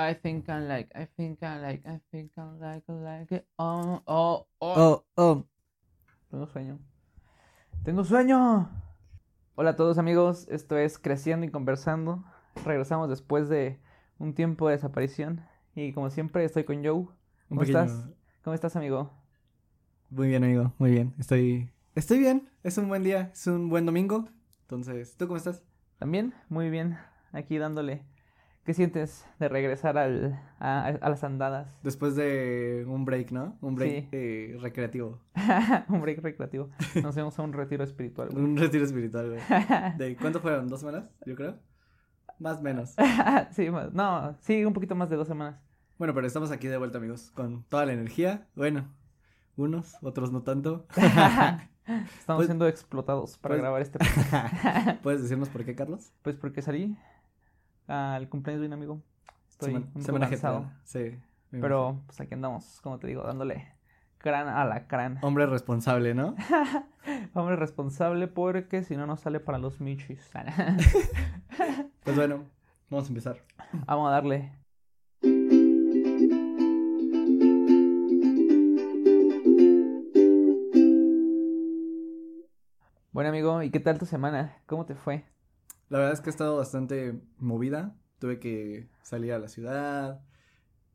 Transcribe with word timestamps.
I 0.00 0.14
think 0.14 0.48
I 0.48 0.60
like, 0.60 0.88
I 0.94 1.06
think 1.16 1.42
I 1.42 1.58
like, 1.58 1.82
I 1.84 1.98
think 2.12 2.30
I 2.38 2.42
like, 2.60 2.84
I 2.88 2.92
like 2.92 3.34
it. 3.34 3.46
Oh, 3.58 4.00
oh, 4.06 4.46
oh. 4.60 4.74
Oh, 4.76 5.04
oh. 5.16 5.44
Tengo 6.30 6.46
sueño. 6.46 6.78
Tengo 7.82 8.04
sueño. 8.04 8.70
Hola 9.56 9.70
a 9.70 9.76
todos 9.76 9.98
amigos, 9.98 10.46
esto 10.50 10.78
es 10.78 11.00
Creciendo 11.00 11.46
y 11.46 11.50
Conversando. 11.50 12.22
Regresamos 12.64 13.08
después 13.08 13.48
de 13.48 13.80
un 14.20 14.34
tiempo 14.34 14.68
de 14.68 14.76
desaparición. 14.76 15.44
Y 15.74 15.92
como 15.92 16.10
siempre 16.10 16.44
estoy 16.44 16.62
con 16.62 16.76
Joe. 16.84 17.06
¿Cómo 17.48 17.60
pequeño- 17.62 17.80
estás? 17.82 18.08
¿Cómo 18.44 18.54
estás, 18.54 18.76
amigo? 18.76 19.10
Muy 20.10 20.28
bien, 20.28 20.44
amigo. 20.44 20.72
Muy 20.78 20.92
bien. 20.92 21.12
Estoy. 21.18 21.72
Estoy 21.96 22.20
bien. 22.20 22.48
Es 22.62 22.78
un 22.78 22.86
buen 22.88 23.02
día. 23.02 23.30
Es 23.32 23.48
un 23.48 23.68
buen 23.68 23.84
domingo. 23.84 24.28
Entonces, 24.62 25.16
¿tú 25.16 25.26
cómo 25.26 25.38
estás? 25.38 25.60
¿También? 25.98 26.34
Muy 26.48 26.70
bien. 26.70 26.96
Aquí 27.32 27.58
dándole. 27.58 28.04
¿Qué 28.68 28.74
sientes 28.74 29.26
de 29.40 29.48
regresar 29.48 29.96
al, 29.96 30.38
a, 30.60 30.88
a 30.88 31.08
las 31.08 31.24
andadas? 31.24 31.74
Después 31.82 32.14
de 32.16 32.84
un 32.86 33.06
break, 33.06 33.30
¿no? 33.30 33.56
Un 33.62 33.76
break 33.76 33.90
Sí. 33.90 34.08
eh, 34.12 34.58
recreativo. 34.60 35.22
un 35.88 36.02
break 36.02 36.20
recreativo. 36.20 36.68
Nos 37.02 37.16
vemos 37.16 37.38
a 37.38 37.42
un 37.44 37.54
retiro 37.54 37.82
espiritual. 37.82 38.28
güey. 38.30 38.44
Un 38.44 38.58
retiro 38.58 38.84
espiritual, 38.84 39.30
güey. 39.30 39.40
¿De 39.96 40.14
cuánto 40.18 40.40
fueron? 40.40 40.68
¿Dos 40.68 40.80
semanas? 40.80 41.10
Yo 41.24 41.34
creo. 41.34 41.56
Más 42.38 42.58
o 42.58 42.60
menos. 42.60 42.94
sí, 43.52 43.70
más- 43.70 43.90
no, 43.94 44.36
sí, 44.40 44.62
un 44.66 44.74
poquito 44.74 44.94
más 44.94 45.08
de 45.08 45.16
dos 45.16 45.28
semanas. 45.28 45.58
Bueno, 45.96 46.12
pero 46.12 46.26
estamos 46.26 46.50
aquí 46.50 46.68
de 46.68 46.76
vuelta, 46.76 46.98
amigos. 46.98 47.30
Con 47.30 47.62
toda 47.70 47.86
la 47.86 47.94
energía. 47.94 48.48
Bueno, 48.54 48.86
unos, 49.56 49.96
otros 50.02 50.30
no 50.30 50.42
tanto. 50.42 50.86
Estamos 50.94 52.40
Pues- 52.40 52.48
siendo 52.48 52.68
explotados 52.68 53.38
para 53.38 53.54
pues- 53.54 53.62
grabar 53.62 53.80
este 53.80 53.98
podcast. 53.98 55.00
¿Puedes 55.02 55.22
decirnos 55.22 55.48
por 55.48 55.64
qué, 55.64 55.74
Carlos? 55.74 56.12
Pues 56.20 56.36
porque 56.36 56.60
salí 56.60 56.98
al 57.88 58.28
cumpleaños 58.28 58.60
de 58.60 58.66
un 58.68 58.72
amigo. 58.74 59.02
Estoy 59.48 59.72
Seman- 59.74 59.90
un 59.94 60.02
semana 60.02 60.28
cansado. 60.30 60.70
Sí. 60.84 61.18
Pero 61.50 62.02
pues 62.06 62.20
aquí 62.20 62.34
andamos, 62.34 62.80
como 62.82 62.98
te 62.98 63.06
digo, 63.06 63.22
dándole 63.22 63.72
crán 64.18 64.48
a 64.48 64.64
la 64.64 64.86
crán. 64.86 65.18
Hombre 65.22 65.46
responsable, 65.46 66.14
¿no? 66.14 66.34
Hombre 67.34 67.56
responsable 67.56 68.28
porque 68.28 68.82
si 68.84 68.96
no, 68.96 69.06
no 69.06 69.16
sale 69.16 69.40
para 69.40 69.58
los 69.58 69.80
michis. 69.80 70.30
Pues 72.04 72.16
bueno, 72.16 72.44
vamos 72.90 73.06
a 73.06 73.08
empezar. 73.08 73.42
Vamos 73.86 74.08
a 74.08 74.12
darle. 74.12 74.52
Bueno, 83.12 83.30
amigo, 83.30 83.62
¿y 83.62 83.70
qué 83.70 83.80
tal 83.80 83.98
tu 83.98 84.06
semana? 84.06 84.56
¿Cómo 84.66 84.86
te 84.86 84.94
fue? 84.94 85.24
La 85.88 85.98
verdad 85.98 86.12
es 86.14 86.20
que 86.20 86.28
ha 86.30 86.32
estado 86.32 86.56
bastante 86.56 87.20
movida. 87.38 87.96
Tuve 88.18 88.38
que 88.40 88.88
salir 89.02 89.32
a 89.32 89.38
la 89.38 89.48
ciudad, 89.48 90.20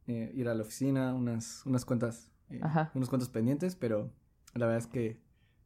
eh, 0.08 0.32
ir 0.36 0.50
a 0.50 0.54
la 0.56 0.62
oficina, 0.64 1.14
unas, 1.14 1.66
unas 1.66 1.86
cuentas, 1.86 2.30
eh, 2.50 2.60
unos 2.94 3.10
cuantos 3.10 3.30
pendientes, 3.30 3.76
pero 3.76 4.12
la 4.54 4.66
verdad 4.66 4.80
es 4.80 4.88
que 4.88 5.20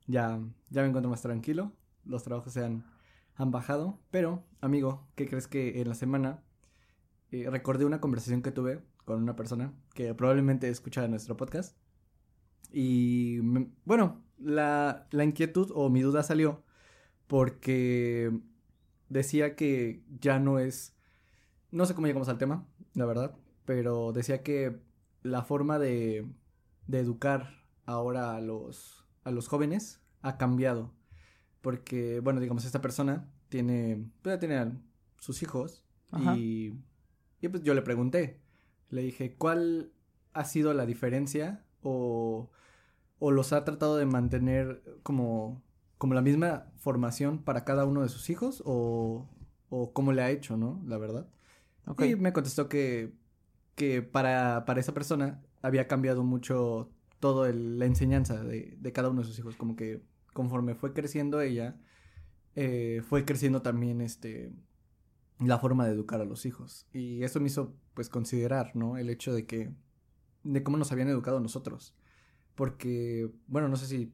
ya, 0.05 0.39
ya 0.69 0.81
me 0.81 0.87
encuentro 0.87 1.09
más 1.09 1.21
tranquilo. 1.21 1.73
Los 2.05 2.23
trabajos 2.23 2.53
se 2.53 2.63
han, 2.63 2.85
han 3.35 3.51
bajado. 3.51 3.99
Pero, 4.11 4.45
amigo, 4.61 5.07
¿qué 5.15 5.27
crees 5.27 5.47
que 5.47 5.81
en 5.81 5.89
la 5.89 5.95
semana 5.95 6.43
eh, 7.31 7.49
recordé 7.49 7.83
una 7.85 7.99
conversación 7.99 8.41
que 8.41 8.51
tuve 8.51 8.81
con 9.03 9.21
una 9.21 9.35
persona 9.35 9.73
que 9.93 10.13
probablemente 10.13 10.69
escucha 10.69 11.05
nuestro 11.07 11.35
podcast? 11.35 11.75
Y 12.71 13.39
me- 13.43 13.71
bueno, 13.83 14.23
la, 14.37 15.07
la 15.11 15.23
inquietud 15.23 15.71
o 15.73 15.89
mi 15.89 16.01
duda 16.01 16.23
salió 16.23 16.63
porque 17.27 18.39
decía 19.09 19.55
que 19.55 20.03
ya 20.19 20.39
no 20.39 20.59
es, 20.59 20.95
no 21.71 21.85
sé 21.85 21.95
cómo 21.95 22.07
llegamos 22.07 22.29
al 22.29 22.37
tema, 22.37 22.65
la 22.93 23.05
verdad, 23.05 23.35
pero 23.65 24.11
decía 24.13 24.43
que 24.43 24.79
la 25.23 25.43
forma 25.43 25.79
de, 25.79 26.27
de 26.87 26.99
educar 26.99 27.63
ahora 27.85 28.35
a 28.35 28.41
los, 28.41 29.05
a 29.23 29.31
los 29.31 29.47
jóvenes 29.47 30.01
ha 30.21 30.37
cambiado. 30.37 30.93
Porque, 31.61 32.19
bueno, 32.21 32.39
digamos, 32.39 32.65
esta 32.65 32.81
persona 32.81 33.29
tiene, 33.49 34.09
pues 34.21 34.35
ya 34.35 34.39
tiene 34.39 34.55
a 34.57 34.71
sus 35.19 35.41
hijos 35.41 35.83
y, 36.35 36.73
y 37.41 37.47
pues 37.49 37.63
yo 37.63 37.73
le 37.73 37.81
pregunté, 37.81 38.39
le 38.89 39.01
dije, 39.01 39.35
¿cuál 39.35 39.91
ha 40.33 40.45
sido 40.45 40.73
la 40.73 40.85
diferencia 40.85 41.65
o, 41.81 42.49
o 43.19 43.31
los 43.31 43.51
ha 43.53 43.65
tratado 43.65 43.97
de 43.97 44.05
mantener 44.05 44.83
como, 45.03 45.61
como 45.97 46.13
la 46.13 46.21
misma 46.21 46.67
formación 46.77 47.39
para 47.43 47.63
cada 47.65 47.85
uno 47.85 48.01
de 48.03 48.09
sus 48.09 48.29
hijos 48.29 48.61
o, 48.65 49.27
o 49.69 49.93
cómo 49.93 50.13
le 50.13 50.21
ha 50.21 50.31
hecho, 50.31 50.57
¿no? 50.57 50.81
La 50.85 50.97
verdad. 50.97 51.27
Y 52.05 52.15
me 52.15 52.33
contestó 52.33 52.69
que, 52.69 53.13
que 53.75 54.01
para, 54.01 54.65
para 54.65 54.79
esa 54.79 54.93
persona 54.93 55.41
había 55.61 55.87
cambiado 55.87 56.23
mucho 56.23 56.91
todo 57.19 57.45
el- 57.45 57.79
la 57.79 57.85
enseñanza 57.85 58.43
de, 58.43 58.77
de 58.79 58.91
cada 58.93 59.09
uno 59.09 59.21
de 59.21 59.27
sus 59.27 59.39
hijos. 59.39 59.55
Como 59.55 59.75
que 59.75 60.01
conforme 60.33 60.75
fue 60.75 60.93
creciendo 60.93 61.41
ella, 61.41 61.79
eh, 62.55 63.01
fue 63.07 63.25
creciendo 63.25 63.61
también 63.61 64.01
este 64.01 64.53
la 65.39 65.59
forma 65.59 65.85
de 65.85 65.93
educar 65.93 66.21
a 66.21 66.25
los 66.25 66.45
hijos. 66.45 66.87
Y 66.93 67.23
eso 67.23 67.39
me 67.39 67.47
hizo 67.47 67.75
pues 67.93 68.09
considerar, 68.09 68.75
¿no? 68.75 68.97
El 68.97 69.09
hecho 69.09 69.33
de 69.33 69.45
que, 69.45 69.71
de 70.43 70.63
cómo 70.63 70.77
nos 70.77 70.91
habían 70.91 71.09
educado 71.09 71.39
nosotros. 71.39 71.95
Porque, 72.55 73.29
bueno, 73.47 73.67
no 73.69 73.75
sé 73.77 73.85
si, 73.87 74.13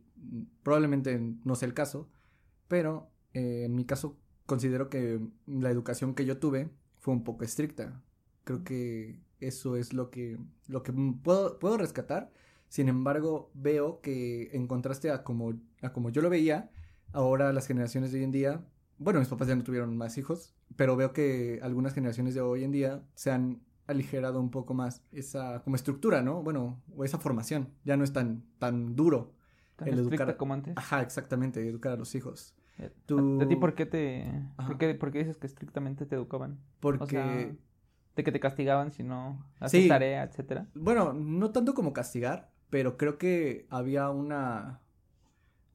probablemente 0.64 1.20
no 1.44 1.56
sea 1.56 1.68
el 1.68 1.74
caso, 1.74 2.10
pero 2.68 3.10
eh, 3.34 3.64
en 3.66 3.76
mi 3.76 3.86
caso 3.86 4.18
considero 4.46 4.90
que 4.90 5.20
la 5.48 5.70
educación 5.70 6.16
que 6.16 6.26
yo 6.26 6.38
tuve 6.38 6.70
fue 7.00 7.14
un 7.14 7.24
poco 7.24 7.44
estricta. 7.44 8.02
Creo 8.44 8.64
que 8.64 9.20
eso 9.40 9.78
es 9.78 9.94
lo 9.94 10.10
que, 10.10 10.38
lo 10.68 10.84
que 10.84 10.94
puedo, 10.94 11.60
puedo 11.60 11.78
rescatar. 11.78 12.32
Sin 12.70 12.90
embargo, 12.90 13.52
veo 13.54 14.02
que 14.02 14.50
en 14.54 14.68
contraste 14.68 15.12
a 15.12 15.24
como, 15.24 15.54
a 15.82 15.94
como 15.94 16.10
yo 16.10 16.22
lo 16.22 16.30
veía, 16.30 16.72
ahora 17.12 17.54
las 17.54 17.68
generaciones 17.68 18.12
de 18.12 18.20
hoy 18.20 18.24
en 18.24 18.32
día, 18.32 18.66
bueno, 18.98 19.20
mis 19.20 19.30
papás 19.30 19.48
ya 19.48 19.56
no 19.56 19.64
tuvieron 19.64 19.96
más 19.96 20.18
hijos, 20.18 20.56
pero 20.76 20.96
veo 20.96 21.14
que 21.14 21.60
algunas 21.62 21.94
generaciones 21.94 22.34
de 22.34 22.42
hoy 22.42 22.64
en 22.64 22.72
día 22.72 23.04
se 23.16 23.32
han 23.32 23.62
aligerado 23.86 24.40
un 24.40 24.50
poco 24.50 24.74
más 24.74 25.04
esa 25.12 25.62
como 25.64 25.76
estructura, 25.76 26.22
¿no? 26.22 26.42
Bueno, 26.42 26.82
o 26.96 27.04
esa 27.04 27.20
formación. 27.20 27.70
Ya 27.84 27.98
no 27.98 28.04
es 28.04 28.14
tan, 28.14 28.44
tan 28.60 28.96
duro. 28.96 29.34
¿Tan 29.76 29.88
el 29.88 30.00
educar- 30.00 30.38
como 30.38 30.54
antes? 30.54 30.74
Ajá, 30.78 31.02
exactamente, 31.02 31.68
educar 31.68 31.94
a 31.94 31.96
los 31.98 32.14
hijos. 32.16 32.56
Eh, 32.78 32.92
tú- 33.06 33.42
¿A, 33.42 33.48
ti 33.48 33.56
por 33.56 33.76
qué 33.76 33.86
te... 33.86 34.26
¿por 34.66 34.78
qué, 34.78 34.94
por 34.96 35.12
qué 35.12 35.20
dices 35.20 35.38
que 35.38 35.48
estrictamente 35.48 36.06
te 36.06 36.16
educaban? 36.16 36.60
Porque... 36.80 37.04
O 37.04 37.10
sea, 37.10 37.56
de 38.16 38.24
que 38.24 38.32
te 38.32 38.40
castigaban 38.40 38.92
si 38.92 39.02
no 39.04 39.44
haces 39.60 39.84
Sí. 39.84 39.88
tarea, 39.88 40.24
etcétera. 40.24 40.68
Bueno, 40.76 41.14
no 41.14 41.50
tanto 41.52 41.74
como 41.74 41.94
castigar, 41.94 42.52
pero 42.70 42.96
creo 42.98 43.18
que 43.18 43.66
había 43.72 44.10
una, 44.12 44.82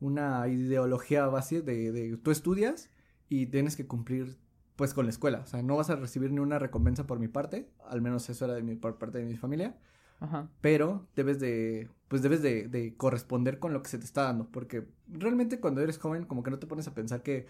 una 0.00 0.46
ideología 0.48 1.26
base 1.26 1.62
de, 1.62 1.90
de 1.92 2.16
tú 2.16 2.30
estudias 2.30 2.90
y 3.28 3.46
tienes 3.46 3.76
que 3.76 3.86
cumplir 3.86 4.38
pues 4.76 4.94
con 4.94 5.06
la 5.06 5.10
escuela. 5.10 5.40
O 5.40 5.46
sea, 5.46 5.62
no 5.62 5.76
vas 5.76 5.90
a 5.90 5.96
recibir 5.96 6.30
ni 6.30 6.38
una 6.38 6.60
recompensa 6.60 7.06
por 7.06 7.18
mi 7.18 7.26
parte, 7.26 7.68
al 7.88 8.00
menos 8.00 8.28
eso 8.30 8.44
era 8.44 8.54
de 8.54 8.62
mi, 8.62 8.76
por 8.76 8.98
parte 8.98 9.18
de 9.18 9.24
mi 9.26 9.36
familia, 9.36 9.76
Ajá. 10.20 10.50
pero 10.60 11.08
debes 11.14 11.38
de, 11.40 11.88
pues 12.08 12.22
debes 12.22 12.42
de, 12.42 12.68
de 12.68 12.96
corresponder 12.96 13.58
con 13.58 13.72
lo 13.72 13.82
que 13.82 13.88
se 13.90 13.98
te 13.98 14.04
está 14.04 14.24
dando, 14.24 14.50
porque 14.50 14.88
realmente 15.08 15.60
cuando 15.60 15.80
eres 15.80 15.98
joven 15.98 16.24
como 16.24 16.42
que 16.42 16.50
no 16.50 16.58
te 16.58 16.66
pones 16.66 16.88
a 16.88 16.94
pensar 16.94 17.22
que 17.22 17.46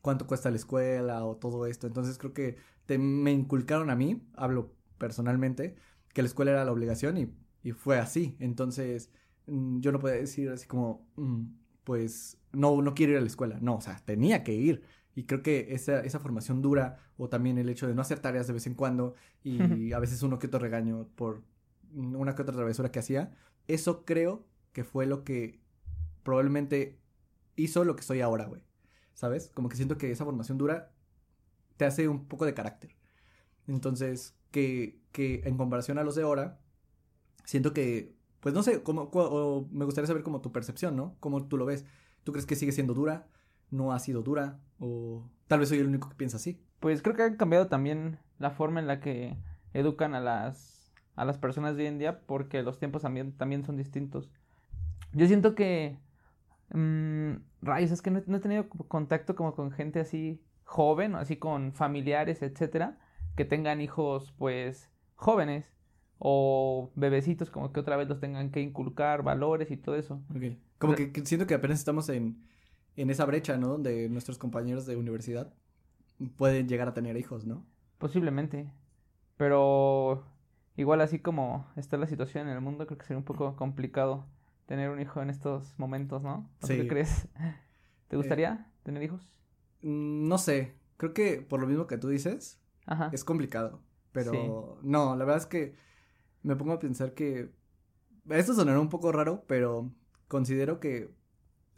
cuánto 0.00 0.26
cuesta 0.26 0.50
la 0.50 0.56
escuela 0.56 1.24
o 1.24 1.36
todo 1.36 1.66
esto. 1.66 1.86
Entonces 1.86 2.18
creo 2.18 2.32
que 2.32 2.56
te, 2.86 2.98
me 2.98 3.32
inculcaron 3.32 3.90
a 3.90 3.96
mí, 3.96 4.22
hablo 4.36 4.72
personalmente, 4.98 5.76
que 6.14 6.22
la 6.22 6.28
escuela 6.28 6.52
era 6.52 6.64
la 6.64 6.72
obligación 6.72 7.18
y, 7.18 7.34
y 7.62 7.72
fue 7.72 7.98
así. 7.98 8.36
Entonces 8.40 9.10
mm, 9.46 9.80
yo 9.80 9.92
no 9.92 9.98
podía 9.98 10.16
decir 10.16 10.50
así 10.50 10.66
como, 10.66 11.06
mm, 11.16 11.44
pues 11.84 12.38
no, 12.52 12.80
no 12.82 12.94
quiero 12.94 13.12
ir 13.12 13.18
a 13.18 13.20
la 13.22 13.26
escuela. 13.26 13.58
No, 13.60 13.76
o 13.76 13.80
sea, 13.80 13.98
tenía 14.04 14.44
que 14.44 14.54
ir. 14.54 14.82
Y 15.14 15.24
creo 15.24 15.42
que 15.42 15.74
esa, 15.74 16.00
esa 16.00 16.20
formación 16.20 16.62
dura 16.62 16.98
o 17.16 17.28
también 17.28 17.58
el 17.58 17.68
hecho 17.68 17.88
de 17.88 17.94
no 17.94 18.02
hacer 18.02 18.20
tareas 18.20 18.46
de 18.46 18.52
vez 18.52 18.66
en 18.66 18.74
cuando 18.74 19.14
y 19.42 19.92
a 19.92 19.98
veces 19.98 20.22
uno 20.22 20.38
que 20.38 20.46
otro 20.46 20.60
regaño 20.60 21.08
por 21.16 21.42
una 21.92 22.34
que 22.34 22.42
otra 22.42 22.54
travesura 22.54 22.90
que 22.90 22.98
hacía, 22.98 23.36
eso 23.66 24.04
creo 24.04 24.46
que 24.72 24.84
fue 24.84 25.06
lo 25.06 25.24
que 25.24 25.60
probablemente 26.22 26.98
hizo 27.56 27.84
lo 27.84 27.96
que 27.96 28.02
soy 28.02 28.20
ahora, 28.20 28.46
güey. 28.46 28.62
¿Sabes? 29.14 29.50
Como 29.54 29.68
que 29.68 29.76
siento 29.76 29.98
que 29.98 30.10
esa 30.10 30.24
formación 30.24 30.58
dura 30.58 30.92
te 31.76 31.84
hace 31.84 32.08
un 32.08 32.26
poco 32.26 32.44
de 32.44 32.54
carácter. 32.54 32.94
Entonces, 33.66 34.36
que, 34.50 35.00
que 35.12 35.42
en 35.44 35.56
comparación 35.56 35.98
a 35.98 36.04
los 36.04 36.14
de 36.14 36.22
ahora, 36.22 36.60
siento 37.44 37.72
que, 37.72 38.14
pues 38.40 38.54
no 38.54 38.62
sé, 38.62 38.82
como, 38.82 39.10
o 39.12 39.68
me 39.70 39.84
gustaría 39.84 40.06
saber 40.06 40.22
como 40.22 40.40
tu 40.40 40.52
percepción, 40.52 40.96
¿no? 40.96 41.16
¿Cómo 41.20 41.46
tú 41.46 41.56
lo 41.56 41.66
ves? 41.66 41.84
¿Tú 42.24 42.32
crees 42.32 42.46
que 42.46 42.56
sigue 42.56 42.72
siendo 42.72 42.94
dura? 42.94 43.26
¿No 43.70 43.92
ha 43.92 43.98
sido 43.98 44.22
dura? 44.22 44.60
¿O 44.78 45.28
tal 45.46 45.60
vez 45.60 45.68
soy 45.68 45.78
el 45.78 45.86
único 45.86 46.08
que 46.08 46.14
piensa 46.14 46.36
así? 46.36 46.60
Pues 46.80 47.02
creo 47.02 47.16
que 47.16 47.22
ha 47.22 47.36
cambiado 47.36 47.68
también 47.68 48.18
la 48.38 48.50
forma 48.50 48.80
en 48.80 48.86
la 48.86 49.00
que 49.00 49.36
educan 49.72 50.14
a 50.14 50.20
las, 50.20 50.77
a 51.20 51.24
las 51.24 51.38
personas 51.38 51.76
de 51.76 51.82
hoy 51.82 51.88
en 51.88 51.98
día 51.98 52.20
porque 52.26 52.62
los 52.62 52.78
tiempos 52.78 53.02
también, 53.02 53.32
también 53.32 53.64
son 53.64 53.76
distintos. 53.76 54.30
Yo 55.12 55.26
siento 55.26 55.54
que... 55.54 55.98
mm, 56.70 57.32
rayos, 57.62 57.90
es 57.90 58.02
que 58.02 58.10
no, 58.10 58.18
he- 58.18 58.24
no 58.26 58.36
he 58.36 58.40
tenido 58.40 58.68
contacto 58.68 59.34
como 59.34 59.54
con 59.54 59.70
gente 59.70 60.00
así 60.00 60.40
joven, 60.64 61.14
así 61.14 61.36
con 61.36 61.72
familiares, 61.72 62.42
etcétera, 62.42 62.98
que 63.36 63.44
tengan 63.44 63.80
hijos 63.80 64.32
pues 64.38 64.90
jóvenes 65.16 65.72
o 66.18 66.90
bebecitos 66.94 67.50
como 67.50 67.72
que 67.72 67.80
otra 67.80 67.96
vez 67.96 68.08
los 68.08 68.20
tengan 68.20 68.50
que 68.50 68.60
inculcar 68.60 69.22
valores 69.22 69.70
y 69.70 69.76
todo 69.76 69.94
eso. 69.96 70.20
Ok. 70.34 70.56
Como 70.78 70.94
que, 70.94 71.10
que 71.12 71.24
siento 71.24 71.46
que 71.46 71.54
apenas 71.54 71.78
estamos 71.78 72.08
en, 72.08 72.42
en 72.96 73.10
esa 73.10 73.24
brecha, 73.24 73.56
¿no? 73.56 73.68
Donde 73.68 74.08
nuestros 74.08 74.36
compañeros 74.38 74.84
de 74.86 74.96
universidad 74.96 75.52
pueden 76.36 76.68
llegar 76.68 76.88
a 76.88 76.94
tener 76.94 77.16
hijos, 77.16 77.46
¿no? 77.46 77.64
Posiblemente. 77.98 78.72
Pero 79.36 80.24
igual 80.78 81.00
así 81.02 81.18
como 81.18 81.66
está 81.76 81.96
la 81.98 82.06
situación 82.06 82.48
en 82.48 82.54
el 82.54 82.60
mundo, 82.62 82.86
creo 82.86 82.98
que 82.98 83.04
sería 83.04 83.18
un 83.18 83.24
poco 83.24 83.54
complicado 83.56 84.24
tener 84.66 84.90
un 84.90 85.00
hijo 85.00 85.20
en 85.22 85.30
estos 85.30 85.78
momentos, 85.78 86.22
¿no? 86.22 86.48
¿O 86.62 86.66
tú 86.66 86.68
¿Qué 86.68 86.88
crees? 86.88 87.28
¿Te 88.08 88.16
Eh, 88.16 88.18
gustaría 88.18 88.66
tener 88.82 89.02
hijos? 89.02 89.20
Mm, 89.82 90.28
No 90.28 90.38
sé, 90.38 90.74
creo 90.96 91.12
que 91.14 91.42
por 91.42 91.60
lo 91.60 91.66
mismo 91.66 91.86
que 91.86 91.98
tú 91.98 92.08
dices, 92.08 92.60
Ajá. 92.86 93.10
es 93.12 93.24
complicado, 93.24 93.80
pero 94.12 94.32
Sí. 94.32 94.88
no, 94.88 95.16
la 95.16 95.24
verdad 95.24 95.38
es 95.42 95.46
que 95.46 95.74
me 96.42 96.56
pongo 96.56 96.72
a 96.74 96.78
pensar 96.78 97.14
que 97.14 97.50
esto 98.30 98.54
sonará 98.54 98.80
un 98.80 98.88
poco 98.88 99.12
raro, 99.12 99.44
pero 99.46 99.90
considero 100.28 100.80
que 100.80 101.10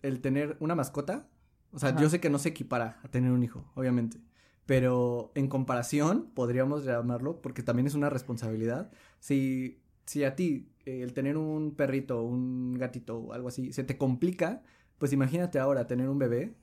el 0.02 0.20
tener 0.20 0.56
una 0.60 0.74
mascota, 0.74 1.28
o 1.72 1.78
sea, 1.78 1.90
Ajá. 1.90 2.00
yo 2.00 2.08
sé 2.10 2.20
que 2.20 2.30
no 2.30 2.38
se 2.38 2.50
equipara 2.50 2.98
a 3.02 3.08
tener 3.08 3.30
un 3.32 3.42
hijo, 3.42 3.70
obviamente, 3.74 4.18
pero 4.66 5.32
en 5.34 5.48
comparación 5.48 6.30
podríamos 6.34 6.84
llamarlo 6.84 7.40
porque 7.40 7.62
también 7.62 7.86
es 7.86 7.94
una 7.94 8.10
responsabilidad. 8.10 8.90
Si 9.18 9.80
si 10.10 10.24
a 10.24 10.34
ti 10.34 10.68
eh, 10.86 11.02
el 11.02 11.12
tener 11.12 11.36
un 11.36 11.76
perrito, 11.76 12.24
un 12.24 12.74
gatito 12.74 13.18
o 13.18 13.32
algo 13.32 13.46
así 13.46 13.72
se 13.72 13.84
te 13.84 13.96
complica, 13.96 14.62
pues 14.98 15.12
imagínate 15.12 15.60
ahora 15.60 15.86
tener 15.86 16.08
un 16.08 16.18
bebé, 16.18 16.56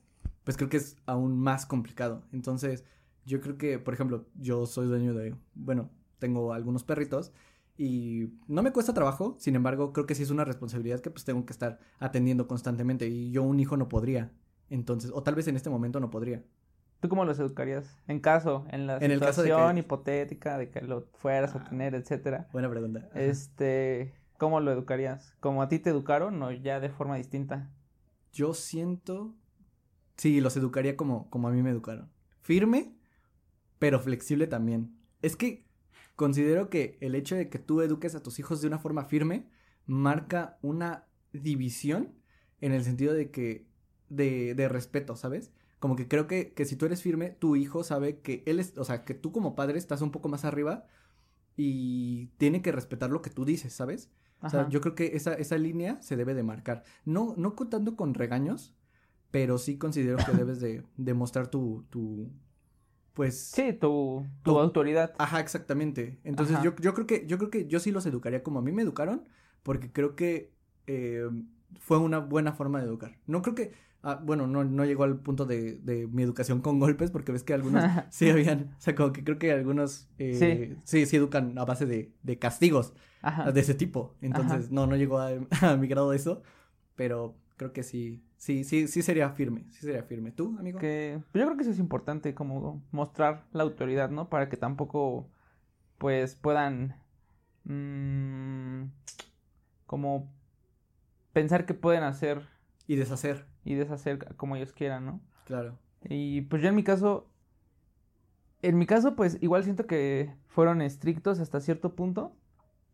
pues 0.44 0.58
creo 0.58 0.68
que 0.68 0.76
es 0.76 0.98
aún 1.06 1.38
más 1.38 1.64
complicado. 1.64 2.24
Entonces, 2.32 2.84
yo 3.24 3.40
creo 3.40 3.56
que, 3.56 3.78
por 3.78 3.94
ejemplo, 3.94 4.26
yo 4.34 4.66
soy 4.66 4.86
dueño 4.86 5.14
de, 5.14 5.34
bueno, 5.54 5.88
tengo 6.18 6.52
algunos 6.52 6.84
perritos 6.84 7.32
y 7.78 8.34
no 8.48 8.62
me 8.62 8.72
cuesta 8.72 8.92
trabajo, 8.92 9.36
sin 9.38 9.56
embargo, 9.56 9.94
creo 9.94 10.04
que 10.06 10.14
sí 10.14 10.24
es 10.24 10.30
una 10.30 10.44
responsabilidad 10.44 11.00
que 11.00 11.10
pues 11.10 11.24
tengo 11.24 11.46
que 11.46 11.52
estar 11.54 11.78
atendiendo 12.00 12.48
constantemente 12.48 13.08
y 13.08 13.30
yo 13.30 13.42
un 13.44 13.60
hijo 13.60 13.78
no 13.78 13.88
podría. 13.88 14.30
Entonces, 14.68 15.10
o 15.14 15.22
tal 15.22 15.36
vez 15.36 15.48
en 15.48 15.56
este 15.56 15.70
momento 15.70 16.00
no 16.00 16.10
podría. 16.10 16.44
¿Tú 17.00 17.08
cómo 17.08 17.24
los 17.24 17.38
educarías? 17.38 17.96
En 18.08 18.18
caso, 18.20 18.66
en 18.70 18.86
la 18.86 18.94
En 18.98 19.08
de 19.08 19.14
situación 19.14 19.74
que- 19.74 19.80
hipotética 19.80 20.58
de 20.58 20.70
que 20.70 20.80
lo 20.80 21.06
fueras 21.14 21.54
a 21.54 21.58
Ah. 21.60 21.64
tener, 21.68 21.94
etcétera. 21.94 22.48
Buena 22.52 22.68
pregunta. 22.68 23.08
Ajá. 23.10 23.20
Este, 23.20 24.14
¿cómo 24.36 24.60
lo 24.60 24.72
educarías? 24.72 25.34
¿Como 25.40 25.62
a 25.62 25.68
ti 25.68 25.78
te 25.78 25.90
educaron 25.90 26.42
o 26.42 26.50
ya 26.50 26.80
de 26.80 26.90
forma 26.90 27.16
distinta? 27.16 27.70
Yo 28.32 28.52
siento, 28.52 29.34
sí, 30.16 30.40
los 30.40 30.56
educaría 30.56 30.96
como, 30.96 31.30
como 31.30 31.48
a 31.48 31.52
mí 31.52 31.62
me 31.62 31.70
educaron. 31.70 32.10
Firme, 32.40 32.94
pero 33.78 34.00
flexible 34.00 34.46
también. 34.48 34.96
Es 35.22 35.36
que 35.36 35.64
considero 36.16 36.68
que 36.68 36.98
el 37.00 37.14
hecho 37.14 37.36
de 37.36 37.48
que 37.48 37.60
tú 37.60 37.80
eduques 37.80 38.16
a 38.16 38.22
tus 38.22 38.40
hijos 38.40 38.60
de 38.60 38.66
una 38.66 38.78
forma 38.80 39.04
firme 39.04 39.48
marca 39.86 40.58
una 40.62 41.06
división 41.32 42.12
en 42.60 42.72
el 42.72 42.82
sentido 42.82 43.14
de 43.14 43.30
que, 43.30 43.68
de, 44.08 44.54
de 44.56 44.68
respeto, 44.68 45.14
¿sabes? 45.14 45.52
Como 45.78 45.96
que 45.96 46.08
creo 46.08 46.26
que, 46.26 46.52
que 46.54 46.64
si 46.64 46.76
tú 46.76 46.86
eres 46.86 47.02
firme, 47.02 47.30
tu 47.30 47.56
hijo 47.56 47.84
sabe 47.84 48.20
que 48.20 48.42
él 48.46 48.58
es, 48.60 48.76
o 48.78 48.84
sea, 48.84 49.04
que 49.04 49.14
tú 49.14 49.32
como 49.32 49.54
padre 49.54 49.78
estás 49.78 50.02
un 50.02 50.10
poco 50.10 50.28
más 50.28 50.44
arriba 50.44 50.86
y 51.56 52.28
tiene 52.38 52.62
que 52.62 52.72
respetar 52.72 53.10
lo 53.10 53.22
que 53.22 53.30
tú 53.30 53.44
dices, 53.44 53.72
¿sabes? 53.74 54.10
O 54.46 54.50
sea, 54.50 54.60
Ajá. 54.60 54.70
yo 54.70 54.80
creo 54.80 54.94
que 54.94 55.16
esa, 55.16 55.34
esa 55.34 55.58
línea 55.58 56.00
se 56.02 56.16
debe 56.16 56.34
de 56.34 56.42
marcar. 56.44 56.84
No, 57.04 57.34
no 57.36 57.54
contando 57.56 57.96
con 57.96 58.14
regaños, 58.14 58.74
pero 59.30 59.58
sí 59.58 59.78
considero 59.78 60.24
que 60.24 60.32
debes 60.34 60.60
de 60.60 60.84
demostrar 60.96 61.48
tu, 61.48 61.84
tu, 61.90 62.30
pues... 63.14 63.38
Sí, 63.38 63.72
tu, 63.72 64.26
tu 64.42 64.52
Tu- 64.52 64.58
autoridad. 64.58 65.14
Ajá, 65.18 65.40
exactamente. 65.40 66.20
Entonces 66.24 66.56
Ajá. 66.56 66.64
yo, 66.64 66.76
yo 66.76 66.94
creo 66.94 67.06
que, 67.06 67.26
yo 67.26 67.38
creo 67.38 67.50
que 67.50 67.66
yo 67.66 67.80
sí 67.80 67.90
los 67.90 68.06
educaría 68.06 68.42
como 68.42 68.60
a 68.60 68.62
mí 68.62 68.72
me 68.72 68.82
educaron, 68.82 69.24
porque 69.62 69.92
creo 69.92 70.14
que 70.16 70.52
eh, 70.86 71.28
fue 71.80 71.98
una 71.98 72.18
buena 72.18 72.52
forma 72.52 72.78
de 72.80 72.86
educar. 72.86 73.18
No 73.26 73.42
creo 73.42 73.54
que, 73.54 73.72
ah, 74.02 74.20
bueno, 74.22 74.46
no, 74.46 74.64
no 74.64 74.84
llegó 74.84 75.04
al 75.04 75.18
punto 75.20 75.44
de, 75.46 75.78
de 75.78 76.06
mi 76.06 76.22
educación 76.22 76.60
con 76.60 76.78
golpes, 76.80 77.10
porque 77.10 77.32
ves 77.32 77.42
que 77.42 77.54
algunos 77.54 77.84
sí 78.10 78.30
habían, 78.30 78.74
o 78.78 78.80
sea, 78.80 78.94
como 78.94 79.12
que 79.12 79.24
creo 79.24 79.38
que 79.38 79.52
algunos 79.52 80.08
eh, 80.18 80.78
sí. 80.84 81.06
sí, 81.06 81.16
educan 81.16 81.58
a 81.58 81.64
base 81.64 81.86
de, 81.86 82.12
de 82.22 82.38
castigos 82.38 82.94
Ajá. 83.22 83.50
de 83.52 83.60
ese 83.60 83.74
tipo. 83.74 84.16
Entonces, 84.20 84.70
no, 84.70 84.86
no 84.86 84.96
llegó 84.96 85.18
a, 85.18 85.30
a 85.62 85.76
mi 85.76 85.88
grado 85.88 86.12
eso, 86.12 86.42
pero 86.94 87.36
creo 87.56 87.72
que 87.72 87.82
sí, 87.82 88.22
sí, 88.36 88.64
sí, 88.64 88.88
sí 88.88 89.02
sería 89.02 89.30
firme, 89.30 89.66
sí 89.70 89.80
sería 89.80 90.02
firme. 90.04 90.32
¿Tú, 90.32 90.56
amigo? 90.58 90.78
Que 90.78 91.20
pues 91.32 91.40
yo 91.42 91.46
creo 91.46 91.56
que 91.56 91.62
eso 91.62 91.72
es 91.72 91.78
importante, 91.78 92.34
como 92.34 92.82
mostrar 92.92 93.46
la 93.52 93.64
autoridad, 93.64 94.10
¿no? 94.10 94.28
Para 94.30 94.48
que 94.48 94.56
tampoco, 94.56 95.30
pues, 95.98 96.36
puedan, 96.36 96.96
mm, 97.64 98.90
como 99.86 100.32
pensar 101.32 101.66
que 101.66 101.74
pueden 101.74 102.02
hacer 102.04 102.48
Y 102.86 102.96
deshacer, 102.96 103.46
y 103.68 103.74
deshacer 103.74 104.34
como 104.36 104.56
ellos 104.56 104.72
quieran, 104.72 105.04
¿no? 105.06 105.20
claro. 105.44 105.78
Y 106.04 106.42
pues 106.42 106.62
yo 106.62 106.68
en 106.68 106.76
mi 106.76 106.84
caso, 106.84 107.28
en 108.62 108.78
mi 108.78 108.86
caso, 108.86 109.16
pues 109.16 109.38
igual 109.40 109.64
siento 109.64 109.86
que 109.86 110.32
fueron 110.46 110.80
estrictos 110.80 111.40
hasta 111.40 111.60
cierto 111.60 111.94
punto, 111.94 112.32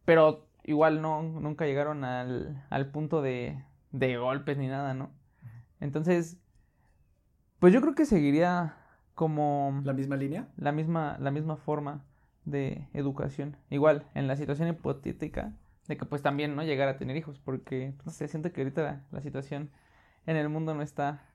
pero 0.05 0.47
igual 0.65 1.03
no, 1.03 1.23
nunca 1.23 1.67
llegaron 1.67 2.05
al, 2.05 2.65
al 2.71 2.91
punto 2.91 3.23
de, 3.23 3.63
de 3.93 4.17
golpes 4.17 4.57
ni 4.59 4.69
nada, 4.69 4.95
¿no? 4.95 5.11
Entonces, 5.81 6.39
pues 7.59 7.73
yo 7.73 7.81
creo 7.81 7.95
que 7.95 8.07
seguiría 8.07 8.77
como 9.15 9.81
¿La 9.85 9.93
misma 9.93 10.17
línea? 10.17 10.49
la 10.57 10.73
misma, 10.73 11.17
la 11.21 11.31
misma 11.31 11.57
forma 11.57 12.05
de 12.45 12.89
educación. 12.93 13.57
Igual, 13.71 14.07
en 14.15 14.27
la 14.29 14.37
situación 14.37 14.69
hipotética 14.69 15.53
de 15.89 15.97
que 15.97 16.05
pues 16.07 16.23
también 16.23 16.57
no 16.57 16.63
llegar 16.63 16.89
a 16.89 16.97
tener 16.97 17.17
hijos, 17.17 17.39
porque 17.39 17.95
no 18.05 18.13
sé, 18.13 18.29
siento 18.29 18.53
que 18.53 18.63
ahorita 18.63 18.83
la, 18.83 19.03
la 19.13 19.21
situación 19.21 19.71
en 20.27 20.37
el 20.37 20.49
mundo 20.49 20.75
no 20.75 20.83
está 20.83 21.31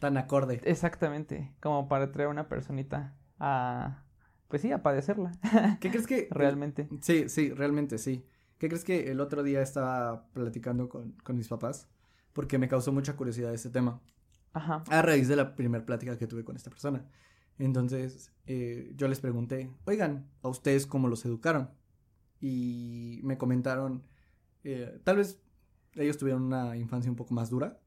Tan 0.00 0.16
acorde. 0.16 0.60
exactamente 0.64 1.54
como 1.60 1.88
para 1.88 2.12
traer 2.12 2.28
a 2.28 2.30
una 2.30 2.48
personita 2.48 3.16
a, 3.38 4.04
pues 4.48 4.62
sí, 4.62 4.72
a 4.72 4.82
padecerla, 4.82 5.32
¿Qué 5.80 5.90
crees 5.90 6.06
que... 6.06 6.28
realmente. 6.30 6.88
Sí, 7.00 7.28
sí, 7.28 7.50
realmente 7.50 7.98
sí. 7.98 8.24
¿Qué 8.58 8.68
crees 8.68 8.84
que 8.84 9.10
el 9.10 9.20
otro 9.20 9.42
día 9.42 9.60
estaba 9.62 10.26
platicando 10.32 10.88
con, 10.88 11.12
con 11.24 11.36
mis 11.36 11.48
papás? 11.48 11.88
Porque 12.32 12.58
me 12.58 12.68
causó 12.68 12.92
mucha 12.92 13.16
curiosidad 13.16 13.52
este 13.52 13.70
tema. 13.70 14.00
Ajá, 14.52 14.84
A 14.88 15.02
raíz 15.02 15.26
de 15.28 15.36
la 15.36 15.56
primera 15.56 15.84
plática 15.84 16.16
que 16.16 16.26
tuve 16.26 16.44
con 16.44 16.54
esta 16.56 16.70
persona. 16.70 17.04
Entonces, 17.58 18.32
eh, 18.46 18.92
yo 18.96 19.08
les 19.08 19.20
pregunté, 19.20 19.70
oigan, 19.84 20.28
¿a 20.42 20.48
ustedes 20.48 20.86
cómo 20.86 21.08
los 21.08 21.24
educaron? 21.24 21.70
Y 22.40 23.20
me 23.24 23.36
comentaron, 23.38 24.04
eh, 24.62 25.00
tal 25.04 25.16
vez 25.16 25.40
ellos 25.94 26.18
tuvieron 26.18 26.42
una 26.42 26.76
infancia 26.76 27.10
un 27.10 27.16
poco 27.16 27.34
más 27.34 27.50
dura, 27.50 27.80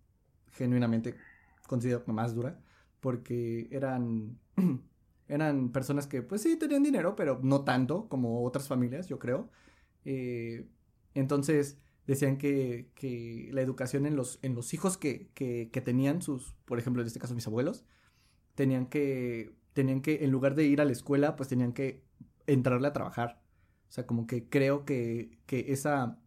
genuinamente 0.57 1.15
considero 1.67 2.03
más 2.07 2.33
dura, 2.35 2.59
porque 2.99 3.67
eran, 3.71 4.39
eran 5.27 5.71
personas 5.71 6.07
que 6.07 6.21
pues 6.21 6.41
sí 6.41 6.57
tenían 6.57 6.83
dinero, 6.83 7.15
pero 7.15 7.39
no 7.43 7.63
tanto 7.63 8.09
como 8.09 8.43
otras 8.43 8.67
familias, 8.67 9.07
yo 9.07 9.19
creo. 9.19 9.49
Eh, 10.05 10.67
entonces 11.13 11.79
decían 12.07 12.37
que, 12.37 12.89
que 12.95 13.49
la 13.51 13.61
educación 13.61 14.05
en 14.05 14.15
los, 14.15 14.39
en 14.41 14.55
los 14.55 14.73
hijos 14.73 14.97
que, 14.97 15.29
que, 15.33 15.69
que 15.71 15.81
tenían 15.81 16.21
sus, 16.21 16.53
por 16.65 16.79
ejemplo, 16.79 17.01
en 17.01 17.07
este 17.07 17.19
caso 17.19 17.35
mis 17.35 17.47
abuelos, 17.47 17.85
tenían 18.55 18.87
que, 18.87 19.53
tenían 19.73 20.01
que, 20.01 20.23
en 20.23 20.31
lugar 20.31 20.55
de 20.55 20.65
ir 20.65 20.81
a 20.81 20.85
la 20.85 20.91
escuela, 20.93 21.35
pues 21.35 21.49
tenían 21.49 21.73
que 21.73 22.03
entrarle 22.47 22.87
a 22.87 22.93
trabajar. 22.93 23.41
O 23.89 23.91
sea, 23.91 24.05
como 24.07 24.27
que 24.27 24.49
creo 24.49 24.85
que, 24.85 25.39
que 25.45 25.71
esa, 25.73 26.19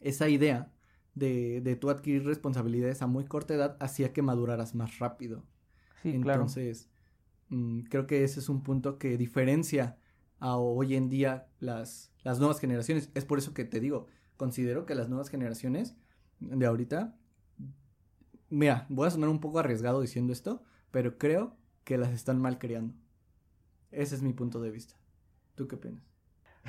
esa 0.00 0.28
idea 0.28 0.72
de, 1.18 1.60
de 1.60 1.76
tú 1.76 1.90
adquirir 1.90 2.24
responsabilidades 2.24 3.02
a 3.02 3.06
muy 3.06 3.24
corta 3.26 3.54
edad 3.54 3.76
hacía 3.80 4.12
que 4.12 4.22
maduraras 4.22 4.74
más 4.74 4.98
rápido. 4.98 5.44
sí, 6.02 6.18
claro. 6.20 6.56
Entonces, 6.56 6.90
mm, 7.48 7.82
creo 7.84 8.06
que 8.06 8.24
ese 8.24 8.40
es 8.40 8.48
un 8.48 8.62
punto 8.62 8.98
que 8.98 9.16
diferencia 9.18 9.98
a 10.40 10.56
hoy 10.56 10.94
en 10.96 11.08
día 11.10 11.48
las, 11.60 12.12
las 12.24 12.38
nuevas 12.38 12.60
generaciones. 12.60 13.10
Es 13.14 13.24
por 13.24 13.38
eso 13.38 13.54
que 13.54 13.64
te 13.64 13.80
digo, 13.80 14.06
considero 14.36 14.86
que 14.86 14.94
las 14.94 15.08
nuevas 15.08 15.30
generaciones 15.30 15.96
de 16.40 16.66
ahorita, 16.66 17.16
mira, 18.50 18.86
voy 18.88 19.06
a 19.06 19.10
sonar 19.10 19.28
un 19.28 19.40
poco 19.40 19.58
arriesgado 19.58 20.00
diciendo 20.00 20.32
esto, 20.32 20.62
pero 20.90 21.18
creo 21.18 21.56
que 21.84 21.98
las 21.98 22.12
están 22.12 22.40
mal 22.40 22.58
criando. 22.58 22.94
Ese 23.90 24.14
es 24.14 24.22
mi 24.22 24.32
punto 24.32 24.60
de 24.60 24.70
vista. 24.70 24.96
¿Tú 25.54 25.68
qué 25.68 25.76
opinas? 25.76 26.02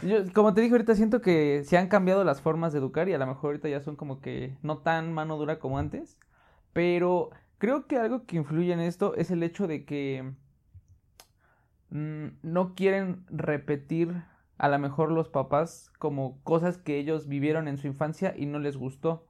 Yo, 0.02 0.18
como 0.34 0.54
te 0.54 0.62
dije 0.62 0.74
ahorita, 0.74 0.96
siento 0.96 1.22
que 1.22 1.64
se 1.66 1.78
han 1.78 1.88
cambiado 1.88 2.24
las 2.24 2.42
formas 2.42 2.72
de 2.74 2.80
educar 2.80 3.10
y 3.10 3.14
a 3.14 3.18
lo 3.18 3.28
mejor 3.28 3.50
ahorita 3.50 3.70
ya 3.70 3.82
son 3.82 3.96
como 3.96 4.22
que 4.22 4.58
no 4.62 4.78
tan 4.80 5.14
mano 5.14 5.38
dura 5.38 5.60
como 5.60 5.78
antes. 5.78 6.18
Pero 6.74 7.32
creo 7.58 7.88
que 7.88 7.98
algo 7.98 8.26
que 8.26 8.38
influye 8.38 8.72
en 8.74 8.80
esto 8.80 9.16
es 9.16 9.32
el 9.32 9.44
hecho 9.44 9.68
de 9.68 9.86
que 9.86 10.34
mm, 11.90 12.28
no 12.42 12.76
quieren 12.76 13.26
repetir 13.30 14.24
a 14.58 14.68
lo 14.70 14.80
mejor 14.80 15.12
los 15.12 15.30
papás 15.30 15.92
como 16.00 16.42
cosas 16.44 16.78
que 16.78 16.98
ellos 16.98 17.28
vivieron 17.28 17.68
en 17.68 17.78
su 17.78 17.88
infancia 17.88 18.34
y 18.38 18.46
no 18.46 18.60
les 18.60 18.78
gustó. 18.78 19.26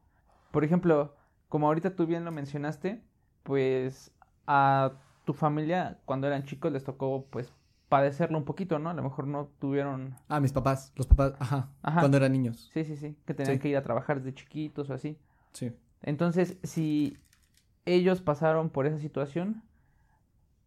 Por 0.51 0.63
ejemplo, 0.63 1.16
como 1.50 1.68
ahorita 1.68 1.96
tú 1.96 2.06
bien 2.06 2.25
lo 2.25 2.32
mencionaste, 2.32 3.04
pues 3.44 4.12
a 4.48 4.94
tu 5.25 5.34
familia 5.34 6.00
cuando 6.06 6.28
eran 6.28 6.44
chicos 6.46 6.72
les 6.72 6.84
tocó 6.84 7.28
pues 7.30 7.54
padecerlo 7.89 8.38
un 8.38 8.46
poquito, 8.46 8.79
¿no? 8.79 8.89
A 8.89 8.93
lo 8.93 9.03
mejor 9.03 9.27
no 9.27 9.48
tuvieron... 9.60 10.15
Ah, 10.27 10.39
mis 10.39 10.53
papás, 10.53 10.93
los 10.96 11.08
papás, 11.08 11.34
ajá, 11.39 11.69
Ajá. 11.81 12.00
cuando 12.01 12.17
eran 12.17 12.31
niños. 12.31 12.69
Sí, 12.74 12.86
sí, 12.86 12.96
sí, 12.96 13.17
que 13.25 13.34
tenían 13.34 13.55
Sí. 13.55 13.62
que 13.62 13.69
ir 13.69 13.77
a 13.77 13.84
trabajar 13.84 14.17
desde 14.17 14.34
chiquitos 14.36 14.89
o 14.89 14.93
así. 14.93 15.17
Sí. 15.53 15.72
Entonces, 16.01 16.58
si 16.63 17.17
ellos 17.86 18.22
pasaron 18.22 18.69
por 18.69 18.86
esa 18.86 19.00
situación, 19.00 19.63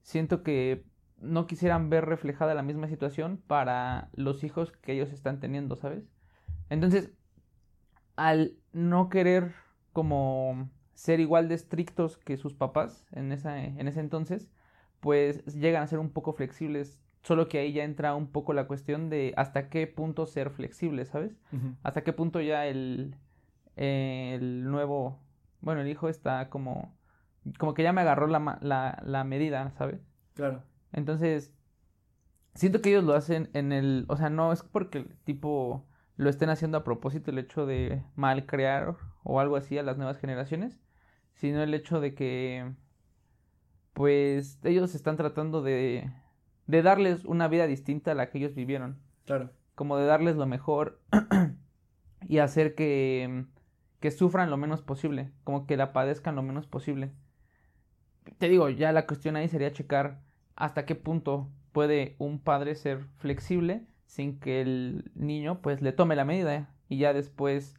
siento 0.02 0.42
que 0.42 0.84
no 1.20 1.46
quisieran 1.46 1.88
ver 1.88 2.04
reflejada 2.06 2.54
la 2.54 2.62
misma 2.62 2.88
situación 2.88 3.40
para 3.46 4.08
los 4.14 4.42
hijos 4.42 4.72
que 4.72 4.92
ellos 4.92 5.12
están 5.12 5.38
teniendo, 5.38 5.76
¿sabes? 5.76 6.04
Entonces, 6.68 7.12
al 8.16 8.56
no 8.72 9.08
querer 9.08 9.54
como 9.92 10.68
ser 10.94 11.20
igual 11.20 11.48
de 11.48 11.54
estrictos 11.54 12.18
que 12.18 12.36
sus 12.36 12.54
papás 12.54 13.06
en, 13.12 13.30
esa, 13.32 13.62
en 13.62 13.86
ese 13.86 14.00
entonces, 14.00 14.50
pues 15.00 15.44
llegan 15.54 15.82
a 15.82 15.86
ser 15.86 15.98
un 15.98 16.10
poco 16.10 16.32
flexibles, 16.32 17.00
solo 17.22 17.48
que 17.48 17.58
ahí 17.58 17.72
ya 17.72 17.84
entra 17.84 18.14
un 18.14 18.28
poco 18.28 18.52
la 18.52 18.66
cuestión 18.66 19.08
de 19.08 19.32
hasta 19.36 19.68
qué 19.68 19.86
punto 19.86 20.26
ser 20.26 20.50
flexible, 20.50 21.04
¿sabes? 21.04 21.38
Hasta 21.82 22.02
qué 22.02 22.12
punto 22.12 22.40
ya 22.40 22.66
el, 22.66 23.16
el 23.76 24.64
nuevo, 24.64 25.20
bueno, 25.60 25.80
el 25.80 25.88
hijo 25.88 26.08
está 26.08 26.50
como, 26.50 26.96
como 27.58 27.74
que 27.74 27.82
ya 27.82 27.92
me 27.92 28.00
agarró 28.00 28.26
la, 28.26 28.58
la, 28.60 29.00
la 29.04 29.24
medida, 29.24 29.70
¿sabes? 29.70 30.00
Claro. 30.34 30.64
Entonces, 30.92 31.54
siento 32.54 32.80
que 32.80 32.90
ellos 32.90 33.04
lo 33.04 33.14
hacen 33.14 33.50
en 33.54 33.72
el, 33.72 34.04
o 34.08 34.16
sea, 34.16 34.28
no 34.30 34.52
es 34.52 34.62
porque 34.62 35.06
tipo 35.24 35.86
lo 36.16 36.28
estén 36.28 36.50
haciendo 36.50 36.78
a 36.78 36.84
propósito 36.84 37.30
el 37.30 37.38
hecho 37.38 37.66
de 37.66 38.02
mal 38.16 38.46
crear 38.46 38.96
o 39.22 39.40
algo 39.40 39.56
así 39.56 39.78
a 39.78 39.82
las 39.82 39.96
nuevas 39.96 40.18
generaciones, 40.18 40.78
sino 41.34 41.62
el 41.62 41.72
hecho 41.72 42.00
de 42.00 42.14
que, 42.14 42.72
pues, 43.92 44.58
ellos 44.64 44.94
están 44.94 45.16
tratando 45.16 45.62
de, 45.62 46.10
de 46.66 46.82
darles 46.82 47.24
una 47.24 47.48
vida 47.48 47.66
distinta 47.66 48.12
a 48.12 48.14
la 48.14 48.30
que 48.30 48.38
ellos 48.38 48.54
vivieron 48.54 48.98
Claro. 49.24 49.50
como 49.74 49.96
de 49.96 50.06
darles 50.06 50.36
lo 50.36 50.46
mejor 50.46 51.00
y 52.28 52.38
hacer 52.38 52.74
que, 52.74 53.44
que 54.00 54.10
sufran 54.10 54.50
lo 54.50 54.56
menos 54.56 54.82
posible, 54.82 55.32
como 55.44 55.66
que 55.66 55.76
la 55.76 55.92
padezcan 55.92 56.36
lo 56.36 56.42
menos 56.42 56.66
posible. 56.66 57.12
Te 58.38 58.48
digo, 58.48 58.68
ya 58.68 58.92
la 58.92 59.06
cuestión 59.06 59.36
ahí 59.36 59.48
sería 59.48 59.72
checar 59.72 60.20
hasta 60.54 60.84
qué 60.86 60.94
punto 60.94 61.48
puede 61.72 62.14
un 62.18 62.38
padre 62.38 62.74
ser 62.74 63.04
flexible 63.18 63.86
sin 64.06 64.38
que 64.38 64.60
el 64.60 65.10
niño 65.14 65.60
pues 65.62 65.80
le 65.82 65.92
tome 65.92 66.16
la 66.16 66.24
medida 66.24 66.68
y 66.88 66.98
ya 66.98 67.14
después 67.14 67.74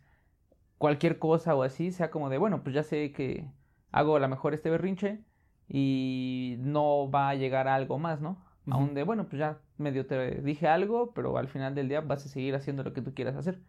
cualquier 0.79 1.19
cosa 1.19 1.55
o 1.55 1.61
así 1.63 1.91
sea 1.91 2.09
como 2.09 2.29
de 2.29 2.39
bueno 2.39 2.63
pues 2.63 2.73
ya 2.73 2.81
sé 2.83 3.11
que 3.11 3.47
hago 3.91 4.15
a 4.15 4.19
lo 4.19 4.27
mejor 4.27 4.53
este 4.55 4.71
berrinche 4.71 5.21
y 5.69 6.55
no 6.59 7.09
va 7.09 7.29
a 7.29 7.35
llegar 7.35 7.67
a 7.67 7.75
algo 7.75 7.99
más, 7.99 8.19
¿no? 8.19 8.37
Ujú. 8.65 8.75
Aún 8.75 8.93
de, 8.93 9.03
bueno, 9.03 9.27
pues 9.27 9.39
ya 9.39 9.59
medio 9.77 10.05
te 10.05 10.41
dije 10.41 10.67
algo, 10.67 11.13
pero 11.13 11.37
al 11.37 11.47
final 11.47 11.75
del 11.75 11.89
día 11.89 12.01
vas 12.01 12.25
a 12.25 12.29
seguir 12.29 12.55
haciendo 12.55 12.83
lo 12.83 12.93
que 12.93 13.01
tú 13.01 13.13
quieras 13.13 13.35
hacer. 13.35 13.59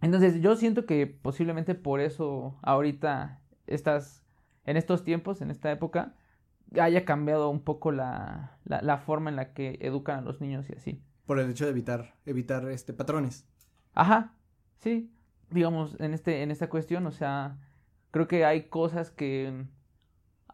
Entonces, 0.00 0.40
yo 0.40 0.56
siento 0.56 0.86
que 0.86 1.06
posiblemente 1.06 1.74
por 1.74 2.00
eso 2.00 2.58
ahorita 2.62 3.40
estás, 3.66 4.24
en 4.64 4.76
estos 4.76 5.04
tiempos, 5.04 5.42
en 5.42 5.50
esta 5.50 5.70
época, 5.70 6.14
haya 6.80 7.04
cambiado 7.04 7.50
un 7.50 7.60
poco 7.60 7.92
la, 7.92 8.58
la, 8.64 8.80
la 8.82 8.98
forma 8.98 9.30
en 9.30 9.36
la 9.36 9.52
que 9.52 9.78
educan 9.80 10.18
a 10.18 10.22
los 10.22 10.40
niños 10.40 10.68
y 10.70 10.74
así. 10.74 11.02
Por 11.26 11.38
el 11.38 11.50
hecho 11.50 11.64
de 11.64 11.70
evitar, 11.70 12.14
evitar 12.26 12.68
este 12.70 12.92
patrones. 12.92 13.46
Ajá, 13.94 14.34
sí. 14.78 15.12
Digamos, 15.50 15.96
en 16.00 16.14
este, 16.14 16.42
en 16.42 16.50
esta 16.50 16.68
cuestión, 16.68 17.06
o 17.06 17.12
sea, 17.12 17.58
creo 18.10 18.26
que 18.26 18.44
hay 18.44 18.68
cosas 18.68 19.10
que 19.10 19.64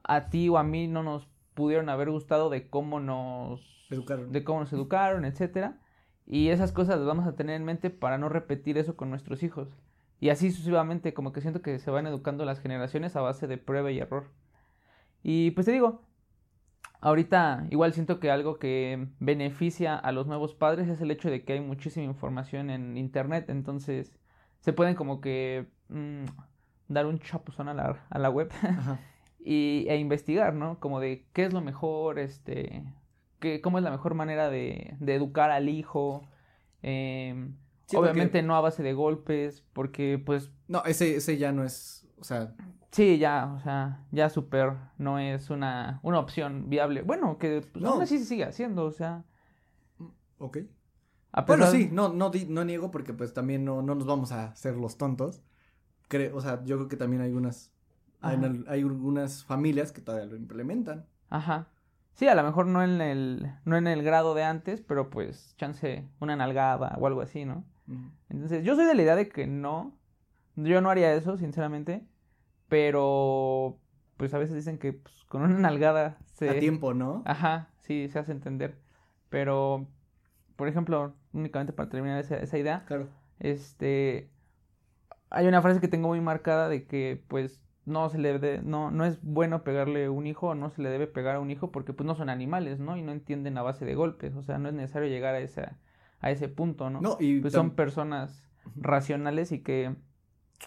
a 0.03 0.29
ti 0.29 0.49
o 0.49 0.59
a 0.59 0.65
mí 0.65 0.89
no 0.89 1.03
nos 1.03 1.29
pudieron 1.57 1.89
haber 1.89 2.11
gustado 2.11 2.51
de 2.51 2.69
cómo 2.69 3.01
nos 3.01 3.89
Educaron. 3.91 4.31
de 4.31 4.45
cómo 4.45 4.61
nos 4.61 4.73
educaron, 4.73 5.25
etcétera. 5.25 5.81
Y 6.27 6.49
esas 6.49 6.71
cosas 6.71 6.99
las 6.99 7.07
vamos 7.07 7.27
a 7.27 7.35
tener 7.35 7.57
en 7.57 7.65
mente 7.65 7.89
para 7.91 8.19
no 8.19 8.29
repetir 8.29 8.79
eso 8.79 8.97
con 8.97 9.11
nuestros 9.11 9.43
hijos. 9.43 9.69
Y 10.21 10.29
así 10.29 10.51
sucesivamente, 10.51 11.15
como 11.15 11.33
que 11.33 11.41
siento 11.41 11.63
que 11.63 11.79
se 11.79 11.91
van 11.91 12.07
educando 12.07 12.45
las 12.45 12.61
generaciones 12.61 13.17
a 13.17 13.23
base 13.23 13.47
de 13.47 13.59
prueba 13.59 13.91
y 13.91 13.99
error. 13.99 14.31
Y 15.23 15.53
pues 15.53 15.65
te 15.65 15.73
digo, 15.73 16.03
ahorita 17.01 17.67
igual 17.71 17.95
siento 17.95 18.21
que 18.21 18.31
algo 18.31 18.59
que 18.59 19.09
beneficia 19.19 19.97
a 19.97 20.13
los 20.13 20.27
nuevos 20.27 20.55
padres 20.55 20.89
es 20.89 21.01
el 21.01 21.11
hecho 21.11 21.31
de 21.31 21.45
que 21.45 21.55
hay 21.55 21.61
muchísima 21.61 22.05
información 22.05 22.69
en 22.71 22.97
internet, 22.99 23.47
entonces 23.49 24.15
se 24.61 24.73
pueden 24.73 24.95
como 24.95 25.21
que 25.21 25.69
mm, 25.89 26.25
dar 26.89 27.07
un 27.07 27.19
chapuzón 27.19 27.69
a 27.69 27.75
la, 27.75 28.05
a 28.11 28.19
la 28.19 28.29
web. 28.31 28.51
y, 29.47 29.87
e 29.89 29.97
investigar, 29.99 30.53
¿no? 30.55 30.79
Como 30.81 30.99
de 31.01 31.25
qué 31.33 31.45
es 31.45 31.53
lo 31.53 31.61
mejor, 31.61 32.19
este, 32.19 32.83
qué, 33.39 33.61
cómo 33.61 33.79
es 33.79 33.85
la 33.85 33.91
mejor 33.93 34.15
manera 34.15 34.51
de, 34.51 34.97
de 35.01 35.15
educar 35.15 35.51
al 35.51 35.69
hijo. 35.69 36.23
em, 36.83 37.55
Sí, 37.87 37.95
porque- 37.97 38.11
obviamente 38.11 38.43
no 38.43 38.57
a 38.57 38.61
base 38.61 38.83
de 38.83 38.93
golpes, 38.95 39.65
porque 39.73 40.21
pues 40.25 40.51
No, 40.67 40.83
ese, 40.85 41.17
ese 41.17 41.39
ya 41.39 41.53
no 41.53 41.63
es, 41.63 42.05
o 42.19 42.25
sea, 42.25 42.53
sí, 42.91 43.19
ya, 43.19 43.53
o 43.57 43.61
sea, 43.61 44.05
ya 44.11 44.29
super 44.29 44.73
no 44.99 45.21
es 45.21 45.51
una, 45.51 46.01
una 46.03 46.19
opción 46.19 46.69
viable. 46.69 47.03
Bueno, 47.03 47.39
que 47.39 47.61
pues, 47.61 47.83
No. 47.85 47.91
aún 47.93 48.03
así 48.03 48.19
se 48.19 48.25
sigue 48.25 48.45
haciendo, 48.45 48.85
o 48.87 48.91
sea, 48.91 49.25
ok. 50.39 50.59
a 51.33 51.43
Bueno, 51.43 51.65
pesar- 51.67 51.81
sí, 51.81 51.89
no, 51.93 52.09
no, 52.13 52.31
no 52.49 52.65
niego 52.65 52.91
porque 52.91 53.13
pues 53.15 53.33
también 53.35 53.65
no, 53.65 53.83
no 53.83 53.95
nos 53.95 54.07
vamos 54.07 54.33
a 54.33 54.47
hacer 54.49 54.77
los 54.77 54.97
tontos. 54.99 55.43
O 56.35 56.41
sea, 56.41 56.63
yo 56.65 56.77
creo 56.77 56.89
que 56.89 56.97
también 56.97 57.21
hay 57.23 57.33
unas, 57.33 57.73
hay, 58.21 58.83
algunas 58.83 59.45
familias 59.45 59.93
que 59.93 60.01
todavía 60.01 60.27
lo 60.27 60.37
implementan. 60.37 61.07
Ajá. 61.31 61.69
Sí, 62.15 62.27
a 62.29 62.35
lo 62.35 62.43
mejor 62.43 62.67
no 62.67 62.83
en 62.83 63.01
el, 63.01 63.53
no 63.65 63.77
en 63.77 63.87
el 63.87 64.03
grado 64.03 64.35
de 64.35 64.43
antes, 64.43 64.81
pero 64.81 65.11
pues 65.11 65.55
chance 65.57 66.09
una 66.19 66.35
nalgada 66.35 66.97
o 66.99 67.07
algo 67.07 67.21
así, 67.21 67.45
¿no? 67.45 67.65
Entonces, 68.29 68.65
yo 68.65 68.75
soy 68.75 68.87
de 68.87 68.95
la 68.95 69.03
idea 69.03 69.17
de 69.17 69.29
que 69.29 69.47
no. 69.47 69.97
Yo 70.57 70.81
no 70.81 70.91
haría 70.91 71.13
eso, 71.15 71.37
sinceramente. 71.37 72.05
Pero, 72.69 73.79
pues 74.17 74.35
a 74.35 74.39
veces 74.39 74.57
dicen 74.57 74.79
que 74.79 74.93
pues, 74.95 75.25
con 75.29 75.43
una 75.43 75.59
nalgada 75.59 76.19
se. 76.25 76.51
A 76.51 76.59
tiempo, 76.59 76.95
¿no? 76.95 77.23
Ajá, 77.27 77.69
sí, 77.79 78.09
se 78.09 78.19
hace 78.19 78.33
entender. 78.33 78.77
Pero, 79.29 79.87
por 80.57 80.69
ejemplo, 80.69 81.15
únicamente 81.33 81.73
para 81.73 81.89
terminar 81.89 82.19
esa, 82.19 82.37
esa 82.39 82.59
idea, 82.59 82.85
Claro. 82.87 83.09
este. 83.39 84.31
Hay 85.31 85.47
una 85.47 85.61
frase 85.61 85.81
que 85.81 85.89
tengo 85.89 86.09
muy 86.09 86.21
marcada 86.21 86.69
de 86.69 86.87
que, 86.87 87.23
pues, 87.29 87.61
no 87.87 88.09
se 88.11 88.19
le 88.19 88.33
debe, 88.33 88.61
no, 88.63 88.91
no 88.91 89.05
es 89.05 89.23
bueno 89.23 89.63
pegarle 89.63 90.09
un 90.09 90.27
hijo, 90.27 90.55
no 90.55 90.71
se 90.71 90.83
le 90.83 90.91
debe 90.91 91.07
pegar 91.07 91.37
a 91.37 91.41
un 91.41 91.51
hijo 91.51 91.71
porque, 91.71 91.93
pues, 91.93 92.07
no 92.07 92.15
son 92.15 92.29
animales, 92.29 92.81
¿no? 92.81 92.97
Y 92.97 93.03
no 93.03 93.13
entienden 93.13 93.57
a 93.57 93.63
base 93.63 93.85
de 93.85 93.95
golpes. 93.95 94.35
O 94.35 94.43
sea, 94.43 94.59
no 94.59 94.69
es 94.69 94.75
necesario 94.75 95.09
llegar 95.09 95.37
a 95.37 95.39
esa, 95.39 95.79
a 96.21 96.31
ese 96.31 96.49
punto, 96.49 96.91
¿no? 96.91 97.01
No, 97.01 97.17
y 97.21 97.41
pues 97.41 97.53
son 97.53 97.71
personas 97.71 98.51
racionales 98.75 99.53
y 99.53 99.61
que 99.61 99.95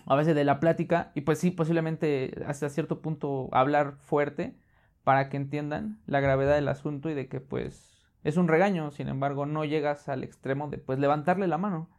a 0.05 0.15
veces 0.15 0.35
de 0.35 0.43
la 0.43 0.59
plática 0.59 1.11
y 1.15 1.21
pues 1.21 1.39
sí 1.39 1.51
posiblemente 1.51 2.43
hasta 2.45 2.69
cierto 2.69 3.01
punto 3.01 3.49
hablar 3.51 3.95
fuerte 3.97 4.55
para 5.03 5.29
que 5.29 5.37
entiendan 5.37 5.99
la 6.05 6.19
gravedad 6.19 6.55
del 6.55 6.67
asunto 6.67 7.09
y 7.09 7.15
de 7.15 7.27
que 7.27 7.41
pues 7.41 8.07
es 8.23 8.37
un 8.37 8.47
regaño, 8.47 8.91
sin 8.91 9.07
embargo 9.07 9.45
no 9.45 9.65
llegas 9.65 10.07
al 10.09 10.23
extremo 10.23 10.69
de 10.69 10.77
pues 10.77 10.99
levantarle 10.99 11.47
la 11.47 11.57
mano, 11.57 11.89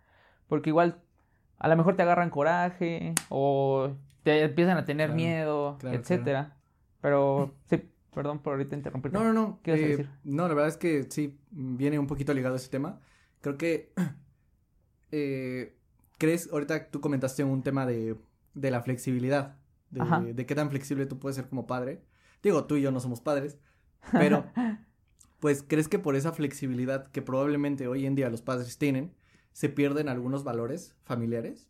porque 0.49 0.71
igual 0.71 1.03
a 1.59 1.69
lo 1.69 1.77
mejor 1.77 1.97
te 1.97 2.03
agarran 2.03 2.31
coraje 2.31 3.15
o 3.29 3.91
te 4.23 4.43
empiezan 4.43 4.77
a 4.79 4.85
tener 4.85 5.09
Claro, 5.09 5.17
miedo, 5.17 5.79
claro, 5.79 5.99
etcétera. 5.99 6.57
Pero 7.01 7.55
sí, 7.69 7.83
perdón 8.15 8.41
por 8.41 8.55
ahorita 8.55 8.77
interrumpirte. 8.77 9.17
No, 9.17 9.25
no, 9.25 9.33
no. 9.33 9.61
¿Qué 9.63 9.73
eh, 9.73 9.89
decir? 9.89 10.11
No, 10.25 10.49
la 10.49 10.55
verdad 10.55 10.69
es 10.69 10.77
que 10.77 11.07
sí, 11.11 11.39
viene 11.51 11.99
un 11.99 12.07
poquito 12.07 12.35
ligado 12.35 12.55
a 12.55 12.59
ese 12.59 12.69
tema. 12.69 13.01
Creo 13.41 13.57
que, 13.57 13.93
eh, 15.13 15.77
¿crees? 16.19 16.51
Ahorita 16.53 16.91
tú 16.91 17.01
comentaste 17.01 17.45
un 17.45 17.63
tema 17.63 17.87
de, 17.87 18.17
de 18.55 18.71
la 18.71 18.83
flexibilidad, 18.83 19.57
de, 19.91 20.35
de 20.35 20.47
qué 20.47 20.55
tan 20.55 20.71
flexible 20.71 21.07
tú 21.07 21.19
puedes 21.19 21.37
ser 21.37 21.49
como 21.49 21.67
padre. 21.67 22.03
Digo, 22.43 22.65
tú 22.65 22.77
y 22.77 22.83
yo 22.83 22.91
no 22.91 23.01
somos 23.01 23.21
padres, 23.21 23.59
pero, 24.13 24.47
pues, 25.41 25.63
¿crees 25.67 25.89
que 25.89 25.99
por 25.99 26.17
esa 26.17 26.33
flexibilidad 26.33 27.11
que 27.11 27.23
probablemente 27.23 27.87
hoy 27.87 28.07
en 28.07 28.15
día 28.15 28.31
los 28.31 28.43
padres 28.43 28.79
tienen, 28.79 29.15
se 29.53 29.69
pierden 29.69 30.09
algunos 30.09 30.45
valores 30.45 30.95
familiares? 31.05 31.69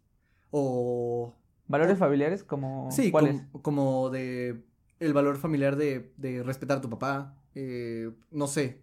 O... 0.51 1.37
Valores 1.71 1.99
familiares 1.99 2.45
como 2.45 2.89
Sí, 2.91 3.11
¿cuáles? 3.11 3.43
como, 3.53 3.63
como 3.63 4.11
de 4.11 4.65
el 4.99 5.13
valor 5.15 5.37
familiar 5.39 5.77
de, 5.77 6.13
de 6.17 6.43
respetar 6.43 6.79
a 6.79 6.81
tu 6.81 6.91
papá, 6.91 7.35
eh, 7.55 8.11
no 8.31 8.47
sé. 8.47 8.83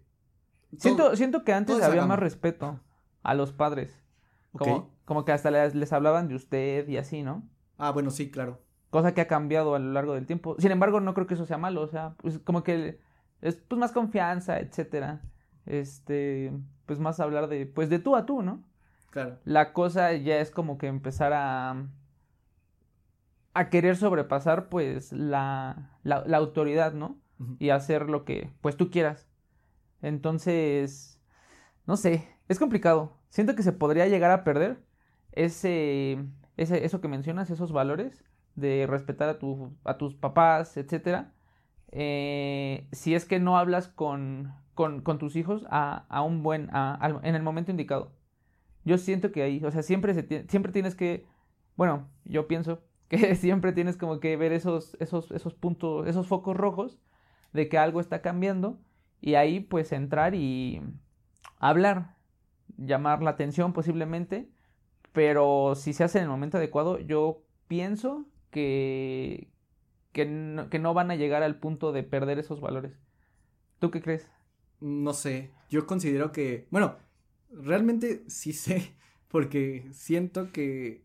Siento, 0.78 1.04
Todo- 1.04 1.16
siento 1.16 1.44
que 1.44 1.52
antes 1.52 1.80
había 1.82 2.04
más 2.06 2.18
respeto 2.18 2.80
a 3.22 3.34
los 3.34 3.52
padres. 3.52 3.96
Como, 4.52 4.90
como 5.04 5.24
que 5.24 5.32
hasta 5.32 5.50
les, 5.50 5.74
les 5.74 5.92
hablaban 5.92 6.26
de 6.28 6.34
usted 6.34 6.88
y 6.88 6.96
así, 6.96 7.22
¿no? 7.22 7.42
Ah, 7.76 7.90
bueno, 7.92 8.10
sí, 8.10 8.30
claro. 8.30 8.60
Cosa 8.90 9.12
que 9.14 9.20
ha 9.20 9.28
cambiado 9.28 9.74
a 9.74 9.78
lo 9.78 9.92
largo 9.92 10.14
del 10.14 10.26
tiempo. 10.26 10.56
Sin 10.58 10.72
embargo, 10.72 10.98
no 11.00 11.14
creo 11.14 11.26
que 11.26 11.34
eso 11.34 11.46
sea 11.46 11.58
malo. 11.58 11.82
O 11.82 11.88
sea, 11.88 12.14
pues 12.16 12.38
como 12.40 12.64
que 12.64 12.98
es 13.42 13.56
pues 13.68 13.78
más 13.78 13.92
confianza, 13.92 14.58
etcétera. 14.58 15.20
Este, 15.66 16.50
pues 16.86 16.98
más 16.98 17.20
hablar 17.20 17.48
de, 17.48 17.66
pues 17.66 17.90
de 17.90 17.98
tú 17.98 18.16
a 18.16 18.24
tú, 18.26 18.42
¿no? 18.42 18.64
Claro. 19.10 19.38
La 19.44 19.72
cosa 19.72 20.12
ya 20.14 20.40
es 20.40 20.50
como 20.50 20.78
que 20.78 20.86
empezar 20.86 21.32
a 21.34 21.86
a 23.54 23.70
querer 23.70 23.96
sobrepasar 23.96 24.68
pues 24.68 25.12
la, 25.12 25.98
la, 26.02 26.24
la 26.26 26.36
autoridad, 26.36 26.92
¿no? 26.92 27.20
Y 27.58 27.70
hacer 27.70 28.08
lo 28.10 28.24
que 28.24 28.52
pues 28.60 28.76
tú 28.76 28.90
quieras. 28.90 29.28
Entonces, 30.02 31.20
no 31.86 31.96
sé, 31.96 32.28
es 32.48 32.58
complicado. 32.58 33.18
Siento 33.30 33.54
que 33.54 33.62
se 33.62 33.72
podría 33.72 34.06
llegar 34.08 34.30
a 34.30 34.44
perder 34.44 34.82
ese, 35.32 36.24
ese 36.56 36.84
eso 36.84 37.00
que 37.00 37.08
mencionas, 37.08 37.50
esos 37.50 37.72
valores 37.72 38.24
de 38.54 38.86
respetar 38.88 39.28
a, 39.28 39.38
tu, 39.38 39.76
a 39.84 39.98
tus 39.98 40.14
papás, 40.14 40.76
etcétera. 40.76 41.34
Eh, 41.92 42.88
si 42.92 43.14
es 43.14 43.24
que 43.24 43.38
no 43.40 43.56
hablas 43.58 43.88
con, 43.88 44.52
con, 44.74 45.00
con 45.02 45.18
tus 45.18 45.36
hijos 45.36 45.64
a, 45.70 46.06
a 46.08 46.22
un 46.22 46.42
buen, 46.42 46.68
a, 46.72 47.20
en 47.22 47.34
el 47.34 47.42
momento 47.42 47.70
indicado. 47.70 48.12
Yo 48.84 48.98
siento 48.98 49.32
que 49.32 49.42
ahí, 49.42 49.62
o 49.64 49.70
sea, 49.70 49.82
siempre, 49.82 50.14
se, 50.14 50.46
siempre 50.48 50.72
tienes 50.72 50.94
que, 50.94 51.26
bueno, 51.76 52.08
yo 52.24 52.48
pienso 52.48 52.82
que 53.28 53.34
siempre 53.34 53.72
tienes 53.72 53.96
como 53.96 54.20
que 54.20 54.36
ver 54.36 54.52
esos, 54.52 54.96
esos, 55.00 55.30
esos 55.30 55.54
puntos, 55.54 56.06
esos 56.06 56.26
focos 56.26 56.56
rojos 56.56 56.98
de 57.52 57.68
que 57.68 57.78
algo 57.78 58.00
está 58.00 58.20
cambiando 58.20 58.78
y 59.20 59.34
ahí 59.34 59.60
pues 59.60 59.92
entrar 59.92 60.34
y 60.34 60.82
hablar, 61.58 62.16
llamar 62.76 63.22
la 63.22 63.30
atención 63.30 63.72
posiblemente, 63.72 64.50
pero 65.12 65.74
si 65.74 65.92
se 65.92 66.04
hace 66.04 66.18
en 66.18 66.24
el 66.24 66.30
momento 66.30 66.58
adecuado, 66.58 66.98
yo 67.00 67.42
pienso 67.66 68.26
que, 68.50 69.50
que, 70.12 70.66
que 70.70 70.78
no 70.78 70.94
van 70.94 71.10
a 71.10 71.16
llegar 71.16 71.42
al 71.42 71.58
punto 71.58 71.92
de 71.92 72.02
perder 72.02 72.38
esos 72.38 72.60
valores. 72.60 73.00
¿Tú 73.78 73.90
qué 73.90 74.02
crees? 74.02 74.30
No 74.80 75.14
sé, 75.14 75.50
yo 75.70 75.86
considero 75.86 76.30
que, 76.30 76.68
bueno, 76.70 76.96
realmente 77.50 78.22
sí 78.28 78.52
sé, 78.52 78.94
porque 79.28 79.88
siento 79.92 80.52
que 80.52 81.04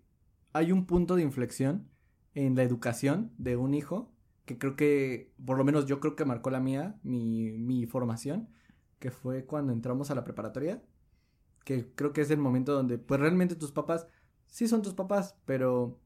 hay 0.51 0.72
un 0.72 0.86
punto 0.86 1.15
de 1.15 1.24
inflexión 1.24 1.89
en 2.35 2.55
la 2.55 2.63
educación 2.63 3.31
de 3.37 3.57
un 3.57 3.73
hijo 3.73 4.11
que 4.45 4.57
creo 4.57 4.75
que, 4.75 5.33
por 5.45 5.57
lo 5.57 5.63
menos 5.63 5.85
yo 5.85 5.99
creo 5.99 6.15
que 6.15 6.25
marcó 6.25 6.49
la 6.49 6.59
mía, 6.59 6.99
mi, 7.03 7.51
mi 7.51 7.85
formación, 7.85 8.49
que 8.99 9.11
fue 9.11 9.45
cuando 9.45 9.73
entramos 9.73 10.11
a 10.11 10.15
la 10.15 10.23
preparatoria, 10.23 10.83
que 11.65 11.93
creo 11.95 12.13
que 12.13 12.21
es 12.21 12.31
el 12.31 12.39
momento 12.39 12.73
donde, 12.73 12.97
pues 12.97 13.19
realmente 13.19 13.55
tus 13.55 13.71
papás, 13.71 14.07
sí 14.47 14.67
son 14.67 14.81
tus 14.81 14.93
papás, 14.93 15.37
pero 15.45 15.99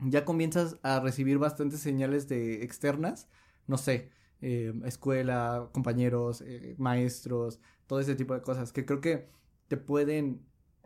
ya 0.00 0.24
comienzas 0.24 0.78
a 0.82 1.00
recibir 1.00 1.38
bastantes 1.38 1.80
señales 1.80 2.28
de 2.28 2.62
externas, 2.64 3.28
no 3.66 3.78
sé, 3.78 4.10
eh, 4.40 4.72
escuela, 4.84 5.68
compañeros, 5.72 6.42
eh, 6.42 6.74
maestros, 6.78 7.60
todo 7.86 8.00
ese 8.00 8.14
tipo 8.16 8.34
de 8.34 8.42
cosas, 8.42 8.72
que 8.72 8.84
creo 8.84 9.00
que 9.00 9.28
te 9.68 9.76
pueden 9.76 10.44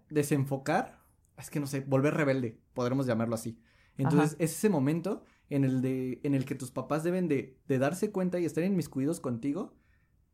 desenfocar, 0.08 1.00
es 1.36 1.50
que 1.50 1.60
no 1.60 1.66
sé, 1.66 1.80
volver 1.80 2.14
rebelde, 2.14 2.60
podremos 2.74 3.06
llamarlo 3.06 3.34
así. 3.34 3.58
Entonces, 4.02 4.36
es 4.38 4.52
ese 4.52 4.68
momento 4.68 5.24
en 5.48 5.64
el, 5.64 5.82
de, 5.82 6.20
en 6.22 6.34
el 6.34 6.44
que 6.44 6.54
tus 6.54 6.70
papás 6.70 7.02
deben 7.02 7.28
de, 7.28 7.58
de 7.66 7.78
darse 7.78 8.10
cuenta 8.12 8.38
y 8.38 8.44
estar 8.44 8.64
inmiscuidos 8.64 9.20
contigo 9.20 9.74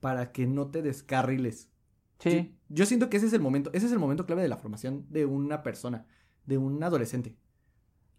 para 0.01 0.33
que 0.33 0.47
no 0.47 0.69
te 0.69 0.83
descarriles. 0.83 1.71
Sí. 2.19 2.57
Yo, 2.69 2.87
siento 2.87 3.11
que 3.11 3.17
ese 3.17 3.27
es 3.27 3.33
el 3.33 3.41
momento, 3.41 3.71
ese 3.73 3.87
es 3.87 3.93
el 3.93 3.99
momento 3.99 4.27
clave 4.27 4.43
de 4.43 4.49
la 4.49 4.57
formación 4.57 5.07
de 5.11 5.27
una 5.27 5.63
persona, 5.63 6.07
de 6.45 6.59
un 6.59 6.83
adolescente. 6.83 7.37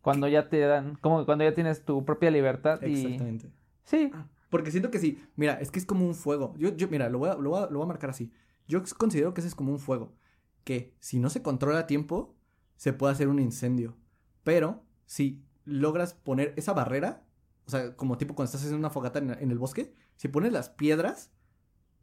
Cuando 0.01 0.27
ya 0.27 0.49
te 0.49 0.59
dan, 0.59 0.95
como 1.01 1.25
cuando 1.25 1.43
ya 1.43 1.53
tienes 1.53 1.83
tu 1.83 2.05
propia 2.05 2.31
libertad 2.31 2.81
y... 2.81 2.93
Exactamente. 2.93 3.51
Sí. 3.83 4.11
Ah, 4.13 4.27
porque 4.49 4.71
siento 4.71 4.91
que 4.91 4.99
sí, 4.99 5.21
mira, 5.35 5.53
es 5.55 5.71
que 5.71 5.79
es 5.79 5.85
como 5.85 6.05
un 6.05 6.15
fuego. 6.15 6.53
Yo, 6.57 6.75
yo 6.75 6.87
mira, 6.87 7.09
lo 7.09 7.19
voy, 7.19 7.29
a, 7.29 7.35
lo, 7.35 7.49
voy 7.49 7.63
a, 7.63 7.65
lo 7.67 7.79
voy 7.79 7.85
a 7.85 7.87
marcar 7.87 8.11
así. 8.11 8.31
Yo 8.67 8.81
considero 8.97 9.33
que 9.33 9.41
ese 9.41 9.49
es 9.49 9.55
como 9.55 9.71
un 9.71 9.79
fuego. 9.79 10.15
Que 10.63 10.95
si 10.99 11.19
no 11.19 11.29
se 11.29 11.41
controla 11.41 11.79
a 11.79 11.87
tiempo, 11.87 12.35
se 12.75 12.93
puede 12.93 13.13
hacer 13.13 13.27
un 13.27 13.39
incendio. 13.39 13.97
Pero 14.43 14.83
si 15.07 15.43
logras 15.65 16.13
poner 16.13 16.53
esa 16.57 16.73
barrera, 16.73 17.23
o 17.65 17.71
sea, 17.71 17.95
como 17.95 18.17
tipo 18.17 18.35
cuando 18.35 18.47
estás 18.47 18.61
haciendo 18.61 18.77
una 18.77 18.91
fogata 18.91 19.17
en, 19.17 19.51
el 19.51 19.57
bosque, 19.57 19.93
si 20.15 20.27
pones 20.27 20.53
las 20.53 20.69
piedras 20.69 21.31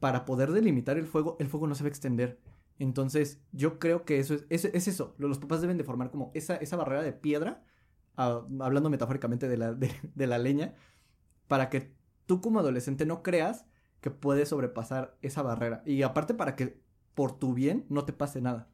para 0.01 0.25
poder 0.25 0.51
delimitar 0.51 0.99
el 0.99 1.07
fuego, 1.07 1.37
el 1.39 1.49
fuego 1.49 1.69
no 1.69 1.77
se 1.77 1.85
va 1.85 1.89
a 1.89 1.91
extender. 1.91 2.41
Entonces, 2.79 3.41
yo 3.53 3.79
creo 3.79 4.05
que 4.05 4.19
eso 4.19 4.35
es, 4.49 4.65
es, 4.65 4.89
eso. 4.89 5.15
Los 5.19 5.39
papás 5.39 5.61
deben 5.61 5.79
de 5.79 5.85
formar 5.85 6.11
como 6.11 6.33
esa, 6.35 6.57
esa 6.57 6.77
barrera 6.77 7.03
de 7.03 7.13
piedra, 7.13 7.63
ah, 8.17 8.45
hablando 8.61 8.91
metafóricamente 8.91 9.49
de 9.49 9.57
la, 9.57 9.73
de, 9.75 10.27
la 10.27 10.39
leña, 10.39 10.75
para 11.47 11.71
que 11.71 11.95
tú 12.27 12.41
como 12.41 12.59
adolescente 12.59 13.07
no 13.07 13.23
creas 13.23 13.67
que 14.01 14.11
puedes 14.11 14.49
sobrepasar 14.49 15.17
esa 15.23 15.43
barrera. 15.43 15.83
Y 15.87 16.03
aparte 16.03 16.35
para 16.35 16.57
que 16.57 16.81
por 17.15 17.39
tu 17.39 17.55
bien 17.55 17.87
no 17.89 18.05
te 18.05 18.13
pase 18.13 18.41
nada. 18.41 18.69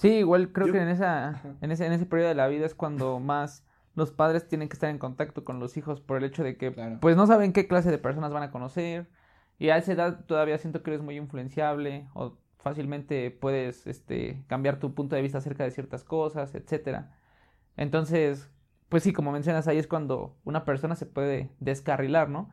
Sí, 0.00 0.08
igual 0.12 0.50
creo 0.50 0.72
que 0.72 0.80
en 0.80 0.88
esa, 0.88 1.42
en 1.60 1.70
ese, 1.70 1.84
en 1.84 1.92
ese 1.92 2.06
periodo 2.06 2.30
de 2.30 2.34
la 2.34 2.48
vida 2.48 2.64
es 2.64 2.74
cuando 2.74 3.20
más 3.20 3.66
los 3.94 4.10
padres 4.10 4.48
tienen 4.48 4.70
que 4.70 4.72
estar 4.72 4.88
en 4.88 4.98
contacto 4.98 5.44
con 5.44 5.60
los 5.60 5.76
hijos 5.76 6.00
por 6.00 6.16
el 6.16 6.24
hecho 6.24 6.42
de 6.42 6.56
que 6.56 6.70
pues 7.02 7.16
no 7.16 7.26
saben 7.26 7.52
qué 7.52 7.68
clase 7.68 7.90
de 7.90 7.98
personas 7.98 8.32
van 8.32 8.42
a 8.42 8.50
conocer 8.50 9.10
y 9.58 9.68
a 9.68 9.76
esa 9.76 9.92
edad 9.92 10.24
todavía 10.24 10.56
siento 10.56 10.82
que 10.82 10.92
eres 10.92 11.02
muy 11.02 11.18
influenciable 11.18 12.08
o 12.14 12.38
fácilmente 12.56 13.30
puedes 13.30 13.86
este 13.86 14.42
cambiar 14.46 14.78
tu 14.78 14.94
punto 14.94 15.16
de 15.16 15.22
vista 15.22 15.36
acerca 15.36 15.64
de 15.64 15.70
ciertas 15.70 16.02
cosas, 16.02 16.54
etcétera. 16.54 17.14
Entonces, 17.76 18.50
pues 18.88 19.02
sí, 19.02 19.12
como 19.12 19.32
mencionas 19.32 19.68
ahí 19.68 19.76
es 19.76 19.86
cuando 19.86 20.34
una 20.44 20.64
persona 20.64 20.96
se 20.96 21.04
puede 21.04 21.50
descarrilar, 21.60 22.30
¿no? 22.30 22.48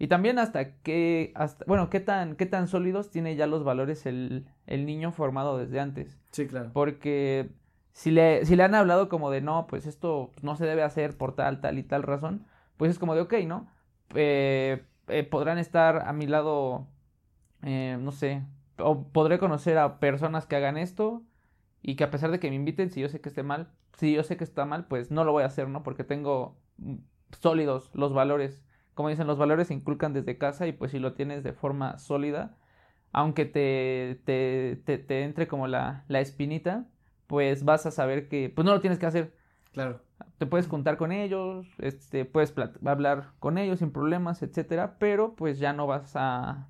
Y 0.00 0.08
también 0.08 0.38
hasta 0.38 0.78
qué, 0.78 1.30
hasta, 1.34 1.66
bueno, 1.66 1.90
qué 1.90 2.00
tan, 2.00 2.34
qué 2.34 2.46
tan 2.46 2.68
sólidos 2.68 3.10
tiene 3.10 3.36
ya 3.36 3.46
los 3.46 3.64
valores 3.64 4.06
el, 4.06 4.46
el 4.66 4.86
niño 4.86 5.12
formado 5.12 5.58
desde 5.58 5.78
antes. 5.78 6.18
Sí, 6.32 6.46
claro. 6.46 6.70
Porque 6.72 7.50
si 7.92 8.10
le, 8.10 8.46
si 8.46 8.56
le 8.56 8.62
han 8.62 8.74
hablado 8.74 9.10
como 9.10 9.30
de 9.30 9.42
no, 9.42 9.66
pues 9.66 9.84
esto 9.84 10.32
no 10.40 10.56
se 10.56 10.64
debe 10.64 10.82
hacer 10.82 11.18
por 11.18 11.34
tal, 11.34 11.60
tal 11.60 11.78
y 11.78 11.82
tal 11.82 12.02
razón, 12.02 12.46
pues 12.78 12.90
es 12.92 12.98
como 12.98 13.14
de 13.14 13.20
ok, 13.20 13.34
¿no? 13.46 13.68
Eh, 14.14 14.82
eh, 15.08 15.22
podrán 15.24 15.58
estar 15.58 16.08
a 16.08 16.14
mi 16.14 16.26
lado, 16.26 16.86
eh, 17.62 17.98
no 18.00 18.12
sé, 18.12 18.42
o 18.78 19.04
podré 19.08 19.38
conocer 19.38 19.78
a 19.78 20.00
personas 20.00 20.46
que 20.46 20.56
hagan 20.56 20.78
esto 20.78 21.22
y 21.82 21.96
que 21.96 22.04
a 22.04 22.10
pesar 22.10 22.30
de 22.30 22.40
que 22.40 22.48
me 22.48 22.56
inviten, 22.56 22.90
si 22.90 23.02
yo 23.02 23.08
sé 23.10 23.20
que 23.20 23.28
esté 23.28 23.42
mal, 23.42 23.70
si 23.98 24.14
yo 24.14 24.22
sé 24.22 24.38
que 24.38 24.44
está 24.44 24.64
mal, 24.64 24.86
pues 24.86 25.10
no 25.10 25.24
lo 25.24 25.32
voy 25.32 25.42
a 25.42 25.46
hacer, 25.46 25.68
¿no? 25.68 25.82
Porque 25.82 26.04
tengo 26.04 26.56
mm, 26.78 26.96
sólidos 27.38 27.90
los 27.94 28.14
valores. 28.14 28.64
Como 29.00 29.08
dicen, 29.08 29.26
los 29.26 29.38
valores 29.38 29.68
se 29.68 29.72
inculcan 29.72 30.12
desde 30.12 30.36
casa 30.36 30.66
y 30.66 30.72
pues 30.72 30.90
si 30.90 30.98
lo 30.98 31.14
tienes 31.14 31.42
de 31.42 31.54
forma 31.54 31.96
sólida, 31.96 32.58
aunque 33.12 33.46
te, 33.46 34.20
te, 34.26 34.76
te, 34.84 34.98
te 34.98 35.22
entre 35.22 35.48
como 35.48 35.68
la, 35.68 36.04
la 36.08 36.20
espinita, 36.20 36.84
pues 37.26 37.64
vas 37.64 37.86
a 37.86 37.92
saber 37.92 38.28
que 38.28 38.52
pues 38.54 38.66
no 38.66 38.74
lo 38.74 38.82
tienes 38.82 38.98
que 38.98 39.06
hacer. 39.06 39.34
Claro. 39.72 40.02
Te 40.36 40.44
puedes 40.44 40.68
juntar 40.68 40.98
con 40.98 41.12
ellos, 41.12 41.66
este, 41.78 42.26
puedes 42.26 42.52
hablar 42.84 43.30
con 43.38 43.56
ellos 43.56 43.78
sin 43.78 43.90
problemas, 43.90 44.42
etcétera, 44.42 44.98
pero 44.98 45.34
pues 45.34 45.58
ya 45.58 45.72
no 45.72 45.86
vas 45.86 46.12
a, 46.14 46.68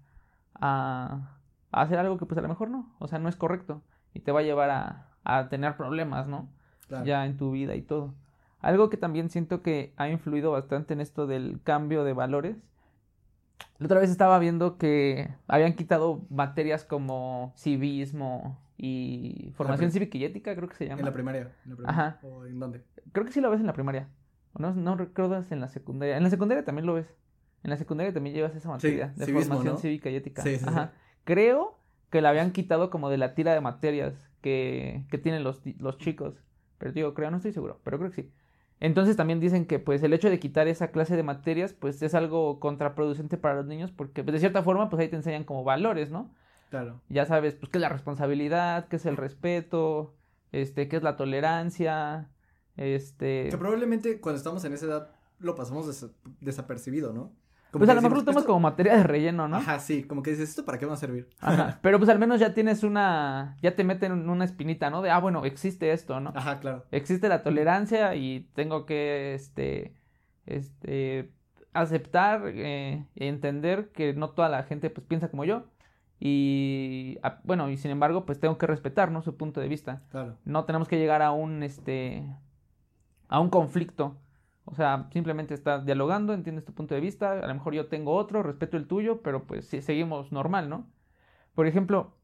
a, 0.55 1.37
hacer 1.73 1.99
algo 1.99 2.17
que 2.17 2.27
pues 2.27 2.39
a 2.39 2.43
lo 2.43 2.49
mejor 2.49 2.71
no, 2.71 2.95
o 3.01 3.09
sea, 3.09 3.19
no 3.19 3.29
es 3.29 3.35
correcto 3.35 3.83
y 4.15 4.21
te 4.21 4.31
va 4.31 4.39
a 4.39 4.45
llevar 4.45 4.71
a, 4.71 5.09
a 5.25 5.49
tener 5.49 5.77
problemas, 5.77 6.29
¿no? 6.29 6.49
Claro. 6.87 7.05
Ya 7.05 7.27
en 7.27 7.37
tu 7.37 7.51
vida 7.51 7.75
y 7.75 7.83
todo. 7.83 8.15
Algo 8.61 8.91
que 8.91 8.97
también 8.97 9.31
siento 9.31 9.63
que 9.63 9.93
ha 9.97 10.09
influido 10.09 10.53
bastante 10.53 10.95
en 10.95 11.01
esto 11.01 11.27
del 11.27 11.61
cambio 11.65 12.05
de 12.05 12.13
valores. 12.13 12.57
La 13.79 13.87
otra 13.87 14.01
vez 14.01 14.11
estaba 14.11 14.39
viendo 14.39 14.77
que 14.77 15.31
habían 15.47 15.75
quitado 15.75 16.27
materias 16.29 16.85
como 16.85 17.53
civismo, 17.57 18.59
y 18.83 19.53
formación 19.57 19.93
cívica 19.93 20.17
y 20.17 20.25
ética, 20.25 20.57
creo 20.57 20.67
que 20.67 20.75
se 20.75 20.87
llama. 20.87 21.01
En 21.01 21.05
la 21.05 21.13
primaria. 21.13 21.53
En 21.65 21.71
la 21.71 21.77
primaria. 21.77 21.91
Ajá. 21.91 22.19
¿O 22.23 22.47
en 22.47 22.59
dónde? 22.59 22.83
Creo 23.13 23.27
que 23.27 23.33
sí 23.33 23.43
lo 23.43 23.51
ves 23.51 23.61
en 23.61 23.67
la 23.67 23.75
primaria. 23.75 24.09
No, 24.59 24.73
no 24.75 24.97
recuerdas 24.97 25.53
en 25.53 25.61
la 25.61 25.69
secundaria. 25.69 26.17
En 26.17 26.23
la 26.23 26.31
secundaria 26.31 26.65
también 26.65 26.87
lo 26.87 26.95
ves. 26.95 27.15
En 27.63 27.69
la 27.69 27.77
secundaria 27.77 28.13
también 28.15 28.35
llevas 28.35 28.57
esa 28.57 28.71
materia 28.71 29.13
de 29.17 29.27
formación 29.27 29.77
cívica 29.77 30.09
y 30.09 30.17
ética. 30.17 30.43
Sí, 30.43 30.57
sí, 30.57 30.65
Ajá. 30.67 30.93
Creo 31.25 31.79
que 32.09 32.23
la 32.23 32.31
habían 32.31 32.53
quitado 32.53 32.89
como 32.89 33.11
de 33.11 33.19
la 33.19 33.35
tira 33.35 33.53
de 33.53 33.61
materias 33.61 34.31
que, 34.41 35.05
que 35.11 35.19
tienen 35.19 35.45
los, 35.45 35.61
los 35.79 35.99
chicos. 35.99 36.43
Pero 36.79 36.93
digo, 36.93 37.13
creo, 37.13 37.31
no 37.31 37.37
estoy 37.37 37.53
seguro, 37.53 37.81
pero 37.85 37.99
creo 37.99 38.11
que 38.11 38.23
sí. 38.23 38.33
Entonces 38.81 39.17
también 39.17 39.41
dicen 39.41 39.67
que 39.67 39.79
pues 39.79 40.03
el 40.03 40.15
hecho 40.15 40.31
de 40.31 40.41
quitar 40.41 40.67
esa 40.67 40.91
clase 40.91 41.15
de 41.15 41.23
materias 41.23 41.75
pues 41.75 42.01
es 42.03 42.15
algo 42.15 42.59
contraproducente 42.61 43.37
para 43.37 43.57
los 43.57 43.67
niños 43.67 43.93
porque 43.93 44.25
pues, 44.25 44.33
de 44.33 44.41
cierta 44.41 44.63
forma 44.63 44.89
pues 44.89 45.01
ahí 45.01 45.09
te 45.09 45.17
enseñan 45.17 45.45
como 45.45 45.65
valores, 45.65 46.11
¿no? 46.11 46.31
Claro. 46.71 47.01
Ya 47.09 47.27
sabes, 47.27 47.55
pues, 47.57 47.71
qué 47.71 47.79
es 47.79 47.83
la 47.83 47.89
responsabilidad, 47.91 48.89
qué 48.89 48.97
es 48.97 49.05
el 49.05 49.17
respeto, 49.17 50.15
este, 50.53 50.89
qué 50.89 50.97
es 50.97 51.03
la 51.03 51.17
tolerancia, 51.17 52.31
este... 52.77 53.49
Que 53.51 53.59
probablemente 53.59 54.21
cuando 54.21 54.39
estamos 54.39 54.65
en 54.65 54.73
esa 54.73 54.87
edad 54.87 55.11
lo 55.39 55.55
pasamos 55.55 56.07
desapercibido, 56.41 57.13
¿no? 57.13 57.33
Pues 57.73 57.89
a 57.89 57.95
lo 57.95 58.03
mejor 58.03 58.19
lo 58.19 58.25
tomas 58.25 58.45
como 58.45 58.61
materia 58.61 58.97
de 58.97 59.03
relleno, 59.03 59.49
¿no? 59.49 59.57
Ajá, 59.57 59.79
sí, 59.79 60.05
como 60.05 60.23
que 60.23 60.31
dices, 60.31 60.51
¿esto 60.51 60.65
para 60.65 60.79
qué 60.79 60.87
va 60.87 60.95
a 60.95 60.97
servir? 60.97 61.29
Ajá, 61.41 61.79
pero 61.83 61.99
pues 61.99 62.11
al 62.11 62.19
menos 62.19 62.41
ya 62.41 62.55
tienes 62.55 62.83
una, 62.83 63.57
ya 63.63 63.77
te 63.77 63.85
meten 63.85 64.29
una 64.29 64.45
espinita, 64.45 64.91
¿no? 64.91 65.03
De, 65.03 65.11
ah, 65.11 65.19
bueno, 65.19 65.45
existe 65.45 65.93
esto, 65.93 66.21
¿no? 66.21 66.33
Ajá, 66.35 66.61
claro. 66.61 66.85
Existe 66.91 67.29
la 67.29 67.43
tolerancia 67.43 68.15
y 68.15 68.49
tengo 68.55 68.87
que, 68.87 69.35
este, 69.35 69.95
este, 70.47 71.31
aceptar 71.73 72.43
eh, 72.47 73.07
entender 73.15 73.91
que 73.93 74.15
no 74.15 74.31
toda 74.31 74.49
la 74.49 74.63
gente, 74.65 74.91
pues, 74.91 75.07
piensa 75.07 75.29
como 75.29 75.45
yo. 75.45 75.65
Y 76.19 77.19
bueno, 77.45 77.71
y 77.71 77.79
sin 77.79 77.91
embargo, 77.91 78.27
pues 78.27 78.39
tengo 78.39 78.59
que 78.59 78.67
respetar, 78.67 79.11
¿no? 79.11 79.23
Su 79.23 79.37
punto 79.37 79.61
de 79.61 79.69
vista. 79.69 80.03
Claro. 80.11 80.37
No 80.45 80.65
tenemos 80.65 80.87
que 80.87 80.99
llegar 80.99 81.23
a 81.23 81.33
un 81.33 81.63
este 81.63 82.27
a 83.29 83.41
un 83.41 83.49
conflicto. 83.49 84.19
O 84.65 84.75
sea, 84.75 85.09
simplemente 85.13 85.55
estar 85.55 85.85
dialogando, 85.85 86.33
entiendes 86.33 86.65
tu 86.65 86.73
punto 86.73 86.95
de 86.95 87.01
vista, 87.01 87.33
a 87.33 87.47
lo 87.47 87.55
mejor 87.55 87.75
yo 87.75 87.89
tengo 87.89 88.15
otro, 88.15 88.43
respeto 88.43 88.77
el 88.77 88.87
tuyo, 88.87 89.21
pero 89.23 89.45
pues 89.47 89.67
sí, 89.67 89.83
seguimos 89.83 90.31
normal, 90.33 90.69
¿no? 90.69 90.87
Por 91.55 91.67
ejemplo, 91.67 92.15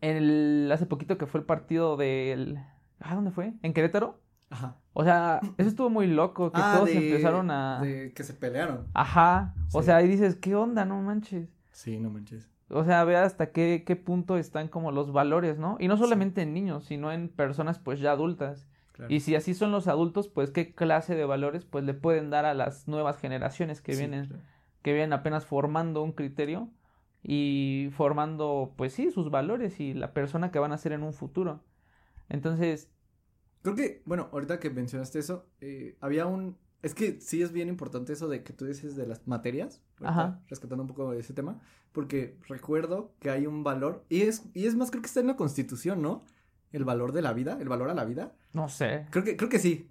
el, 0.00 0.70
hace 0.72 0.86
poquito 0.86 1.18
que 1.18 1.26
fue 1.26 1.40
el 1.40 1.46
partido 1.46 1.96
del... 1.96 2.58
¿Ah, 3.00 3.14
dónde 3.14 3.30
fue? 3.30 3.52
¿En 3.62 3.72
Querétaro? 3.72 4.20
Ajá. 4.50 4.76
O 4.92 5.04
sea, 5.04 5.40
eso 5.58 5.68
estuvo 5.68 5.90
muy 5.90 6.06
loco, 6.06 6.50
que 6.50 6.60
Ah, 6.60 6.72
todos 6.76 6.88
de- 6.88 7.08
empezaron 7.08 7.50
a... 7.50 7.80
De 7.82 8.12
que 8.14 8.24
se 8.24 8.34
pelearon. 8.34 8.86
Ajá, 8.94 9.54
o 9.72 9.82
sea, 9.82 9.96
ahí 9.96 10.08
dices, 10.08 10.34
¿qué 10.36 10.54
onda? 10.56 10.84
No 10.84 11.00
manches. 11.02 11.48
Sí, 11.70 12.00
no 12.00 12.10
manches. 12.10 12.50
O 12.70 12.84
sea, 12.84 13.04
ve 13.04 13.16
hasta 13.16 13.52
qué, 13.52 13.84
qué 13.86 13.96
punto 13.96 14.36
están 14.36 14.68
como 14.68 14.90
los 14.92 15.12
valores, 15.12 15.58
¿no? 15.58 15.76
Y 15.78 15.88
no 15.88 15.96
solamente 15.96 16.42
en 16.42 16.52
niños, 16.52 16.84
sino 16.84 17.12
en 17.12 17.28
personas 17.28 17.78
pues 17.78 18.00
ya 18.00 18.12
adultas. 18.12 18.66
Claro. 18.98 19.14
Y 19.14 19.20
si 19.20 19.34
así 19.34 19.54
son 19.54 19.72
los 19.72 19.86
adultos, 19.88 20.28
pues 20.28 20.50
qué 20.50 20.74
clase 20.74 21.14
de 21.14 21.24
valores 21.24 21.64
pues 21.64 21.84
le 21.84 21.94
pueden 21.94 22.28
dar 22.30 22.44
a 22.44 22.52
las 22.52 22.86
nuevas 22.88 23.16
generaciones 23.18 23.80
que 23.80 23.92
Sí, 23.94 24.00
vienen, 24.00 24.26
claro. 24.26 24.42
que 24.82 24.92
vienen 24.92 25.12
apenas 25.14 25.46
formando 25.46 26.02
un 26.02 26.12
criterio 26.12 26.68
y 27.22 27.88
formando 27.92 28.74
pues 28.76 28.92
sí 28.92 29.10
sus 29.10 29.30
valores 29.30 29.80
y 29.80 29.94
la 29.94 30.12
persona 30.12 30.50
que 30.50 30.58
van 30.58 30.72
a 30.72 30.78
ser 30.78 30.92
en 30.92 31.02
un 31.02 31.12
futuro. 31.14 31.62
Entonces, 32.28 32.90
Creo 33.62 33.74
que, 33.74 34.02
bueno, 34.04 34.28
ahorita 34.32 34.60
que 34.60 34.70
mencionaste 34.70 35.18
eso, 35.18 35.46
eh, 35.60 35.96
había 36.00 36.26
un... 36.26 36.56
Es 36.80 36.94
que 36.94 37.20
sí 37.20 37.42
es 37.42 37.50
bien 37.50 37.68
importante 37.68 38.12
eso 38.12 38.28
de 38.28 38.44
que 38.44 38.52
tú 38.52 38.64
dices 38.66 38.94
de 38.94 39.04
las 39.06 39.26
materias, 39.26 39.82
Ajá. 40.00 40.40
rescatando 40.48 40.82
un 40.84 40.88
poco 40.88 41.10
de 41.10 41.18
ese 41.20 41.34
tema, 41.34 41.60
porque 41.92 42.38
recuerdo 42.48 43.12
que 43.18 43.30
hay 43.30 43.46
un 43.48 43.64
valor, 43.64 44.04
y 44.08 44.22
es, 44.22 44.44
y 44.54 44.66
es 44.66 44.76
más, 44.76 44.90
creo 44.90 45.02
que 45.02 45.08
está 45.08 45.18
en 45.20 45.26
la 45.26 45.36
constitución, 45.36 46.00
¿no? 46.02 46.24
El 46.70 46.84
valor 46.84 47.12
de 47.12 47.22
la 47.22 47.32
vida, 47.32 47.56
el 47.60 47.68
valor 47.68 47.88
a 47.88 47.94
la 47.94 48.04
vida. 48.04 48.32
no 48.52 48.68
sé. 48.68 49.06
Creo 49.10 49.24
que, 49.24 49.36
creo 49.36 49.48
que 49.48 49.58
sí. 49.58 49.88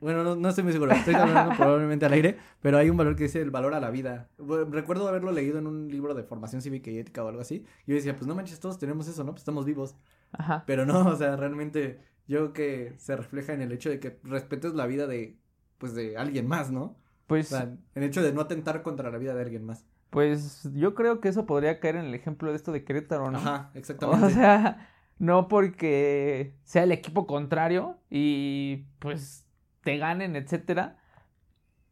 Bueno, 0.00 0.24
no, 0.24 0.34
no 0.36 0.48
estoy 0.48 0.64
muy 0.64 0.72
seguro. 0.72 0.92
Estoy 0.92 1.14
hablando 1.14 1.54
probablemente 1.56 2.04
al 2.06 2.12
aire, 2.14 2.36
pero 2.60 2.78
hay 2.78 2.90
un 2.90 2.96
valor 2.96 3.14
que 3.14 3.24
dice 3.24 3.40
el 3.40 3.50
valor 3.52 3.74
a 3.74 3.80
la 3.80 3.90
vida. 3.90 4.28
Recuerdo 4.38 5.06
haberlo 5.08 5.30
leído 5.32 5.58
en 5.58 5.66
un 5.66 5.88
libro 5.88 6.14
de 6.14 6.24
formación 6.24 6.62
cívica 6.62 6.90
y 6.90 6.98
ética 6.98 7.22
o 7.24 7.28
algo 7.28 7.40
así. 7.42 7.64
Y 7.86 7.90
yo 7.90 7.94
decía, 7.96 8.16
pues 8.16 8.26
no 8.26 8.34
manches, 8.34 8.58
todos 8.60 8.78
tenemos 8.78 9.06
eso, 9.08 9.22
¿no? 9.22 9.32
Pues 9.32 9.42
estamos 9.42 9.64
vivos. 9.64 9.94
Ajá. 10.32 10.64
Pero 10.66 10.84
no, 10.84 11.06
o 11.06 11.16
sea, 11.16 11.36
realmente 11.36 12.00
yo 12.26 12.38
creo 12.38 12.52
que 12.52 12.94
se 12.98 13.14
refleja 13.16 13.52
en 13.52 13.62
el 13.62 13.70
hecho 13.70 13.88
de 13.88 14.00
que 14.00 14.18
respetes 14.24 14.74
la 14.74 14.86
vida 14.86 15.06
de, 15.06 15.38
pues, 15.78 15.94
de 15.94 16.16
alguien 16.16 16.48
más, 16.48 16.72
¿no? 16.72 16.82
O 16.82 16.96
Pues, 17.28 17.48
sea, 17.48 17.62
en 17.62 17.78
el 17.94 18.02
hecho 18.04 18.22
de 18.22 18.32
no 18.32 18.40
atentar 18.40 18.82
contra 18.82 19.10
la 19.10 19.18
vida 19.18 19.34
de 19.34 19.42
alguien 19.42 19.64
más. 19.64 19.84
pues 20.10 20.68
yo 20.74 20.94
creo 20.94 21.20
que 21.20 21.28
eso 21.28 21.46
podría 21.46 21.78
caer 21.78 21.96
en 21.96 22.06
el 22.06 22.14
ejemplo 22.14 22.50
de 22.50 22.56
esto 22.56 22.72
de 22.72 22.84
Querétaro, 22.84 23.30
¿no? 23.30 23.38
Ajá, 23.38 23.70
exactamente. 23.74 24.26
O 24.26 24.30
sea, 24.30 24.88
no 25.18 25.48
porque 25.48 26.54
sea 26.64 26.82
el 26.84 26.92
equipo 26.92 27.26
contrario 27.26 27.98
y 28.10 28.86
pues 28.98 29.46
te 29.82 29.96
ganen, 29.98 30.36
etcétera, 30.36 30.98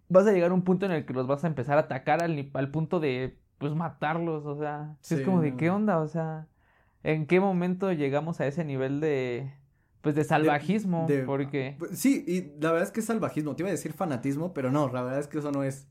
vas 0.08 0.26
a 0.26 0.32
llegar 0.32 0.50
a 0.50 0.54
un 0.54 0.62
punto 0.62 0.86
en 0.86 0.92
el 0.92 1.06
que 1.06 1.12
los 1.14 1.26
vas 1.26 1.44
a 1.44 1.46
empezar 1.46 1.76
a 1.78 1.82
atacar 1.82 2.22
al, 2.22 2.50
al 2.52 2.70
punto 2.70 3.00
de 3.00 3.38
pues 3.58 3.74
matarlos, 3.74 4.44
o 4.46 4.56
sea, 4.58 4.96
es 5.00 5.08
Sí, 5.18 5.22
como 5.24 5.40
de 5.40 5.56
qué 5.56 5.70
onda, 5.70 6.00
o 6.00 6.08
sea, 6.08 6.48
¿en 7.02 7.26
qué 7.26 7.40
momento 7.40 7.92
llegamos 7.92 8.40
a 8.40 8.46
ese 8.46 8.64
nivel 8.64 9.00
de 9.00 9.52
pues 10.02 10.14
de 10.14 10.24
salvajismo? 10.24 11.06
de- 11.08 11.22
Porque 11.22 11.76
Pues, 11.78 11.98
Sí, 11.98 12.24
y 12.26 12.60
la 12.60 12.72
verdad 12.72 12.82
es 12.82 12.90
que 12.90 13.00
es 13.00 13.06
salvajismo. 13.06 13.56
Te 13.56 13.62
iba 13.62 13.68
a 13.68 13.72
decir 13.72 13.94
fanatismo, 13.94 14.52
pero 14.52 14.70
no, 14.70 14.92
la 14.92 15.02
verdad 15.02 15.20
es 15.20 15.28
que 15.28 15.38
eso 15.38 15.50
no 15.50 15.62
es. 15.64 15.88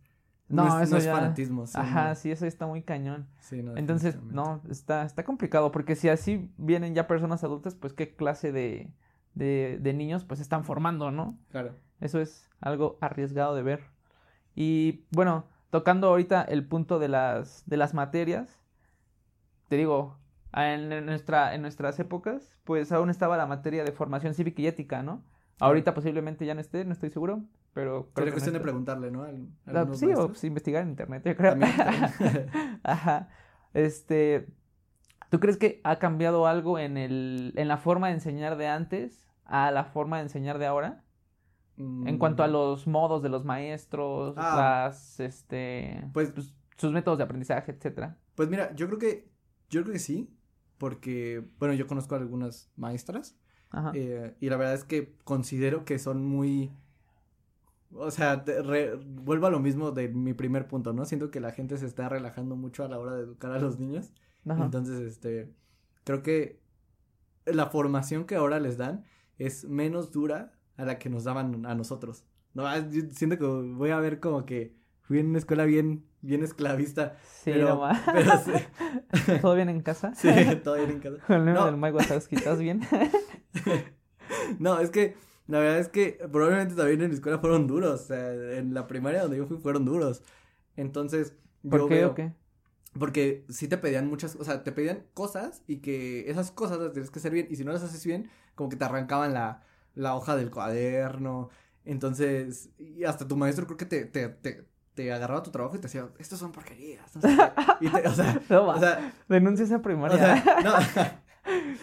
No, 0.49 0.79
es, 0.79 0.87
eso 0.89 0.97
es 0.97 1.05
ya- 1.05 1.13
fanatismo. 1.15 1.65
Sí, 1.67 1.73
Ajá, 1.77 2.09
no. 2.09 2.15
sí, 2.15 2.31
eso 2.31 2.45
está 2.45 2.67
muy 2.67 2.81
cañón. 2.83 3.27
Sí, 3.39 3.61
no, 3.63 3.75
Entonces, 3.77 4.21
no, 4.23 4.61
está, 4.69 5.03
está 5.03 5.23
complicado, 5.23 5.71
porque 5.71 5.95
si 5.95 6.09
así 6.09 6.49
vienen 6.57 6.93
ya 6.95 7.07
personas 7.07 7.43
adultas, 7.43 7.75
pues 7.75 7.93
qué 7.93 8.15
clase 8.15 8.51
de, 8.51 8.91
de, 9.33 9.79
de 9.81 9.93
niños 9.93 10.25
pues 10.25 10.39
están 10.39 10.63
formando, 10.65 11.11
¿no? 11.11 11.37
Claro. 11.49 11.75
Eso 12.01 12.19
es 12.19 12.49
algo 12.61 12.97
arriesgado 13.01 13.55
de 13.55 13.63
ver. 13.63 13.81
Y 14.55 15.05
bueno, 15.11 15.45
tocando 15.69 16.07
ahorita 16.09 16.43
el 16.43 16.67
punto 16.67 16.99
de 16.99 17.07
las, 17.07 17.63
de 17.65 17.77
las 17.77 17.93
materias, 17.93 18.59
te 19.69 19.77
digo, 19.77 20.17
en, 20.53 20.91
en 20.91 21.05
nuestra, 21.05 21.55
en 21.55 21.61
nuestras 21.61 21.99
épocas, 21.99 22.57
pues 22.63 22.91
aún 22.91 23.09
estaba 23.09 23.37
la 23.37 23.47
materia 23.47 23.83
de 23.83 23.91
formación 23.91 24.33
cívica 24.33 24.61
y 24.61 24.67
ética, 24.67 25.01
¿no? 25.01 25.23
Ahorita 25.59 25.93
posiblemente 25.93 26.45
ya 26.45 26.53
no 26.53 26.61
esté, 26.61 26.83
no 26.85 26.91
estoy 26.93 27.09
seguro, 27.09 27.41
pero 27.73 28.09
creo 28.13 28.25
Sería 28.25 28.25
que 28.25 28.31
cuestión 28.33 28.53
no 28.53 28.59
de 28.59 28.63
preguntarle, 28.63 29.11
¿no? 29.11 29.23
Al- 29.23 29.47
Ah, 29.65 29.79
algunos 29.79 29.99
sí, 29.99 30.07
o 30.15 30.27
pues, 30.27 30.43
investigar 30.43 30.83
en 30.83 30.89
internet, 30.89 31.23
yo 31.25 31.35
creo. 31.35 31.51
También, 31.51 31.75
también. 31.77 32.49
Ajá. 32.83 33.29
Este, 33.73 34.47
¿tú 35.29 35.39
crees 35.39 35.57
que 35.57 35.81
ha 35.83 35.97
cambiado 35.99 36.45
algo 36.47 36.77
en 36.79 36.97
el, 36.97 37.53
en 37.55 37.67
la 37.67 37.77
forma 37.77 38.07
de 38.07 38.13
enseñar 38.15 38.57
de 38.57 38.67
antes 38.67 39.27
a 39.45 39.71
la 39.71 39.85
forma 39.85 40.17
de 40.17 40.23
enseñar 40.23 40.59
de 40.59 40.65
ahora? 40.67 41.03
En 41.75 42.19
cuanto 42.19 42.43
a 42.43 42.47
Mm, 42.47 42.51
los 42.51 42.85
modos 42.85 43.23
de 43.23 43.29
los 43.29 43.45
maestros, 43.45 44.35
Ah. 44.37 44.83
las, 44.85 45.19
este, 45.19 46.03
Pues, 46.13 46.31
pues, 46.31 46.53
sus 46.77 46.91
métodos 46.91 47.17
de 47.17 47.23
aprendizaje, 47.23 47.71
etcétera. 47.71 48.17
pues 48.35 48.47
mira, 48.49 48.73
yo 48.75 48.85
creo 48.87 48.99
que, 48.99 49.27
yo 49.71 49.81
creo 49.81 49.93
que 49.93 49.99
sí, 49.99 50.29
porque, 50.77 51.43
bueno, 51.57 51.73
yo 51.73 51.87
conozco 51.87 52.13
a 52.13 52.19
algunas 52.19 52.71
maestras, 52.75 53.35
Ajá. 53.71 53.91
eh, 53.95 54.35
y 54.39 54.49
la 54.49 54.57
verdad 54.57 54.75
es 54.75 54.83
que 54.83 55.15
considero 55.23 55.83
que 55.83 55.97
son 55.97 56.23
muy, 56.23 56.71
o 57.95 58.11
sea, 58.11 58.43
te- 58.43 58.61
re- 58.61 58.95
vuelvo 58.95 59.47
a 59.47 59.49
lo 59.51 59.59
mismo 59.59 59.91
de 59.91 60.07
mi 60.09 60.33
primer 60.33 60.67
punto, 60.67 60.93
¿no? 60.93 61.05
Siento 61.05 61.31
que 61.31 61.39
la 61.39 61.51
gente 61.51 61.77
se 61.77 61.85
está 61.85 62.09
relajando 62.09 62.55
mucho 62.55 62.83
a 62.83 62.87
la 62.87 62.99
hora 62.99 63.15
de 63.15 63.23
educar 63.23 63.51
a 63.51 63.59
los 63.59 63.79
niños, 63.79 64.13
Ajá. 64.47 64.65
entonces, 64.65 64.99
este, 65.01 65.53
creo 66.03 66.21
que 66.23 66.61
la 67.45 67.67
formación 67.67 68.25
que 68.25 68.35
ahora 68.35 68.59
les 68.59 68.77
dan 68.77 69.03
es 69.37 69.65
menos 69.65 70.11
dura 70.11 70.53
a 70.77 70.85
la 70.85 70.97
que 70.99 71.09
nos 71.09 71.23
daban 71.23 71.65
a 71.65 71.75
nosotros. 71.75 72.25
No, 72.53 72.65
ah, 72.67 72.79
yo 72.79 73.01
siento 73.11 73.37
que 73.37 73.45
voy 73.45 73.89
a 73.89 73.99
ver 73.99 74.19
como 74.19 74.45
que 74.45 74.75
fui 75.01 75.19
en 75.19 75.27
una 75.29 75.39
escuela 75.39 75.65
bien, 75.65 76.05
bien 76.21 76.43
esclavista. 76.43 77.17
Sí, 77.23 77.51
pero- 77.53 77.69
nomás. 77.69 78.01
pero 78.05 78.31
sí. 78.37 78.51
¿Todo 79.41 79.55
bien 79.55 79.69
en 79.69 79.81
casa? 79.81 80.13
Sí, 80.15 80.29
todo 80.63 80.75
bien 80.75 80.91
en 80.91 80.99
casa. 80.99 81.17
Con 81.27 81.35
el 81.37 81.43
meme 81.43 81.57
No. 81.59 81.65
del 81.65 81.77
Mike 81.77 81.93
Wazowski, 81.97 82.35
¿estás 82.35 82.59
bien? 82.59 82.81
No, 84.59 84.79
es 84.79 84.89
que 84.89 85.15
la 85.47 85.59
verdad 85.59 85.79
es 85.79 85.89
que 85.89 86.19
probablemente 86.31 86.75
también 86.75 87.01
en 87.01 87.09
mi 87.09 87.15
escuela 87.15 87.39
fueron 87.39 87.67
duros. 87.67 88.01
O 88.01 88.05
sea, 88.05 88.33
en 88.57 88.73
la 88.73 88.87
primaria 88.87 89.21
donde 89.23 89.37
yo 89.37 89.45
fui 89.45 89.57
fueron 89.57 89.85
duros. 89.85 90.23
Entonces, 90.75 91.35
¿Por 91.69 91.81
yo 91.81 91.87
qué 91.87 91.95
veo- 91.95 92.11
o 92.11 92.15
qué? 92.15 92.31
Porque 92.99 93.43
sí 93.49 93.67
te 93.67 93.77
pedían 93.79 94.07
muchas, 94.07 94.35
o 94.35 94.43
sea, 94.43 94.63
te 94.63 94.71
pedían 94.71 95.03
cosas 95.15 95.63
y 95.67 95.77
que 95.77 96.29
esas 96.29 96.51
cosas 96.51 96.77
las 96.79 96.93
tienes 96.93 97.09
que 97.09 97.19
hacer 97.19 97.31
bien. 97.31 97.47
Y 97.49 97.55
si 97.55 97.65
no 97.65 97.71
las 97.73 97.81
haces 97.83 98.05
bien, 98.05 98.29
como 98.55 98.69
que 98.69 98.75
te 98.75 98.85
arrancaban 98.85 99.33
la, 99.33 99.63
la 99.95 100.15
hoja 100.15 100.35
del 100.35 100.51
cuaderno. 100.51 101.49
Entonces, 101.85 102.69
y 102.77 103.03
hasta 103.03 103.27
tu 103.27 103.35
maestro 103.35 103.65
creo 103.65 103.77
que 103.77 103.85
te, 103.87 104.05
te, 104.05 104.29
te, 104.29 104.67
te 104.93 105.11
agarraba 105.11 105.41
tu 105.43 105.49
trabajo 105.51 105.75
y 105.75 105.79
te 105.79 105.83
decía, 105.87 106.07
estos 106.19 106.37
son 106.39 106.51
porquerías. 106.51 107.15
No 107.15 107.21
sé 107.21 107.27
qué". 107.35 107.85
Y 107.85 107.89
te- 107.89 108.07
o 108.07 108.13
sea, 108.13 108.39
No, 108.49 108.61
o 108.63 108.67
va. 108.67 108.79
sea, 108.79 109.13
Denuncia 109.27 109.65
esa 109.65 109.77
o 109.77 109.81
primaria. 109.81 110.17
sea, 110.17 110.61
no. 110.63 110.73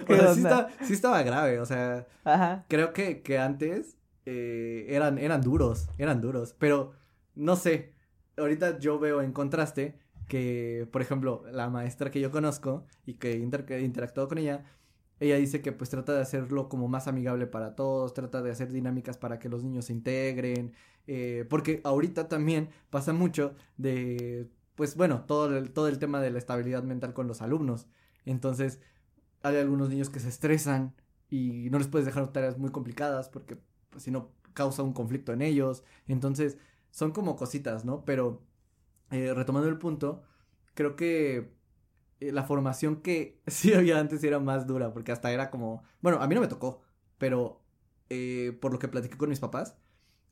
¿Qué 0.06 0.14
o 0.14 0.16
sea, 0.16 0.34
sí, 0.34 0.40
estaba, 0.40 0.68
sí 0.82 0.92
estaba 0.92 1.22
grave, 1.22 1.60
o 1.60 1.66
sea, 1.66 2.06
Ajá. 2.24 2.64
creo 2.68 2.92
que, 2.92 3.22
que 3.22 3.38
antes 3.38 3.96
eh, 4.26 4.86
eran, 4.88 5.18
eran 5.18 5.42
duros, 5.42 5.88
eran 5.98 6.20
duros, 6.20 6.54
pero 6.58 6.92
no 7.34 7.56
sé, 7.56 7.94
ahorita 8.36 8.78
yo 8.78 8.98
veo 8.98 9.22
en 9.22 9.32
contraste 9.32 9.98
que, 10.28 10.88
por 10.92 11.02
ejemplo, 11.02 11.44
la 11.52 11.68
maestra 11.68 12.10
que 12.10 12.20
yo 12.20 12.30
conozco 12.30 12.86
y 13.04 13.14
que 13.14 13.36
inter 13.36 13.64
que 13.64 13.76
he 13.76 13.82
interactuado 13.82 14.28
con 14.28 14.38
ella, 14.38 14.64
ella 15.18 15.36
dice 15.36 15.60
que 15.60 15.72
pues 15.72 15.90
trata 15.90 16.14
de 16.14 16.22
hacerlo 16.22 16.68
como 16.68 16.88
más 16.88 17.06
amigable 17.06 17.46
para 17.46 17.74
todos, 17.74 18.14
trata 18.14 18.40
de 18.40 18.50
hacer 18.50 18.72
dinámicas 18.72 19.18
para 19.18 19.38
que 19.38 19.50
los 19.50 19.62
niños 19.62 19.86
se 19.86 19.92
integren, 19.92 20.72
eh, 21.06 21.44
porque 21.50 21.80
ahorita 21.84 22.28
también 22.28 22.70
pasa 22.88 23.12
mucho 23.12 23.54
de, 23.76 24.48
pues 24.76 24.96
bueno, 24.96 25.24
todo 25.26 25.56
el, 25.58 25.72
todo 25.72 25.88
el 25.88 25.98
tema 25.98 26.20
de 26.20 26.30
la 26.30 26.38
estabilidad 26.38 26.82
mental 26.84 27.12
con 27.12 27.26
los 27.26 27.42
alumnos, 27.42 27.86
entonces 28.24 28.80
hay 29.42 29.56
algunos 29.56 29.88
niños 29.88 30.10
que 30.10 30.20
se 30.20 30.28
estresan 30.28 30.94
y 31.28 31.68
no 31.70 31.78
les 31.78 31.88
puedes 31.88 32.06
dejar 32.06 32.32
tareas 32.32 32.58
muy 32.58 32.70
complicadas 32.70 33.28
porque 33.28 33.58
pues, 33.90 34.04
si 34.04 34.10
no 34.10 34.30
causa 34.54 34.82
un 34.82 34.92
conflicto 34.92 35.32
en 35.32 35.42
ellos. 35.42 35.84
Entonces, 36.08 36.58
son 36.90 37.12
como 37.12 37.36
cositas, 37.36 37.84
¿no? 37.84 38.04
Pero 38.04 38.42
eh, 39.10 39.32
retomando 39.34 39.68
el 39.68 39.78
punto, 39.78 40.22
creo 40.74 40.96
que 40.96 41.52
eh, 42.20 42.32
la 42.32 42.44
formación 42.44 43.02
que 43.02 43.40
sí 43.46 43.72
había 43.74 43.98
antes 43.98 44.22
era 44.24 44.38
más 44.40 44.66
dura 44.66 44.92
porque 44.92 45.12
hasta 45.12 45.32
era 45.32 45.50
como, 45.50 45.82
bueno, 46.02 46.20
a 46.20 46.26
mí 46.26 46.34
no 46.34 46.40
me 46.40 46.48
tocó, 46.48 46.82
pero 47.18 47.60
eh, 48.10 48.56
por 48.60 48.72
lo 48.72 48.78
que 48.78 48.88
platiqué 48.88 49.16
con 49.16 49.30
mis 49.30 49.40
papás, 49.40 49.76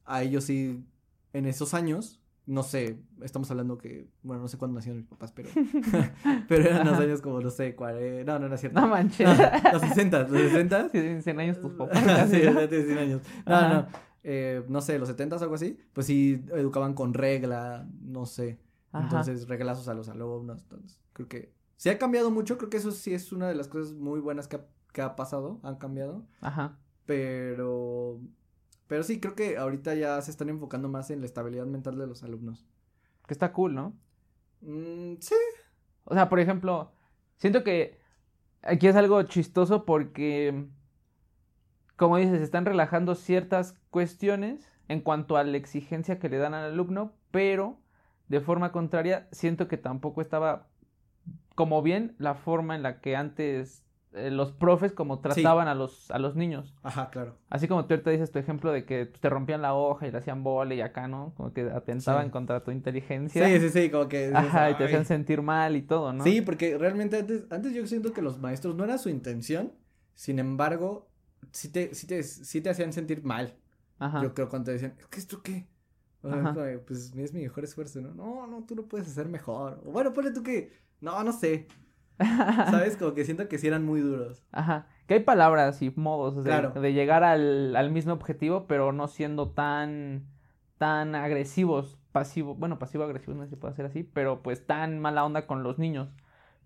a 0.05 0.23
ellos 0.23 0.45
sí, 0.45 0.85
en 1.33 1.47
esos 1.47 1.75
años, 1.75 2.21
no 2.49 2.63
sé, 2.63 2.99
estamos 3.21 3.51
hablando 3.51 3.77
que, 3.77 4.09
bueno, 4.23 4.41
no 4.41 4.49
sé 4.49 4.57
cuándo 4.57 4.75
nacieron 4.77 4.97
mis 4.97 5.07
papás, 5.07 5.33
pero, 5.33 5.51
pero 6.49 6.65
eran 6.65 6.87
los 6.87 6.99
años 6.99 7.21
como, 7.21 7.41
no 7.41 7.51
sé, 7.51 7.77
40, 7.77 8.33
no, 8.33 8.39
no 8.39 8.47
era 8.47 8.57
cierto. 8.57 8.81
No 8.81 8.89
manches. 8.89 9.29
No, 9.29 9.73
los 9.73 9.83
60, 9.83 10.21
los 10.21 10.31
60. 10.31 10.85
Si 10.87 10.93
tienen 10.93 11.23
100 11.23 11.41
años 11.41 11.61
tus 11.61 11.73
papás. 11.75 11.99
sí, 12.31 12.41
ya 12.41 12.67
tiene 12.67 12.85
100 12.85 12.99
años. 12.99 13.23
No, 13.45 13.55
Ajá. 13.55 13.75
no. 13.75 13.89
eh, 14.23 14.65
no 14.67 14.81
sé, 14.81 14.99
los 14.99 15.09
70 15.09 15.37
algo 15.37 15.57
así. 15.57 15.79
Pues 15.93 16.07
sí, 16.07 16.43
educaban 16.55 16.95
con 16.95 17.13
regla, 17.13 17.87
no 18.01 18.25
sé. 18.25 18.59
Ajá. 18.93 19.05
Entonces, 19.05 19.47
reglazos 19.47 19.87
a 19.89 19.95
los 19.95 20.09
alumnos. 20.09 20.63
Entonces, 20.63 21.03
creo 21.13 21.29
que 21.29 21.53
sí 21.77 21.91
ha 21.91 21.99
cambiado 21.99 22.31
mucho. 22.31 22.57
Creo 22.57 22.71
que 22.71 22.79
eso 22.79 22.93
sí 22.93 23.13
es 23.13 23.31
una 23.31 23.49
de 23.49 23.57
las 23.57 23.69
cosas 23.69 23.93
muy 23.93 24.21
buenas 24.21 24.49
que 24.49 24.57
ha, 24.57 24.65
que 24.95 25.03
ha 25.03 25.17
pasado. 25.17 25.61
Han 25.65 25.77
cambiado. 25.77 26.27
Ajá. 26.41 26.79
Pero. 27.05 28.23
Pero 28.89 29.03
sí, 29.05 29.21
creo 29.21 29.35
que 29.35 29.57
ahorita 29.59 29.95
ya 29.95 30.21
se 30.23 30.31
están 30.31 30.49
enfocando 30.49 30.89
más 30.89 31.11
en 31.11 31.21
la 31.21 31.27
estabilidad 31.27 31.67
mental 31.67 31.97
de 31.99 32.07
los 32.07 32.25
alumnos. 32.25 32.67
Que 33.27 33.35
está 33.35 33.53
cool, 33.53 33.75
¿no? 33.75 33.97
Mm, 34.63 35.15
sí. 35.21 35.35
O 36.05 36.15
sea, 36.15 36.29
por 36.29 36.41
ejemplo, 36.41 36.93
Siento 37.39 37.63
que 37.63 38.01
aquí 38.63 38.89
es 38.89 38.97
algo 38.97 39.23
chistoso 39.23 39.85
porque, 39.85 40.67
como 41.97 42.17
dices, 42.19 42.43
están 42.43 42.67
relajando 42.67 43.15
ciertas 43.15 43.79
cuestiones 43.91 44.69
en 44.89 45.01
cuanto 45.01 45.37
a 45.37 45.45
la 45.45 45.57
exigencia 45.57 46.19
que 46.19 46.29
le 46.29 46.39
dan 46.39 46.55
al 46.55 46.73
alumno, 46.73 47.13
pero 47.31 47.79
de 48.29 48.41
forma 48.41 48.73
contraria 48.73 49.29
siento 49.31 49.69
que 49.69 49.77
tampoco 49.77 50.21
estaba 50.21 50.67
como 51.55 51.81
bien 51.83 52.17
la 52.19 52.35
forma 52.35 52.75
en 52.75 52.83
la 52.83 53.01
que 53.01 53.15
antes 53.17 53.85
eh, 54.15 54.31
los 54.31 54.53
profes 54.53 54.93
como 54.93 55.21
trataban 55.21 55.69
a 55.69 55.75
los 55.75 56.11
a 56.11 56.19
los 56.19 56.35
niños. 56.35 56.75
Ajá, 56.83 57.11
claro. 57.11 57.37
Así 57.51 57.69
como 57.69 57.85
tú 57.87 57.95
ahorita 57.95 58.11
dices 58.11 58.31
tu 58.31 58.39
ejemplo 58.39 58.73
de 58.73 58.85
que 58.85 59.07
pues, 59.07 59.21
te 59.21 59.29
rompían 59.29 59.61
la 59.61 59.75
hoja 59.75 60.07
y 60.07 60.11
le 60.11 60.19
hacían 60.19 60.43
bola 60.43 60.75
y 60.75 60.81
acá, 60.81 61.09
¿no? 61.09 61.35
Como 61.37 61.53
que 61.53 61.63
atentaban 61.63 62.31
contra 62.31 62.65
tu 62.65 62.71
inteligencia. 62.71 63.47
Sí, 63.47 63.61
sí, 63.61 63.71
sí, 63.71 63.91
como 63.91 64.09
que... 64.09 64.33
Ajá, 64.35 64.71
y 64.71 64.75
te 64.75 64.85
hacían 64.85 65.05
sentir 65.05 65.43
mal 65.43 65.77
y 65.77 65.83
todo, 65.83 66.13
¿no? 66.13 66.25
Sí, 66.25 66.41
porque 66.41 66.79
realmente 66.79 67.19
antes, 67.19 67.45
antes 67.51 67.75
yo 67.75 67.87
siento 67.87 68.13
que 68.13 68.23
los 68.23 68.39
maestros 68.39 68.75
no 68.75 68.85
era 68.85 68.97
su 68.99 69.11
intención, 69.11 69.73
sin 70.15 70.39
embargo, 70.39 71.09
sí 71.53 71.71
te, 71.71 71.95
sí 71.95 72.07
te, 72.07 72.23
sí 72.23 72.61
te 72.61 72.71
hacían 72.71 72.93
sentir 72.93 73.23
mal. 73.23 73.57
Ajá. 73.99 74.23
Yo 74.23 74.33
creo 74.33 74.49
cuando 74.49 74.67
te 74.67 74.73
decían, 74.73 74.95
¿qué 75.11 75.19
esto 75.19 75.43
qué? 75.43 75.67
pues 76.87 77.13
es 77.15 77.33
mi 77.33 77.43
mejor 77.43 77.65
esfuerzo, 77.65 78.01
¿no? 78.01 78.13
No, 78.15 78.47
no, 78.47 78.65
tú 78.65 78.75
lo 78.75 78.87
puedes 78.87 79.09
hacer 79.09 79.29
mejor. 79.29 79.81
O 79.85 79.93
bueno, 79.93 80.13
ponle 80.13 80.33
tú 80.33 80.43
que, 80.43 80.73
no, 81.01 81.23
no 81.23 81.33
sé. 81.33 81.67
¿Sabes? 82.19 82.97
Como 82.99 83.15
que 83.15 83.25
siento 83.25 83.49
que 83.49 83.59
sí 83.59 83.67
eran 83.67 83.85
muy 83.85 84.01
duros. 84.01 84.43
Ajá. 84.53 84.87
Que 85.07 85.15
hay 85.15 85.21
palabras 85.21 85.81
y 85.83 85.93
modos 85.97 86.45
de, 86.45 86.71
de 86.81 86.93
llegar 86.93 87.25
al, 87.25 87.75
al, 87.77 87.91
mismo 87.91 88.13
objetivo, 88.13 88.67
pero 88.67 88.93
no 88.93 89.09
siendo 89.09 89.51
tan, 89.51 90.27
tan 90.77 91.15
agresivos, 91.15 91.99
pasivo, 92.13 92.55
bueno, 92.55 92.79
pasivo-agresivos 92.79 93.37
no 93.37 93.45
sé 93.45 93.51
si 93.51 93.57
puede 93.57 93.75
ser 93.75 93.87
así, 93.87 94.03
pero 94.03 94.43
pues 94.43 94.67
tan 94.67 94.99
mala 94.99 95.25
onda 95.25 95.47
con 95.47 95.63
los 95.63 95.79
niños. 95.79 96.09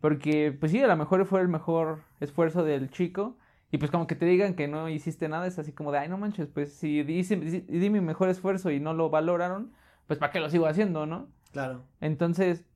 Porque, 0.00 0.56
pues 0.58 0.72
sí, 0.72 0.82
a 0.82 0.88
lo 0.88 0.96
mejor 0.96 1.24
fue 1.26 1.40
el 1.40 1.48
mejor 1.48 2.00
esfuerzo 2.18 2.64
del 2.64 2.90
chico. 2.90 3.36
Y 3.70 3.78
pues 3.78 3.90
como 3.90 4.06
que 4.06 4.16
te 4.16 4.26
digan 4.26 4.54
que 4.54 4.68
no 4.68 4.88
hiciste 4.88 5.28
nada, 5.28 5.46
es 5.46 5.58
así 5.58 5.72
como 5.72 5.92
de, 5.92 5.98
ay, 5.98 6.08
no 6.08 6.18
manches, 6.18 6.48
pues 6.48 6.74
si 6.74 7.02
di, 7.04 7.22
di 7.22 7.90
mi 7.90 8.02
mejor 8.02 8.28
esfuerzo 8.28 8.70
y 8.70 8.80
no 8.80 8.92
lo 8.92 9.08
valoraron, 9.08 9.72
pues 10.06 10.18
¿para 10.18 10.30
qué 10.30 10.40
lo 10.40 10.50
sigo 10.50 10.66
haciendo, 10.66 11.06
no? 11.06 11.28
Claro. 11.52 11.84
Entonces, 12.00 12.66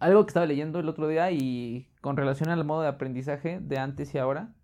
algo 0.00 0.24
que 0.24 0.30
estaba 0.30 0.46
leyendo 0.46 0.78
el 0.78 0.88
otro 0.88 1.08
día 1.08 1.30
y 1.30 1.88
con 2.00 2.16
relación 2.16 2.50
al 2.50 2.64
modo 2.64 2.82
de 2.82 2.88
aprendizaje 2.88 3.60
de 3.60 3.78
antes 3.78 4.14
y 4.14 4.18
ahora, 4.18 4.54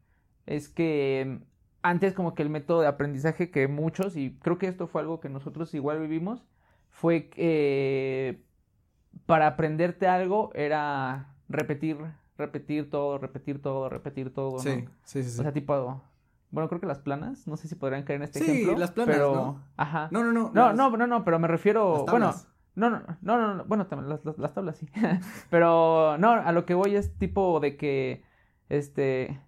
es 0.46 0.68
que 0.68 1.40
antes 1.82 2.14
como 2.14 2.34
que 2.34 2.42
el 2.42 2.50
método 2.50 2.80
de 2.80 2.86
aprendizaje 2.86 3.50
que 3.50 3.68
muchos, 3.68 4.16
y 4.16 4.38
creo 4.40 4.58
que 4.58 4.68
esto 4.68 4.86
fue 4.86 5.02
algo 5.02 5.20
que 5.20 5.28
nosotros 5.28 5.74
igual 5.74 6.00
vivimos, 6.00 6.44
fue 6.90 7.28
que 7.28 8.42
para 9.26 9.46
aprenderte 9.46 10.06
algo 10.06 10.50
era 10.54 11.34
repetir, 11.48 11.98
repetir 12.38 12.90
todo, 12.90 13.18
repetir 13.18 13.60
todo, 13.60 13.88
repetir 13.88 14.32
todo. 14.32 14.58
Sí, 14.60 14.82
¿no? 14.82 14.90
sí, 15.04 15.22
sí, 15.22 15.40
O 15.40 15.42
sea, 15.42 15.52
tipo, 15.52 16.02
bueno, 16.50 16.68
creo 16.68 16.80
que 16.80 16.86
las 16.86 17.00
planas, 17.00 17.46
no 17.46 17.56
sé 17.56 17.68
si 17.68 17.74
podrían 17.74 18.04
caer 18.04 18.18
en 18.18 18.22
este 18.22 18.38
ejemplo. 18.38 18.74
Sí, 18.74 18.78
las 18.78 18.92
planas, 18.92 19.16
pero... 19.16 19.34
¿no? 19.34 19.60
Ajá. 19.76 20.08
No, 20.10 20.22
no, 20.22 20.32
no. 20.32 20.52
No, 20.54 20.72
no, 20.72 20.96
no, 20.96 21.06
no, 21.06 21.24
pero 21.24 21.38
me 21.38 21.48
refiero, 21.48 22.06
bueno, 22.06 22.32
no, 22.76 22.90
no, 22.90 23.02
no, 23.22 23.38
no, 23.38 23.54
no, 23.54 23.64
bueno, 23.64 23.86
también 23.86 24.08
las, 24.08 24.24
las, 24.38 24.54
tablas 24.54 24.78
sí. 24.78 24.88
Pero 25.50 26.18
no, 26.18 26.32
a 26.32 26.52
lo 26.52 26.66
que 26.66 26.74
voy 26.74 26.96
es 26.96 27.16
tipo 27.18 27.60
de 27.60 27.76
que, 27.76 28.24
este, 28.68 29.40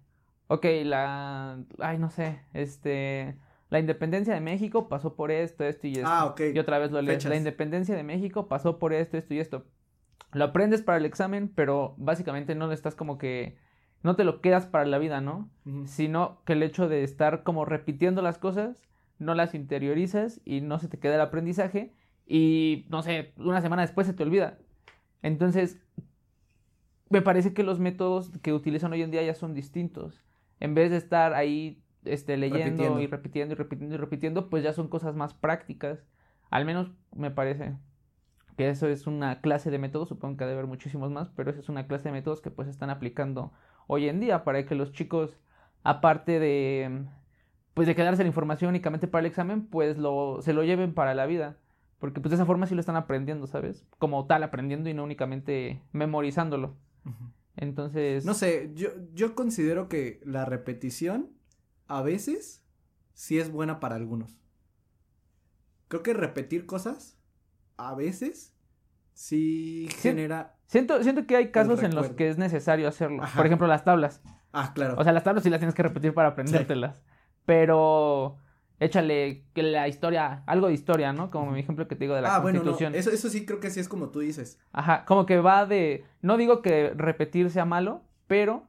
ok, 0.47 0.65
la, 0.85 1.59
ay, 1.79 1.97
no 1.97 2.09
sé, 2.09 2.41
este, 2.53 3.37
la 3.69 3.79
independencia 3.79 4.33
de 4.33 4.39
México 4.39 4.87
pasó 4.87 5.15
por 5.15 5.31
esto, 5.31 5.65
esto 5.65 5.87
y 5.87 5.93
esto. 5.93 6.07
Ah, 6.07 6.25
ok. 6.25 6.41
Y 6.53 6.59
otra 6.59 6.79
vez 6.79 6.91
lo 6.91 7.01
leo. 7.01 7.17
La 7.27 7.35
independencia 7.35 7.95
de 7.95 8.03
México 8.03 8.47
pasó 8.47 8.79
por 8.79 8.93
esto, 8.93 9.17
esto 9.17 9.33
y 9.33 9.39
esto. 9.39 9.65
Lo 10.31 10.45
aprendes 10.45 10.81
para 10.81 10.97
el 10.97 11.05
examen, 11.05 11.51
pero 11.53 11.95
básicamente 11.97 12.55
no 12.55 12.67
le 12.67 12.75
estás 12.75 12.95
como 12.95 13.17
que, 13.17 13.57
no 14.03 14.15
te 14.15 14.23
lo 14.23 14.39
quedas 14.39 14.67
para 14.67 14.85
la 14.85 14.99
vida, 14.99 15.19
¿no? 15.19 15.49
Sino 15.85 16.41
que 16.45 16.53
el 16.53 16.63
hecho 16.63 16.87
de 16.87 17.03
estar 17.03 17.43
como 17.43 17.65
repitiendo 17.65 18.21
las 18.21 18.37
cosas, 18.37 18.87
no 19.19 19.35
las 19.35 19.53
interiorizas 19.53 20.39
y 20.45 20.61
no 20.61 20.79
se 20.79 20.87
te 20.87 20.99
queda 20.99 21.15
el 21.15 21.21
aprendizaje 21.21 21.93
y 22.27 22.85
no 22.89 23.01
sé, 23.01 23.33
una 23.37 23.61
semana 23.61 23.81
después 23.81 24.05
se 24.05 24.13
te 24.13 24.23
olvida. 24.23 24.59
Entonces, 25.21 25.79
me 27.09 27.21
parece 27.21 27.53
que 27.53 27.63
los 27.63 27.79
métodos 27.79 28.37
que 28.39 28.53
utilizan 28.53 28.91
hoy 28.91 29.01
en 29.01 29.11
día 29.11 29.23
ya 29.23 29.33
son 29.33 29.53
distintos. 29.53 30.23
En 30.59 30.75
vez 30.75 30.91
de 30.91 30.97
estar 30.97 31.33
ahí 31.33 31.81
este, 32.03 32.37
leyendo 32.37 32.99
y 32.99 33.07
repitiendo 33.07 33.53
y 33.53 33.57
repitiendo 33.57 33.95
y 33.95 33.97
repitiendo, 33.97 34.49
pues 34.49 34.63
ya 34.63 34.73
son 34.73 34.89
cosas 34.89 35.15
más 35.15 35.33
prácticas. 35.33 36.05
Al 36.49 36.65
menos 36.65 36.91
me 37.15 37.31
parece 37.31 37.75
que 38.57 38.69
eso 38.69 38.87
es 38.87 39.07
una 39.07 39.39
clase 39.41 39.69
de 39.69 39.77
métodos, 39.77 40.09
supongo 40.09 40.37
que 40.37 40.45
debe 40.45 40.57
haber 40.57 40.67
muchísimos 40.67 41.11
más, 41.11 41.29
pero 41.29 41.51
esa 41.51 41.59
es 41.59 41.69
una 41.69 41.87
clase 41.87 42.09
de 42.09 42.13
métodos 42.13 42.41
que 42.41 42.49
pues 42.49 42.67
están 42.67 42.89
aplicando 42.89 43.53
hoy 43.85 44.09
en 44.09 44.19
día 44.19 44.43
para 44.43 44.65
que 44.65 44.75
los 44.75 44.91
chicos, 44.91 45.37
aparte 45.83 46.39
de 46.39 47.05
pues 47.75 47.87
de 47.87 47.95
quedarse 47.95 48.23
la 48.23 48.27
información 48.27 48.69
únicamente 48.69 49.07
para 49.07 49.19
el 49.19 49.27
examen, 49.27 49.67
pues 49.67 49.99
lo, 49.99 50.41
se 50.41 50.51
lo 50.53 50.63
lleven 50.63 50.95
para 50.95 51.13
la 51.13 51.27
vida. 51.27 51.57
Porque 51.99 52.21
pues 52.21 52.29
de 52.29 52.35
esa 52.35 52.45
forma 52.45 52.67
sí 52.67 52.75
lo 52.75 52.79
están 52.79 52.95
aprendiendo, 52.95 53.47
¿sabes? 53.47 53.85
Como 53.97 54.25
tal, 54.27 54.43
aprendiendo 54.43 54.89
y 54.89 54.93
no 54.93 55.03
únicamente 55.03 55.81
memorizándolo. 55.91 56.77
Entonces... 57.55 58.25
No 58.25 58.33
sé, 58.33 58.71
yo, 58.75 58.89
yo 59.13 59.33
considero 59.33 59.89
que 59.89 60.21
la 60.23 60.45
repetición 60.45 61.31
a 61.87 62.01
veces 62.01 62.63
sí 63.13 63.39
es 63.39 63.51
buena 63.51 63.79
para 63.79 63.95
algunos. 63.95 64.37
Creo 65.87 66.03
que 66.03 66.13
repetir 66.13 66.65
cosas 66.65 67.17
a 67.77 67.95
veces 67.95 68.53
sí, 69.13 69.87
genera... 69.97 70.55
Siento, 70.67 71.01
siento 71.01 71.25
que 71.25 71.35
hay 71.35 71.49
casos 71.49 71.81
en 71.81 71.95
los 71.95 72.09
que 72.09 72.29
es 72.29 72.37
necesario 72.37 72.87
hacerlo. 72.87 73.23
Por 73.35 73.45
ejemplo, 73.45 73.65
las 73.67 73.85
tablas. 73.85 74.21
Ah, 74.51 74.73
claro. 74.75 74.95
O 74.97 75.03
sea, 75.03 75.13
las 75.13 75.23
tablas 75.23 75.43
sí 75.43 75.49
las 75.49 75.59
tienes 75.59 75.75
que 75.75 75.83
repetir 75.83 76.13
para 76.13 76.29
aprendértelas. 76.29 77.01
Pero 77.45 78.37
échale 78.79 79.43
que 79.53 79.63
la 79.63 79.87
historia, 79.87 80.43
algo 80.45 80.67
de 80.67 80.73
historia, 80.73 81.13
¿no? 81.13 81.31
Como 81.31 81.51
mi 81.51 81.59
ejemplo 81.59 81.87
que 81.87 81.95
te 81.95 82.05
digo 82.05 82.15
de 82.15 82.21
la 82.21 82.35
ah, 82.35 82.41
constitución. 82.41 82.91
Bueno, 82.91 82.99
eso, 82.99 83.11
eso 83.11 83.29
sí 83.29 83.45
creo 83.45 83.59
que 83.59 83.69
sí 83.69 83.79
es 83.79 83.89
como 83.89 84.09
tú 84.09 84.19
dices. 84.19 84.59
Ajá, 84.71 85.05
como 85.05 85.25
que 85.25 85.39
va 85.39 85.65
de, 85.65 86.05
no 86.21 86.37
digo 86.37 86.61
que 86.61 86.91
repetir 86.95 87.49
sea 87.49 87.65
malo, 87.65 88.01
pero 88.27 88.63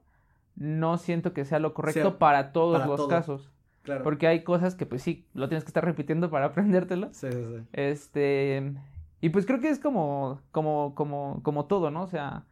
no 0.56 0.98
siento 0.98 1.32
que 1.32 1.44
sea 1.44 1.58
lo 1.58 1.74
correcto 1.74 2.18
para 2.18 2.52
todos 2.52 2.86
los 2.86 3.06
casos. 3.08 3.50
Claro. 3.82 4.04
Porque 4.04 4.26
hay 4.26 4.44
cosas 4.44 4.74
que 4.74 4.84
pues 4.84 5.02
sí, 5.02 5.26
lo 5.32 5.48
tienes 5.48 5.64
que 5.64 5.68
estar 5.68 5.84
repitiendo 5.84 6.30
para 6.30 6.46
aprendértelo. 6.46 7.08
Sí, 7.12 7.30
sí, 7.30 7.44
sí. 7.44 7.62
Este, 7.72 8.74
y 9.20 9.28
pues 9.30 9.46
creo 9.46 9.60
que 9.60 9.68
es 9.68 9.78
como, 9.78 10.40
como, 10.50 10.94
como, 10.94 11.40
como 11.42 11.66
todo, 11.66 11.90
¿no? 11.90 12.02
O 12.02 12.08
sea, 12.08 12.44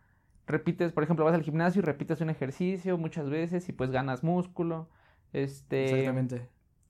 repites, 0.47 0.93
por 0.93 1.03
ejemplo, 1.03 1.25
vas 1.25 1.35
al 1.35 1.43
gimnasio 1.43 1.81
y 1.81 1.85
repites 1.85 2.21
un 2.21 2.31
ejercicio 2.31 2.99
muchas 2.99 3.29
veces 3.29 3.69
y 3.69 3.73
pues 3.73 3.91
ganas 3.91 4.23
músculo. 4.23 4.89
Este. 5.33 5.85
Exactamente. 5.85 6.49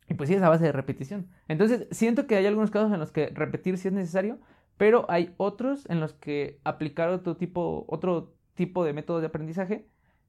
Y 0.09 0.15
pues 0.15 0.29
sí, 0.29 0.35
es 0.35 0.43
a 0.43 0.49
base 0.49 0.65
de 0.65 0.73
repetición. 0.73 1.29
Entonces, 1.49 1.89
siento 1.91 2.27
que 2.27 2.37
hay 2.37 2.47
algunos 2.47 2.71
casos 2.71 2.93
en 2.93 3.01
los 3.01 3.11
que 3.11 3.29
repetir 3.29 3.77
sí 3.79 3.89
es 3.89 3.95
necesario, 3.95 4.39
pero 4.77 5.07
hay 5.09 5.35
otros 5.37 5.89
en 5.89 6.01
los 6.01 6.13
que 6.13 6.61
aplicar 6.65 7.09
otro 7.09 7.37
tipo, 7.37 7.85
otro 7.89 8.35
tipo 8.55 8.85
de 8.85 8.93
método 8.93 9.21
de 9.21 9.27
aprendizaje 9.27 9.87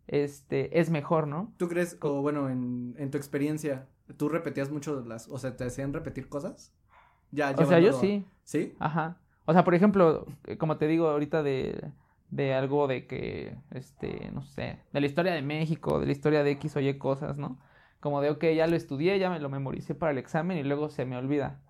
este, 0.08 0.80
es 0.80 0.90
mejor, 0.90 1.28
¿no? 1.28 1.54
¿Tú 1.58 1.68
crees, 1.68 1.98
o 2.02 2.22
bueno, 2.22 2.50
en, 2.50 3.12
tu 3.12 3.18
experiencia, 3.18 3.88
tú 4.16 4.30
repetías 4.30 4.72
mucho 4.72 5.04
las, 5.06 5.28
o 5.28 5.38
sea, 5.38 5.56
te 5.56 5.66
hacían 5.66 5.94
repetir 5.94 6.30
cosas? 6.30 6.74
Ya, 7.32 7.54
o 7.58 7.66
sea, 7.66 7.80
yo 7.80 7.94
sí. 7.94 8.26
¿Sí? 8.44 8.74
Ajá. 8.80 9.18
O 9.46 9.54
sea, 9.54 9.64
por 9.64 9.76
ejemplo, 9.76 10.26
eh, 10.46 10.58
como 10.58 10.78
te 10.78 10.88
digo 10.88 11.08
ahorita 11.10 11.44
de, 11.44 11.92
de 12.30 12.54
algo 12.54 12.88
de 12.88 13.06
que, 13.06 13.58
este, 13.72 14.32
no 14.34 14.44
sé, 14.44 14.80
de 14.94 15.02
la 15.02 15.08
historia 15.08 15.34
de 15.34 15.42
México, 15.42 16.00
de 16.00 16.06
la 16.06 16.12
historia 16.14 16.44
de 16.44 16.52
X 16.52 16.78
o 16.78 16.80
Y 16.80 16.98
cosas, 16.98 17.38
¿no? 17.38 17.60
Como 18.00 18.22
de, 18.22 18.30
ok, 18.30 18.44
ya 18.56 18.68
lo 18.68 18.76
estudié, 18.76 19.20
ya 19.20 19.30
me 19.30 19.40
lo 19.40 19.50
memoricé 19.50 19.96
para 19.96 20.12
el 20.12 20.18
examen 20.18 20.58
y 20.58 20.64
luego 20.64 20.90
se 20.90 21.06
me 21.06 21.18
olvida. 21.18 21.62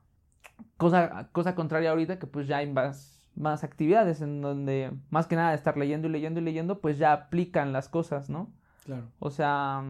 Cosa, 0.77 1.29
cosa 1.31 1.55
contraria 1.55 1.91
ahorita 1.91 2.19
que 2.19 2.27
pues 2.27 2.47
ya 2.47 2.57
hay 2.57 2.71
más, 2.71 3.27
más 3.35 3.63
actividades 3.63 4.21
en 4.21 4.41
donde 4.41 4.91
más 5.09 5.27
que 5.27 5.35
nada 5.35 5.49
de 5.49 5.55
estar 5.55 5.77
leyendo 5.77 6.07
y 6.07 6.11
leyendo 6.11 6.39
y 6.39 6.43
leyendo, 6.43 6.79
pues 6.79 6.97
ya 6.97 7.13
aplican 7.13 7.73
las 7.73 7.89
cosas, 7.89 8.29
¿no? 8.29 8.51
Claro. 8.85 9.11
O 9.19 9.29
sea, 9.29 9.83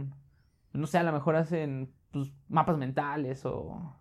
no 0.74 0.88
sé, 0.88 0.98
a 0.98 1.04
lo 1.04 1.12
mejor 1.12 1.36
hacen 1.36 1.94
pues, 2.12 2.32
mapas 2.50 2.78
mentales 2.78 3.46
o... 3.46 3.94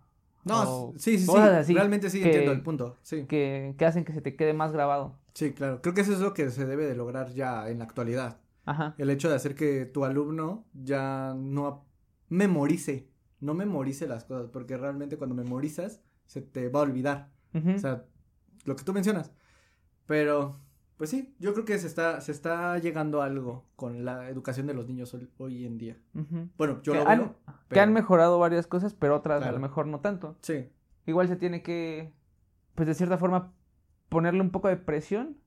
No, 0.43 0.93
sí, 0.95 1.17
sí, 1.17 1.27
sí. 1.63 1.73
Realmente 1.73 2.09
sí 2.09 2.23
entiendo 2.23 2.53
el 2.53 2.61
punto. 2.61 2.95
Sí. 3.01 3.25
Que, 3.25 3.75
que 3.77 3.85
hacen 3.85 4.05
que 4.05 4.13
se 4.13 4.21
te 4.21 4.37
quede 4.37 4.53
más 4.53 4.71
grabado. 4.71 5.17
Sí, 5.33 5.51
claro. 5.51 5.81
Creo 5.81 5.93
que 5.93 6.01
eso 6.01 6.13
es 6.13 6.19
lo 6.19 6.33
que 6.33 6.49
se 6.51 6.65
debe 6.65 6.85
de 6.85 6.95
lograr 6.95 7.33
ya 7.33 7.67
en 7.67 7.79
la 7.79 7.83
actualidad. 7.83 8.37
Ajá. 8.65 8.95
El 8.97 9.09
hecho 9.09 9.29
de 9.29 9.35
hacer 9.35 9.55
que 9.55 9.85
tu 9.85 10.05
alumno 10.05 10.65
ya 10.73 11.33
no 11.37 11.86
memorice, 12.29 13.09
no 13.39 13.53
memorice 13.53 14.07
las 14.07 14.23
cosas, 14.23 14.49
porque 14.49 14.77
realmente 14.77 15.17
cuando 15.17 15.35
memorizas 15.35 16.01
se 16.25 16.41
te 16.41 16.69
va 16.69 16.79
a 16.79 16.83
olvidar. 16.83 17.31
O 17.53 17.79
sea, 17.79 18.05
lo 18.65 18.75
que 18.75 18.83
tú 18.83 18.93
mencionas. 18.93 19.31
Pero, 20.05 20.59
pues 20.97 21.09
sí, 21.09 21.35
yo 21.39 21.53
creo 21.53 21.65
que 21.65 21.77
se 21.79 21.87
está, 21.87 22.21
se 22.21 22.31
está 22.31 22.77
llegando 22.77 23.21
a 23.21 23.25
algo 23.25 23.65
con 23.75 24.05
la 24.05 24.29
educación 24.29 24.67
de 24.67 24.75
los 24.75 24.87
niños 24.87 25.15
hoy, 25.37 25.65
en 25.65 25.77
día. 25.77 25.97
Bueno, 26.57 26.81
yo 26.83 26.93
que 26.93 26.99
lo 26.99 27.09
han, 27.09 27.35
Que 27.69 27.79
han 27.79 27.93
mejorado 27.93 28.37
varias 28.37 28.67
cosas, 28.67 28.93
pero 28.93 29.15
otras 29.15 29.43
a 29.43 29.51
lo 29.51 29.59
mejor 29.59 29.87
no 29.87 30.01
tanto. 30.01 30.37
Sí. 30.41 30.69
Igual 31.05 31.27
se 31.27 31.35
tiene 31.35 31.63
que, 31.63 32.13
pues 32.75 32.87
de 32.87 32.93
cierta 32.93 33.17
forma, 33.17 33.53
ponerle 34.09 34.41
un 34.41 34.51
poco 34.51 34.67
de 34.67 34.77
presión. 34.77 35.37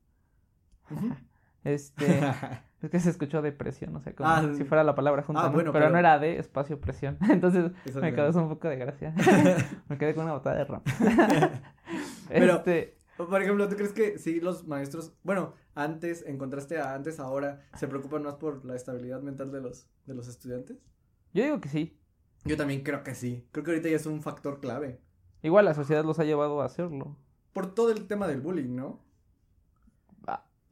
Este, 1.63 2.19
es 2.81 2.89
que 2.89 2.99
se 2.99 3.09
escuchó 3.09 3.41
depresión, 3.41 3.95
o 3.95 4.01
sea, 4.01 4.13
como 4.15 4.29
Ah, 4.29 4.43
si 4.57 4.63
fuera 4.63 4.83
la 4.83 4.95
palabra 4.95 5.21
junta, 5.23 5.43
ah, 5.43 5.47
¿no? 5.47 5.53
bueno, 5.53 5.71
pero, 5.71 5.85
pero- 5.85 5.93
no 5.93 5.99
era 5.99 6.17
de 6.19 6.37
espacio 6.39 6.79
presión. 6.79 7.17
Entonces 7.29 7.71
Eso 7.85 7.99
me 8.01 8.13
causó 8.13 8.41
un 8.41 8.49
poco 8.49 8.67
de 8.67 8.77
gracia. 8.77 9.13
me 9.89 9.97
quedé 9.97 10.15
con 10.15 10.23
una 10.25 10.33
botada 10.33 10.57
de 10.57 10.65
ram. 10.65 10.81
Pero- 12.29 12.55
este, 12.57 12.97
Por 13.17 13.41
ejemplo, 13.41 13.67
¿tú 13.69 13.75
crees 13.75 13.93
que 13.93 14.17
sí 14.17 14.39
los 14.39 14.67
maestros, 14.67 15.13
bueno, 15.23 15.53
antes, 15.75 16.23
en 16.25 16.37
contraste 16.37 16.79
a 16.79 16.93
antes, 16.95 17.19
ahora, 17.19 17.61
se 17.75 17.87
preocupan 17.87 18.23
más 18.23 18.35
por 18.35 18.65
la 18.65 18.75
estabilidad 18.75 19.21
mental 19.21 19.51
de 19.51 19.61
los, 19.61 19.87
de 20.05 20.15
los 20.15 20.27
estudiantes? 20.27 20.77
yo 21.33 21.43
digo 21.43 21.61
que 21.61 21.69
sí. 21.69 21.97
Yo 22.43 22.57
también 22.57 22.81
creo 22.81 23.03
que 23.03 23.13
sí. 23.15 23.47
Creo 23.51 23.63
que 23.63 23.71
ahorita 23.71 23.89
ya 23.89 23.95
es 23.95 24.05
un 24.07 24.21
factor 24.23 24.59
clave. 24.59 24.99
Igual 25.43 25.65
la 25.65 25.73
sociedad 25.75 26.03
los 26.03 26.17
ha 26.19 26.23
llevado 26.23 26.61
a 26.61 26.65
hacerlo. 26.65 27.15
Por 27.53 27.73
todo 27.75 27.91
el 27.91 28.07
tema 28.07 28.27
del 28.27 28.41
bullying, 28.41 28.75
¿no? 28.75 28.99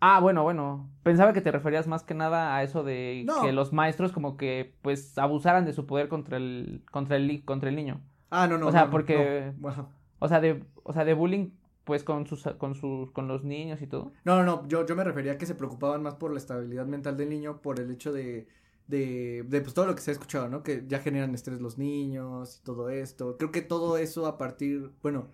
Ah, 0.02 0.20
bueno, 0.22 0.44
bueno. 0.44 0.90
Pensaba 1.04 1.34
que 1.34 1.42
te 1.42 1.52
referías 1.52 1.88
más 1.88 2.04
que 2.04 2.14
nada 2.14 2.56
a 2.56 2.64
eso 2.64 2.84
de 2.84 3.24
No. 3.26 3.42
que 3.42 3.52
los 3.52 3.74
maestros 3.74 4.12
como 4.12 4.38
que 4.38 4.74
pues 4.82 5.18
abusaran 5.18 5.66
de 5.66 5.74
su 5.74 5.86
poder 5.86 6.08
contra 6.08 6.38
el 6.38 6.84
contra 6.92 7.18
el 7.18 7.44
contra 7.44 7.70
el 7.70 7.76
niño. 7.76 8.02
Ah, 8.30 8.48
no, 8.48 8.58
no. 8.58 8.68
O 8.68 8.72
sea, 8.72 8.82
no, 8.82 8.86
no, 8.88 8.92
porque- 8.92 9.52
no. 9.56 9.62
Bueno, 9.62 9.90
O 10.20 10.28
sea, 10.28 10.40
de 10.40 10.64
o 10.84 10.94
sea, 10.94 11.04
de 11.06 11.14
bullying 11.14 11.50
pues 11.84 12.04
con 12.04 12.28
sus 12.28 12.44
con 12.58 12.76
sus 12.76 13.12
con 13.12 13.28
los 13.28 13.44
niños 13.44 13.82
y 13.82 13.88
todo. 13.88 14.14
no, 14.24 14.38
no, 14.38 14.44
no. 14.44 14.68
Yo, 14.68 14.86
yo 14.86 14.96
me 14.96 15.04
refería 15.04 15.34
a 15.34 15.38
que 15.38 15.46
se 15.46 15.56
preocupaban 15.56 16.04
más 16.04 16.16
por 16.16 16.32
la 16.32 16.38
estabilidad 16.38 16.86
mental 16.86 17.18
del 17.18 17.30
niño, 17.30 17.62
por 17.62 17.80
el 17.80 17.90
hecho 17.92 18.14
de, 18.14 18.48
de, 18.88 19.44
de 19.48 19.62
pues 19.62 19.74
todo 19.74 19.86
lo 19.88 19.96
que 19.96 20.02
se 20.02 20.12
ha 20.12 20.14
escuchado, 20.14 20.48
¿no? 20.50 20.62
Que 20.64 20.84
ya 20.88 21.00
generan 21.00 21.34
estrés 21.34 21.60
los 21.62 21.78
niños 21.78 22.60
y 22.62 22.64
todo 22.64 22.90
esto. 22.90 23.38
Creo 23.38 23.52
que 23.52 23.62
todo 23.64 23.98
eso 23.98 24.28
a 24.28 24.38
partir, 24.38 24.92
bueno, 25.02 25.28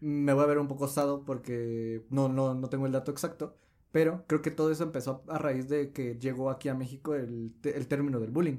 me 0.00 0.32
voy 0.32 0.42
a 0.42 0.46
ver 0.46 0.58
un 0.58 0.66
poco 0.68 0.84
osado 0.86 1.24
porque 1.24 2.02
no, 2.10 2.28
no, 2.28 2.54
no 2.54 2.68
tengo 2.68 2.86
el 2.86 2.92
dato 2.92 3.10
exacto, 3.12 3.54
pero 3.92 4.24
creo 4.26 4.42
que 4.42 4.50
todo 4.50 4.70
eso 4.72 4.84
empezó 4.84 5.24
a 5.28 5.38
raíz 5.38 5.68
de 5.68 5.92
que 5.92 6.18
llegó 6.18 6.50
aquí 6.50 6.68
a 6.68 6.74
México 6.74 7.14
el, 7.14 7.54
el 7.64 7.88
término 7.88 8.20
del 8.20 8.30
bullying. 8.32 8.58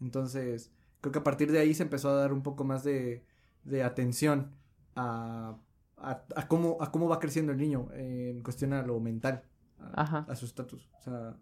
Entonces, 0.00 0.72
creo 1.00 1.12
que 1.12 1.18
a 1.20 1.24
partir 1.24 1.50
de 1.52 1.58
ahí 1.60 1.74
se 1.74 1.82
empezó 1.84 2.10
a 2.10 2.14
dar 2.14 2.32
un 2.32 2.42
poco 2.42 2.64
más 2.64 2.84
de, 2.84 3.26
de 3.64 3.82
atención 3.82 4.52
a, 4.96 5.58
a, 5.96 6.24
a 6.36 6.48
cómo, 6.48 6.78
a 6.80 6.92
cómo 6.92 7.08
va 7.08 7.18
creciendo 7.20 7.52
el 7.52 7.58
niño 7.58 7.88
en 7.94 8.42
cuestión 8.42 8.72
a 8.74 8.82
lo 8.82 9.00
mental, 9.00 9.44
a, 9.78 10.02
Ajá. 10.02 10.26
a 10.28 10.36
su 10.36 10.46
estatus. 10.46 10.90
O 10.98 11.02
sea, 11.02 11.36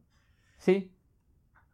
Sí. 0.58 0.92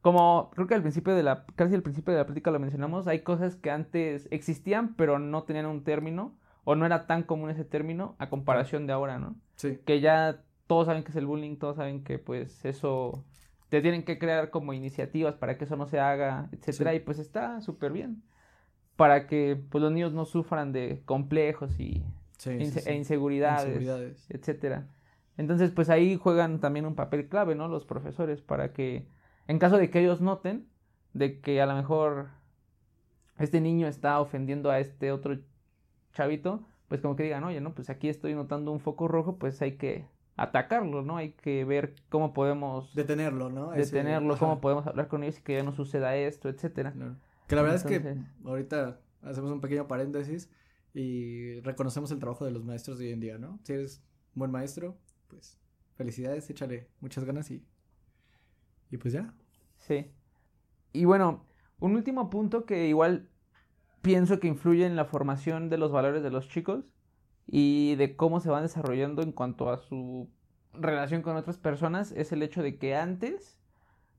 Como 0.01 0.51
creo 0.55 0.67
que 0.67 0.75
al 0.75 0.83
principio 0.83 1.15
de 1.15 1.23
la 1.23 1.45
casi 1.57 1.75
al 1.75 1.83
principio 1.83 2.13
de 2.13 2.21
la 2.21 2.27
plática 2.27 2.51
lo 2.51 2.61
mencionamos, 2.61 3.07
hay 3.09 3.23
cosas 3.23 3.57
que 3.57 3.71
antes 3.71 4.29
existían 4.31 4.95
pero 4.97 5.19
no 5.19 5.43
tenían 5.45 5.67
un 5.67 5.83
término 5.85 6.39
o 6.65 6.77
no 6.77 6.87
era 6.87 7.07
tan 7.07 7.25
común 7.25 7.51
ese 7.51 7.65
término 7.65 8.15
a 8.19 8.29
comparación 8.31 8.87
de 8.87 8.93
ahora, 8.93 9.19
¿no? 9.19 9.37
sí, 9.57 9.79
que 9.85 10.01
ya 10.01 10.45
todos 10.69 10.87
saben 10.87 11.03
que 11.03 11.11
es 11.11 11.17
el 11.17 11.27
bullying, 11.27 11.57
todos 11.57 11.75
saben 11.77 12.05
que 12.05 12.21
pues 12.21 12.65
eso 12.65 13.25
te 13.69 13.81
tienen 13.83 14.05
que 14.05 14.19
crear 14.21 14.51
como 14.51 14.73
iniciativas 14.73 15.35
para 15.35 15.59
que 15.59 15.65
eso 15.65 15.75
no 15.77 15.87
se 15.87 15.99
haga, 15.99 16.49
etcétera, 16.53 16.93
Sí. 16.93 16.99
y 16.99 17.01
pues 17.01 17.19
está 17.19 17.61
súper 17.61 17.93
bien 17.93 18.23
para 18.97 19.27
que 19.27 19.61
pues 19.71 19.83
los 19.83 19.91
niños 19.93 20.13
no 20.13 20.25
sufran 20.25 20.73
de 20.73 21.03
complejos 21.05 21.79
y 21.81 21.95
sí, 22.39 22.51
sí, 22.51 22.51
inse- 22.51 22.81
sí. 22.83 22.89
e 22.91 22.95
inseguridades, 22.95 23.67
Inseguridades. 23.67 24.31
etcétera. 24.31 24.87
Entonces, 25.37 25.71
pues 25.71 25.89
ahí 25.91 26.17
juegan 26.17 26.61
también 26.61 26.85
un 26.87 26.95
papel 26.97 27.29
clave, 27.29 27.55
¿no? 27.55 27.69
Los 27.69 27.85
profesores 27.85 28.41
para 28.41 28.73
que 28.73 29.07
en 29.47 29.59
caso 29.59 29.77
de 29.79 29.89
que 29.91 30.01
ellos 30.01 30.21
noten 30.21 30.67
de 31.15 31.41
que 31.41 31.61
a 31.63 31.67
lo 31.67 31.75
mejor 31.77 32.29
este 33.39 33.61
niño 33.61 33.87
está 33.87 34.21
ofendiendo 34.21 34.71
a 34.71 34.81
este 34.81 35.13
otro 35.13 35.39
chavito, 36.13 36.67
pues 36.89 37.01
como 37.01 37.15
que 37.17 37.23
digan, 37.23 37.45
oye, 37.45 37.61
no, 37.61 37.73
pues 37.75 37.89
aquí 37.91 38.09
estoy 38.09 38.35
notando 38.35 38.73
un 38.73 38.81
foco 38.81 39.07
rojo, 39.09 39.37
pues 39.39 39.61
hay 39.63 39.77
que 39.77 40.07
atacarlo, 40.39 41.03
¿no? 41.03 41.17
Hay 41.19 41.33
que 41.33 41.65
ver 41.65 41.95
cómo 42.09 42.33
podemos 42.33 42.95
Detenerlo, 42.95 43.51
¿no? 43.51 43.73
Ese- 43.75 43.97
detenerlo, 43.97 44.35
ajá, 44.35 44.41
cómo 44.41 44.61
podemos 44.61 44.87
hablar 44.87 45.09
con 45.09 45.23
ellos 45.23 45.39
y 45.39 45.43
que 45.43 45.55
ya 45.55 45.63
no 45.63 45.73
suceda 45.73 46.17
esto, 46.17 46.49
etcétera. 46.49 46.93
claro. 46.93 47.17
Que 47.47 47.57
la 47.57 47.63
verdad 47.63 47.77
es 47.77 47.85
que 47.85 48.17
ahorita 48.45 49.01
hacemos 49.23 49.51
un 49.51 49.61
pequeño 49.61 49.87
paréntesis 49.89 50.51
y 50.95 51.61
reconocemos 51.61 52.11
el 52.11 52.19
trabajo 52.19 52.45
de 52.45 52.51
los 52.51 52.65
maestros 52.65 52.99
de 52.99 53.07
hoy 53.07 53.13
en 53.13 53.21
día, 53.21 53.39
¿no? 53.39 53.59
Si 53.65 53.73
eres 53.73 54.03
un 54.35 54.41
buen 54.41 54.51
maestro, 54.51 54.97
pues 55.29 55.59
felicidades, 55.97 56.49
échale 56.51 56.89
muchas 57.01 57.25
ganas 57.25 57.51
y, 57.51 57.67
y 58.91 58.97
pues 58.99 59.13
ya. 59.15 59.35
Sí. 59.79 60.11
Y 60.93 61.05
bueno, 61.05 61.47
un 61.81 61.95
último 61.97 62.31
punto 62.31 62.65
que 62.65 62.87
igual 62.89 63.29
pienso 64.03 64.39
que 64.41 64.47
influye 64.49 64.87
en 64.87 64.97
la 64.97 65.05
formación 65.05 65.69
de 65.69 65.79
los 65.79 65.91
valores 65.91 66.23
de 66.23 66.31
los 66.31 66.49
chicos 66.49 66.85
y 67.51 67.95
de 67.97 68.15
cómo 68.15 68.41
se 68.41 68.51
van 68.51 68.63
desarrollando 68.63 69.23
en 69.23 69.33
cuanto 69.33 69.71
a 69.71 69.79
su 69.79 70.29
relación 70.75 71.23
con 71.23 71.35
otras 71.37 71.57
personas 71.59 72.13
es 72.13 72.31
el 72.31 72.43
hecho 72.43 72.63
de 72.63 72.79
que 72.79 72.95
antes, 72.95 73.59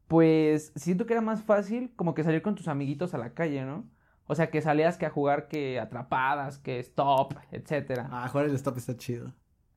pues 0.07 0.71
siento 0.75 1.05
que 1.05 1.13
era 1.13 1.21
más 1.21 1.43
fácil 1.43 1.93
como 1.95 2.15
que 2.15 2.23
salir 2.23 2.41
con 2.41 2.55
tus 2.55 2.67
amiguitos 2.67 3.13
a 3.13 3.17
la 3.19 3.33
calle, 3.33 3.63
¿no? 3.63 3.87
O 4.25 4.35
sea, 4.35 4.49
que 4.49 4.61
salías 4.61 4.97
que 4.97 5.05
a 5.05 5.09
jugar 5.09 5.47
que 5.47 5.79
atrapadas, 5.79 6.57
que 6.59 6.79
stop, 6.79 7.35
etcétera. 7.51 8.07
Ah, 8.11 8.27
jugar 8.27 8.47
el 8.47 8.55
stop 8.55 8.77
está 8.77 8.95
chido. 8.97 9.31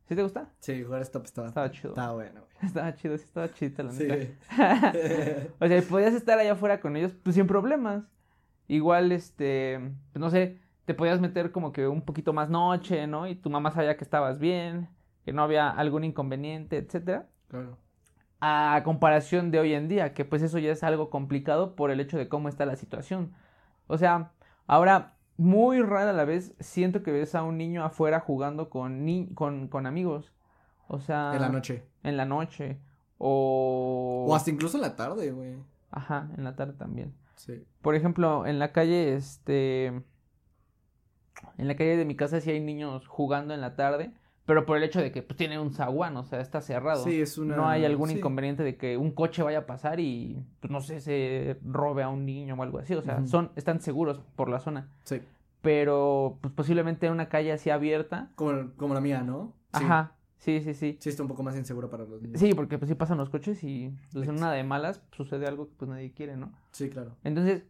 ¿Sí 0.08 0.16
te 0.16 0.22
gusta? 0.22 0.50
Sí, 0.58 0.82
jugar 0.82 1.00
stop 1.02 1.24
está, 1.24 1.46
Estaba 1.46 1.70
chido. 1.70 1.90
está 1.90 2.12
bueno, 2.12 2.40
güey. 2.40 2.52
Estaba 2.66 2.94
chido, 2.94 3.16
sí 3.18 3.24
estaba 3.24 3.52
chidita 3.52 3.82
la 3.82 3.92
Sí. 3.92 4.04
neta. 4.08 4.92
O 5.60 5.66
sea, 5.68 5.82
podías 5.82 6.14
estar 6.14 6.38
allá 6.38 6.52
afuera 6.52 6.80
con 6.80 6.96
ellos, 6.96 7.14
pues 7.22 7.34
sin 7.36 7.46
problemas. 7.46 8.04
Igual, 8.68 9.12
este, 9.12 9.78
pues, 10.12 10.20
no 10.20 10.30
sé, 10.30 10.60
te 10.84 10.94
podías 10.94 11.20
meter 11.20 11.52
como 11.52 11.72
que 11.72 11.86
un 11.86 12.02
poquito 12.02 12.32
más 12.32 12.50
noche, 12.50 13.06
¿no? 13.06 13.26
Y 13.28 13.34
tu 13.34 13.50
mamá 13.50 13.70
sabía 13.70 13.96
que 13.96 14.04
estabas 14.04 14.38
bien, 14.38 14.88
que 15.24 15.32
no 15.32 15.42
había 15.42 15.70
algún 15.70 16.04
inconveniente, 16.04 16.78
etcétera. 16.78 17.28
claro. 17.48 17.78
A 18.44 18.82
comparación 18.84 19.52
de 19.52 19.60
hoy 19.60 19.72
en 19.72 19.86
día, 19.86 20.14
que 20.14 20.24
pues 20.24 20.42
eso 20.42 20.58
ya 20.58 20.72
es 20.72 20.82
algo 20.82 21.10
complicado 21.10 21.76
por 21.76 21.92
el 21.92 22.00
hecho 22.00 22.18
de 22.18 22.28
cómo 22.28 22.48
está 22.48 22.66
la 22.66 22.74
situación. 22.74 23.32
O 23.86 23.98
sea, 23.98 24.32
ahora 24.66 25.14
muy 25.36 25.80
rara 25.80 26.10
a 26.10 26.12
la 26.12 26.24
vez 26.24 26.52
siento 26.58 27.04
que 27.04 27.12
ves 27.12 27.36
a 27.36 27.44
un 27.44 27.56
niño 27.56 27.84
afuera 27.84 28.18
jugando 28.18 28.68
con 28.68 29.04
ni 29.04 29.28
con, 29.34 29.68
con 29.68 29.86
amigos. 29.86 30.32
O 30.88 30.98
sea, 30.98 31.30
En 31.36 31.40
la 31.40 31.48
noche. 31.50 31.84
en 32.02 32.16
la 32.16 32.24
noche. 32.24 32.78
O... 33.18 34.26
O 34.28 34.34
hasta 34.34 34.50
incluso 34.50 34.76
en 34.76 34.82
la 34.82 34.96
tarde, 34.96 35.30
güey. 35.30 35.54
Ajá, 35.92 36.28
en 36.36 36.42
la 36.42 36.56
tarde 36.56 36.72
también. 36.72 37.14
Sí. 37.36 37.64
Por 37.80 37.94
ejemplo, 37.94 38.44
en 38.44 38.58
la 38.58 38.72
calle, 38.72 39.14
este... 39.14 40.02
En 41.58 41.68
la 41.68 41.76
calle 41.76 41.96
de 41.96 42.04
mi 42.04 42.16
casa 42.16 42.40
sí 42.40 42.50
hay 42.50 42.60
niños 42.60 43.06
jugando 43.06 43.54
en 43.54 43.60
la 43.60 43.76
tarde, 43.76 44.12
pero 44.44 44.66
por 44.66 44.76
el 44.76 44.82
hecho 44.82 45.00
de 45.00 45.12
que 45.12 45.22
pues, 45.22 45.36
tiene 45.36 45.58
un 45.58 45.72
zaguán, 45.72 46.16
o 46.16 46.24
sea, 46.24 46.40
está 46.40 46.60
cerrado. 46.60 47.04
Sí, 47.04 47.20
es 47.20 47.38
una... 47.38 47.56
No 47.56 47.68
hay 47.68 47.84
algún 47.84 48.08
sí. 48.08 48.16
inconveniente 48.16 48.62
de 48.62 48.76
que 48.76 48.96
un 48.96 49.12
coche 49.12 49.42
vaya 49.42 49.58
a 49.58 49.66
pasar 49.66 50.00
y, 50.00 50.44
pues 50.60 50.70
no 50.70 50.80
sé, 50.80 51.00
se 51.00 51.58
robe 51.64 52.02
a 52.02 52.08
un 52.08 52.26
niño 52.26 52.56
o 52.58 52.62
algo 52.62 52.78
así. 52.78 52.94
O 52.94 53.02
sea, 53.02 53.18
Ujú. 53.18 53.28
son, 53.28 53.52
están 53.54 53.80
seguros 53.80 54.20
por 54.34 54.48
la 54.48 54.58
zona. 54.58 54.90
Sí. 55.04 55.20
Pero, 55.60 56.38
pues 56.40 56.52
posiblemente 56.52 57.06
en 57.06 57.12
una 57.12 57.28
calle 57.28 57.52
así 57.52 57.70
abierta. 57.70 58.30
Como, 58.34 58.72
como 58.76 58.94
la 58.94 59.00
mía, 59.00 59.22
¿no? 59.22 59.52
Sí. 59.74 59.84
Ajá, 59.84 60.16
sí, 60.38 60.60
sí, 60.60 60.74
sí. 60.74 60.96
Sí, 61.00 61.08
está 61.08 61.22
un 61.22 61.28
poco 61.28 61.44
más 61.44 61.56
inseguro 61.56 61.88
para 61.88 62.04
los 62.04 62.20
niños. 62.20 62.40
Sí, 62.40 62.52
porque 62.52 62.78
pues 62.78 62.88
sí 62.88 62.96
pasan 62.96 63.18
los 63.18 63.30
coches 63.30 63.62
y 63.62 63.94
pues, 64.12 64.28
en 64.28 64.36
una 64.36 64.52
de 64.52 64.64
malas 64.64 65.02
sucede 65.12 65.46
algo 65.46 65.68
que 65.68 65.74
pues 65.76 65.88
nadie 65.88 66.12
quiere, 66.12 66.36
¿no? 66.36 66.52
Sí, 66.72 66.90
claro. 66.90 67.14
Entonces, 67.22 67.64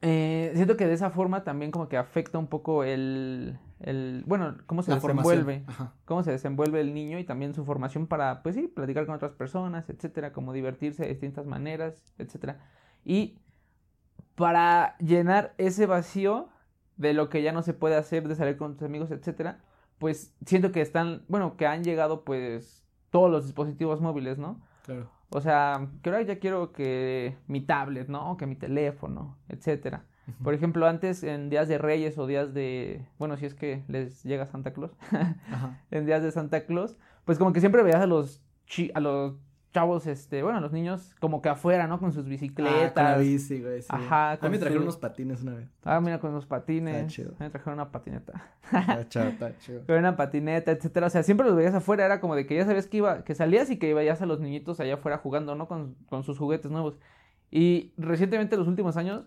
eh, 0.00 0.52
siento 0.54 0.76
que 0.76 0.86
de 0.86 0.94
esa 0.94 1.10
forma 1.10 1.44
también 1.44 1.70
como 1.70 1.88
que 1.88 1.96
afecta 1.96 2.38
un 2.38 2.46
poco 2.46 2.84
el, 2.84 3.58
el 3.80 4.22
bueno, 4.26 4.56
cómo 4.66 4.82
se 4.82 4.90
La 4.90 4.96
desenvuelve, 4.96 5.64
cómo 6.04 6.22
se 6.22 6.30
desenvuelve 6.30 6.80
el 6.80 6.94
niño 6.94 7.18
y 7.18 7.24
también 7.24 7.54
su 7.54 7.64
formación 7.64 8.06
para, 8.06 8.42
pues 8.42 8.54
sí, 8.54 8.68
platicar 8.68 9.06
con 9.06 9.14
otras 9.14 9.32
personas, 9.32 9.88
etcétera, 9.90 10.32
como 10.32 10.52
divertirse 10.52 11.02
de 11.02 11.08
distintas 11.10 11.46
maneras, 11.46 12.12
etcétera. 12.18 12.60
Y 13.04 13.38
para 14.34 14.96
llenar 14.98 15.54
ese 15.58 15.86
vacío 15.86 16.48
de 16.96 17.12
lo 17.12 17.28
que 17.28 17.42
ya 17.42 17.52
no 17.52 17.62
se 17.62 17.74
puede 17.74 17.96
hacer, 17.96 18.28
de 18.28 18.36
salir 18.36 18.56
con 18.56 18.74
tus 18.74 18.84
amigos, 18.84 19.10
etcétera, 19.10 19.60
pues 19.98 20.32
siento 20.46 20.70
que 20.70 20.80
están, 20.80 21.24
bueno, 21.28 21.56
que 21.56 21.66
han 21.66 21.82
llegado 21.82 22.24
pues 22.24 22.84
todos 23.10 23.30
los 23.30 23.46
dispositivos 23.46 24.00
móviles, 24.00 24.38
¿no? 24.38 24.60
Claro. 24.84 25.10
O 25.30 25.40
sea, 25.40 25.88
que 26.02 26.10
ahora 26.10 26.22
ya 26.22 26.38
quiero 26.38 26.72
que 26.72 27.36
mi 27.46 27.60
tablet, 27.60 28.08
¿no? 28.08 28.36
Que 28.36 28.46
mi 28.46 28.56
teléfono, 28.56 29.36
etcétera. 29.48 30.04
Por 30.44 30.52
ejemplo, 30.52 30.86
antes 30.86 31.22
en 31.22 31.48
días 31.48 31.68
de 31.68 31.78
Reyes 31.78 32.18
o 32.18 32.26
días 32.26 32.52
de, 32.52 33.06
bueno, 33.18 33.36
si 33.38 33.46
es 33.46 33.54
que 33.54 33.82
les 33.88 34.22
llega 34.24 34.44
Santa 34.46 34.72
Claus, 34.74 34.92
en 35.90 36.04
días 36.06 36.22
de 36.22 36.30
Santa 36.32 36.66
Claus, 36.66 36.96
pues 37.24 37.38
como 37.38 37.52
que 37.54 37.60
siempre 37.60 37.82
veías 37.82 38.02
a 38.02 38.06
los 38.06 38.42
chi- 38.66 38.90
a 38.94 39.00
los 39.00 39.36
chavos, 39.72 40.06
este, 40.06 40.42
bueno, 40.42 40.60
los 40.60 40.72
niños 40.72 41.14
como 41.20 41.42
que 41.42 41.48
afuera, 41.48 41.86
¿no? 41.86 41.98
Con 42.00 42.12
sus 42.12 42.20
Ah, 42.20 42.24
con 42.24 42.30
la 42.30 42.30
bicicletas. 42.30 43.20
bici, 43.20 43.60
güey, 43.62 43.82
sí. 43.82 43.88
Ajá, 43.90 44.32
A 44.32 44.36
mí 44.42 44.48
me 44.50 44.58
trajeron 44.58 44.82
su- 44.82 44.88
unos 44.88 44.96
patines 44.96 45.42
una 45.42 45.54
vez. 45.54 45.68
Ah, 45.84 46.00
mira, 46.00 46.18
con 46.20 46.32
los 46.32 46.46
patines. 46.46 46.96
Está 46.96 47.06
chido. 47.08 47.34
Me 47.38 47.50
trajeron 47.50 47.74
una 47.74 47.90
patineta. 47.90 48.32
Está 48.64 48.72
chido, 49.08 49.24
está 49.24 49.58
chido. 49.58 49.86
Con 49.86 49.96
una 49.96 50.16
patineta, 50.16 50.70
etcétera. 50.72 51.06
O 51.06 51.10
sea, 51.10 51.22
siempre 51.22 51.46
los 51.46 51.56
veías 51.56 51.74
afuera, 51.74 52.04
era 52.06 52.20
como 52.20 52.34
de 52.34 52.46
que 52.46 52.56
ya 52.56 52.64
sabías 52.64 52.86
que 52.86 52.96
iba, 52.98 53.24
que 53.24 53.34
salías 53.34 53.70
y 53.70 53.78
que 53.78 53.92
veías 53.94 54.22
a 54.22 54.26
los 54.26 54.40
niñitos 54.40 54.80
allá 54.80 54.94
afuera 54.94 55.18
jugando, 55.18 55.54
¿no? 55.54 55.68
Con, 55.68 55.94
con 56.08 56.24
sus 56.24 56.38
juguetes 56.38 56.70
nuevos. 56.70 56.98
Y 57.50 57.92
recientemente, 57.96 58.56
los 58.56 58.68
últimos 58.68 58.96
años, 58.96 59.24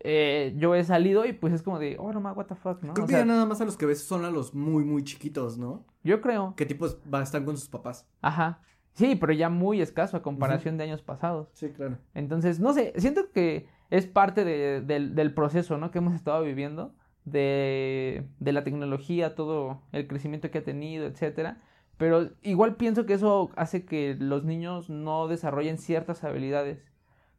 eh, 0.00 0.54
yo 0.58 0.74
he 0.74 0.84
salido 0.84 1.24
y 1.26 1.32
pues 1.32 1.52
es 1.52 1.62
como 1.62 1.78
de, 1.78 1.96
oh, 1.98 2.12
no 2.12 2.20
ma, 2.20 2.32
what 2.32 2.46
the 2.46 2.54
fuck, 2.54 2.82
¿no? 2.82 2.94
Creo 2.94 3.04
O 3.04 3.06
que 3.08 3.12
sea, 3.14 3.20
ya 3.20 3.26
nada 3.26 3.46
más 3.46 3.60
a 3.60 3.64
los 3.64 3.76
que 3.76 3.86
ves 3.86 4.02
son 4.02 4.24
a 4.24 4.30
los 4.30 4.54
muy, 4.54 4.84
muy 4.84 5.02
chiquitos, 5.04 5.58
¿no? 5.58 5.84
Yo 6.04 6.20
creo. 6.20 6.54
Que 6.56 6.66
tipos 6.66 6.98
va, 7.12 7.22
están 7.22 7.44
con 7.44 7.56
sus 7.56 7.68
papás. 7.68 8.06
Ajá. 8.20 8.60
Sí, 8.94 9.16
pero 9.16 9.32
ya 9.32 9.48
muy 9.48 9.80
escaso 9.80 10.16
a 10.16 10.22
comparación 10.22 10.76
de 10.76 10.84
años 10.84 11.02
pasados. 11.02 11.48
Sí, 11.54 11.70
claro. 11.70 11.98
Entonces, 12.14 12.60
no 12.60 12.72
sé, 12.72 12.92
siento 12.96 13.30
que 13.32 13.66
es 13.90 14.06
parte 14.06 14.44
de, 14.44 14.80
del, 14.82 15.14
del 15.14 15.32
proceso, 15.34 15.78
¿no? 15.78 15.90
Que 15.90 15.98
hemos 15.98 16.14
estado 16.14 16.42
viviendo, 16.42 16.94
de, 17.24 18.26
de 18.40 18.52
la 18.52 18.64
tecnología, 18.64 19.34
todo 19.34 19.80
el 19.92 20.06
crecimiento 20.08 20.50
que 20.50 20.58
ha 20.58 20.64
tenido, 20.64 21.06
etcétera. 21.06 21.60
Pero 21.96 22.30
igual 22.42 22.76
pienso 22.76 23.06
que 23.06 23.14
eso 23.14 23.50
hace 23.56 23.84
que 23.84 24.16
los 24.18 24.44
niños 24.44 24.90
no 24.90 25.28
desarrollen 25.28 25.78
ciertas 25.78 26.24
habilidades 26.24 26.84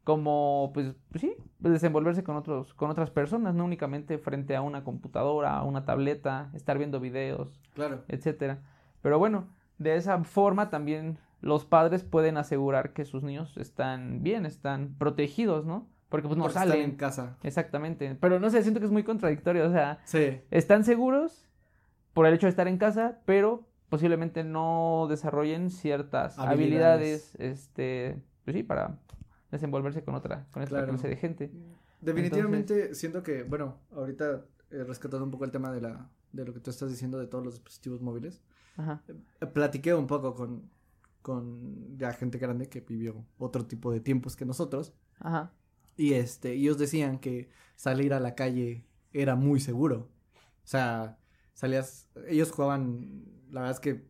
como 0.03 0.71
pues, 0.73 0.95
pues 1.11 1.21
sí, 1.21 1.33
desenvolverse 1.59 2.23
con 2.23 2.35
otros 2.35 2.73
con 2.73 2.89
otras 2.89 3.09
personas, 3.09 3.55
no 3.55 3.63
únicamente 3.65 4.17
frente 4.17 4.55
a 4.55 4.61
una 4.61 4.83
computadora, 4.83 5.57
a 5.57 5.63
una 5.63 5.85
tableta, 5.85 6.49
estar 6.53 6.77
viendo 6.77 6.99
videos, 6.99 7.59
Claro. 7.73 8.03
etcétera. 8.09 8.59
Pero 9.01 9.17
bueno, 9.19 9.47
de 9.79 9.95
esa 9.95 10.23
forma 10.23 10.69
también 10.69 11.17
los 11.43 11.65
padres 11.65 12.03
pueden 12.03 12.37
asegurar 12.37 12.93
que 12.93 13.05
sus 13.05 13.21
niños 13.23 13.55
están 13.57 14.23
bien, 14.23 14.45
están 14.45 14.95
protegidos, 14.97 15.65
¿no? 15.65 15.87
Porque 16.09 16.27
pues 16.27 16.37
no 16.37 16.43
Porque 16.43 16.59
salen. 16.59 16.73
están 16.77 16.89
en 16.91 16.95
casa. 16.97 17.37
Exactamente. 17.43 18.15
Pero 18.19 18.39
no 18.39 18.49
sé, 18.49 18.61
siento 18.61 18.79
que 18.79 18.85
es 18.85 18.91
muy 18.91 19.03
contradictorio, 19.03 19.67
o 19.67 19.71
sea, 19.71 19.99
Sí. 20.05 20.41
están 20.51 20.83
seguros 20.83 21.49
por 22.13 22.25
el 22.27 22.33
hecho 22.33 22.45
de 22.47 22.51
estar 22.51 22.67
en 22.67 22.77
casa, 22.77 23.19
pero 23.25 23.67
posiblemente 23.89 24.43
no 24.43 25.07
desarrollen 25.09 25.69
ciertas 25.69 26.37
habilidades, 26.39 27.33
Habilidades. 27.35 27.35
este, 27.39 28.21
pues 28.45 28.55
sí, 28.55 28.63
para 28.63 28.97
desenvolverse 29.51 30.03
con 30.03 30.15
otra, 30.15 30.45
con 30.51 30.63
esta 30.63 30.77
Claro. 30.77 30.89
clase 30.93 31.07
de 31.09 31.15
gente. 31.15 31.51
Definitivamente 32.01 32.93
siento 32.95 33.23
que, 33.23 33.43
bueno, 33.43 33.77
ahorita 33.95 34.41
he 34.71 34.83
rescatado 34.83 35.23
un 35.23 35.31
poco 35.31 35.45
el 35.45 35.51
tema 35.51 35.71
de 35.71 35.81
la 35.81 36.09
de 36.31 36.45
lo 36.45 36.53
que 36.53 36.59
tú 36.59 36.71
estás 36.71 36.89
diciendo 36.89 37.19
de 37.19 37.27
todos 37.27 37.43
los 37.45 37.53
dispositivos 37.53 38.01
móviles. 38.01 38.41
Ajá. 38.75 39.03
Eh, 39.07 39.45
Platiqué 39.45 39.93
un 39.93 40.07
poco 40.07 40.33
con 40.33 40.63
con 41.23 41.97
ya 41.97 42.13
gente 42.13 42.37
grande 42.37 42.69
que 42.69 42.81
vivió 42.81 43.25
otro 43.39 43.65
tipo 43.65 43.91
de 43.91 43.99
tiempos 44.01 44.35
que 44.35 44.45
nosotros 44.45 44.93
Ajá. 45.19 45.51
y 45.97 46.13
este 46.13 46.51
ellos 46.53 46.77
decían 46.77 47.17
que 47.17 47.49
salir 47.75 48.13
a 48.13 48.19
la 48.19 48.35
calle 48.35 48.85
era 49.13 49.35
muy 49.35 49.59
seguro. 49.59 50.09
O 50.63 50.67
sea, 50.67 51.17
salías 51.53 52.09
ellos 52.27 52.51
jugaban 52.51 53.23
la 53.51 53.61
verdad 53.61 53.75
es 53.75 53.79
que 53.79 54.05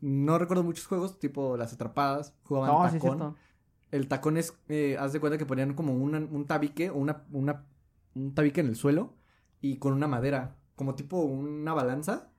no 0.00 0.38
recuerdo 0.38 0.64
muchos 0.64 0.86
juegos, 0.86 1.18
tipo 1.18 1.56
las 1.56 1.72
atrapadas, 1.72 2.34
jugaban 2.44 2.70
No, 2.70 2.90
sí, 2.90 2.96
es 2.96 3.02
tacón. 3.02 3.36
El 3.90 4.08
tacón 4.08 4.36
es, 4.36 4.54
eh, 4.68 4.96
haz 4.98 5.12
de 5.12 5.20
cuenta 5.20 5.38
que 5.38 5.46
ponían 5.46 5.74
como 5.74 5.94
una- 5.94 6.18
un 6.18 6.46
tabique 6.46 6.90
o 6.90 6.96
una, 6.98 7.24
una, 7.32 7.64
un 8.14 8.34
tabique 8.34 8.60
en 8.60 8.66
el 8.66 8.76
suelo 8.76 9.14
y 9.60 9.76
con 9.76 9.92
una 9.92 10.06
madera, 10.08 10.56
como 10.76 10.94
tipo 10.94 11.20
una 11.22 11.72
balanza 11.74 12.30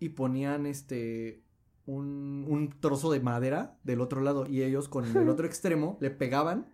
y 0.00 0.10
ponían 0.10 0.66
este, 0.66 1.42
un, 1.86 2.44
un 2.48 2.70
trozo 2.80 3.10
de 3.12 3.20
madera 3.20 3.78
del 3.84 4.00
otro 4.00 4.20
lado 4.20 4.46
y 4.46 4.62
ellos 4.62 4.88
con 4.88 5.04
el 5.04 5.28
otro 5.28 5.46
extremo 5.46 5.96
le 6.00 6.10
pegaban, 6.10 6.66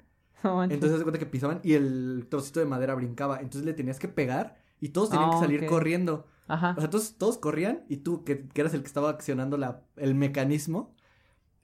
entonces 0.71 0.99
de 0.99 1.05
cuenta 1.05 1.19
que 1.19 1.27
pisaban 1.27 1.61
y 1.63 1.75
el 1.75 2.27
trocito 2.29 2.61
de 2.61 2.67
madera 2.67 2.95
brincaba, 2.95 3.37
entonces 3.41 3.65
le 3.65 3.75
tenías 3.75 3.99
que 3.99 4.09
pegar 4.09 4.57
y 4.81 4.89
todos 4.91 5.11
tenían 5.11 5.29
Ah, 5.29 5.33
que 5.35 5.39
salir 5.39 5.63
ok. 5.63 5.69
corriendo. 5.69 6.27
Ajá. 6.49 6.75
O 6.77 6.81
sea, 6.81 6.91
todos, 6.91 7.17
todos 7.17 7.39
corrían 7.39 7.85
y 7.89 7.99
tú, 7.99 8.25
que, 8.25 8.49
que 8.49 8.61
eras 8.61 8.75
el 8.75 8.81
que 8.81 8.89
estaba 8.89 9.11
accionando 9.11 9.57
la, 9.57 9.83
el 9.97 10.15
mecanismo, 10.17 10.95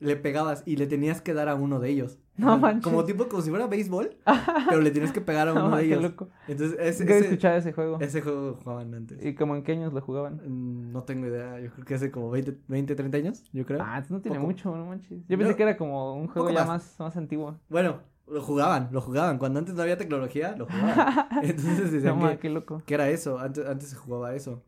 le 0.01 0.17
pegabas 0.17 0.63
y 0.65 0.77
le 0.77 0.87
tenías 0.87 1.21
que 1.21 1.35
dar 1.35 1.49
a 1.49 1.55
uno 1.57 1.81
de 1.81 1.89
ellos. 1.91 2.19
No 2.37 2.57
manches. 2.57 2.85
Como 2.85 3.05
tipo, 3.05 3.29
como 3.29 3.43
si 3.43 3.51
fuera 3.51 3.67
béisbol, 3.67 4.17
pero 4.69 4.81
le 4.81 4.93
tienes 4.93 5.11
que 5.11 5.21
pegar 5.21 5.49
a 5.49 5.53
uno 5.53 5.71
No, 5.71 5.77
de 5.77 5.83
qué 5.83 5.89
ellos. 5.89 6.03
loco. 6.03 6.29
Entonces, 6.47 6.79
ese, 6.81 7.03
Nunca 7.03 7.17
ese, 7.17 7.25
escuchado 7.27 7.57
ese 7.57 7.73
juego. 7.73 7.99
ese 8.01 8.21
juego 8.21 8.55
jugaban 8.63 8.95
antes. 8.95 9.25
¿Y 9.25 9.35
como 9.35 9.57
en 9.57 9.65
qué 9.65 9.73
años 9.73 9.93
lo 9.93 10.01
jugaban? 10.01 10.41
Mm, 10.47 10.93
No 10.93 11.03
tengo 11.03 11.27
idea, 11.27 11.59
yo 11.59 11.73
creo 11.73 11.85
que 11.85 11.95
hace 11.95 12.11
como 12.13 12.31
20, 12.31 12.57
20 12.69 12.95
30 12.95 13.17
años, 13.19 13.43
yo 13.53 13.67
creo. 13.67 13.81
Ah, 13.83 14.01
no 14.09 14.21
tiene 14.21 14.37
Poco. 14.39 14.47
mucho, 14.47 14.77
no 14.77 14.87
manches. 14.87 15.19
Yo 15.29 15.37
pensé 15.37 15.51
No, 15.51 15.57
que 15.57 15.63
era 15.65 15.77
como 15.77 16.15
un 16.15 16.29
juego 16.29 16.49
ya 16.51 16.61
más. 16.65 16.69
más, 16.69 17.01
más 17.01 17.17
antiguo. 17.17 17.59
Bueno, 17.69 17.99
lo 18.29 18.41
jugaban, 18.41 18.91
lo 18.93 19.01
jugaban. 19.01 19.39
Cuando 19.39 19.59
antes 19.59 19.75
no 19.75 19.83
había 19.83 19.99
tecnología, 19.99 20.55
lo 20.57 20.67
jugaban. 20.67 21.27
Entonces 21.43 21.87
No, 21.87 21.91
decían 21.91 22.19
ma, 22.21 22.31
que, 22.33 22.39
qué 22.39 22.51
loco. 22.51 22.83
que 22.87 22.95
era 22.95 23.11
eso, 23.11 23.41
antes, 23.41 23.67
antes 23.67 23.89
se 23.89 23.97
jugaba 23.97 24.33
eso. 24.37 24.63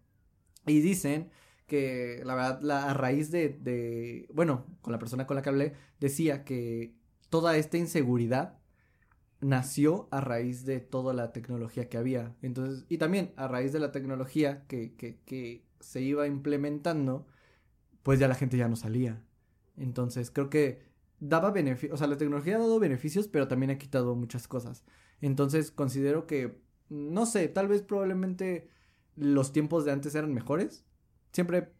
Y 0.66 0.80
dicen 0.80 1.30
que 1.70 2.20
la 2.24 2.34
verdad, 2.34 2.88
a 2.90 2.94
raíz 2.94 3.30
de, 3.30 3.48
de, 3.48 4.26
bueno, 4.34 4.66
con 4.82 4.90
la 4.92 4.98
persona 4.98 5.24
con 5.28 5.36
la 5.36 5.42
que 5.42 5.50
hablé, 5.50 5.74
decía 6.00 6.44
que 6.44 6.96
toda 7.28 7.56
esta 7.56 7.78
inseguridad 7.78 8.58
nació 9.40 10.08
a 10.10 10.20
raíz 10.20 10.66
de 10.66 10.80
toda 10.80 11.14
la 11.14 11.32
tecnología 11.32 11.88
que 11.88 11.96
había. 11.96 12.34
Entonces, 12.42 12.86
y 12.88 12.98
también 12.98 13.32
a 13.36 13.46
raíz 13.46 13.72
de 13.72 13.78
la 13.78 13.92
tecnología 13.92 14.66
que, 14.66 14.96
que, 14.96 15.20
que 15.24 15.64
se 15.78 16.02
iba 16.02 16.26
implementando, 16.26 17.28
pues 18.02 18.18
ya 18.18 18.26
la 18.26 18.34
gente 18.34 18.56
ya 18.56 18.68
no 18.68 18.74
salía. 18.74 19.22
Entonces, 19.76 20.32
creo 20.32 20.50
que 20.50 20.82
daba 21.20 21.52
beneficios, 21.52 21.94
o 21.94 21.98
sea, 21.98 22.08
la 22.08 22.16
tecnología 22.16 22.56
ha 22.56 22.58
dado 22.58 22.80
beneficios, 22.80 23.28
pero 23.28 23.46
también 23.46 23.70
ha 23.70 23.78
quitado 23.78 24.16
muchas 24.16 24.48
cosas. 24.48 24.84
Entonces, 25.20 25.70
considero 25.70 26.26
que, 26.26 26.60
no 26.88 27.26
sé, 27.26 27.46
tal 27.46 27.68
vez 27.68 27.82
probablemente 27.82 28.68
los 29.14 29.52
tiempos 29.52 29.84
de 29.84 29.92
antes 29.92 30.16
eran 30.16 30.34
mejores. 30.34 30.84
Siempre 31.32 31.72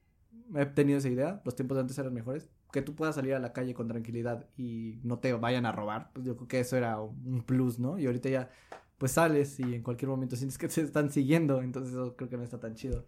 he 0.55 0.67
tenido 0.67 0.99
esa 0.99 1.09
idea, 1.09 1.43
los 1.45 1.55
tiempos 1.57 1.77
de 1.77 1.83
antes 1.83 1.99
eran 1.99 2.15
mejores. 2.15 2.49
Que 2.73 2.83
tú 2.83 2.95
puedas 2.95 3.17
salir 3.17 3.35
a 3.35 3.41
la 3.41 3.53
calle 3.53 3.75
con 3.75 3.89
tranquilidad 3.89 4.49
y 4.57 5.01
no 5.03 5.19
te 5.19 5.33
vayan 5.33 5.67
a 5.67 5.73
robar, 5.73 6.13
pues 6.13 6.25
yo 6.25 6.37
creo 6.37 6.49
que 6.49 6.61
eso 6.61 6.77
era 6.77 7.01
un 7.01 7.43
plus, 7.45 7.81
¿no? 7.81 7.99
Y 7.99 8.07
ahorita 8.07 8.29
ya, 8.29 8.51
pues 8.99 9.13
sales 9.13 9.59
y 9.59 9.75
en 9.75 9.83
cualquier 9.83 10.09
momento 10.09 10.37
sientes 10.37 10.57
que 10.59 10.69
te 10.69 10.81
están 10.83 11.11
siguiendo, 11.11 11.63
entonces 11.63 11.93
eso 11.95 12.15
creo 12.17 12.31
que 12.31 12.37
no 12.37 12.45
está 12.45 12.61
tan 12.61 12.75
chido. 12.77 13.07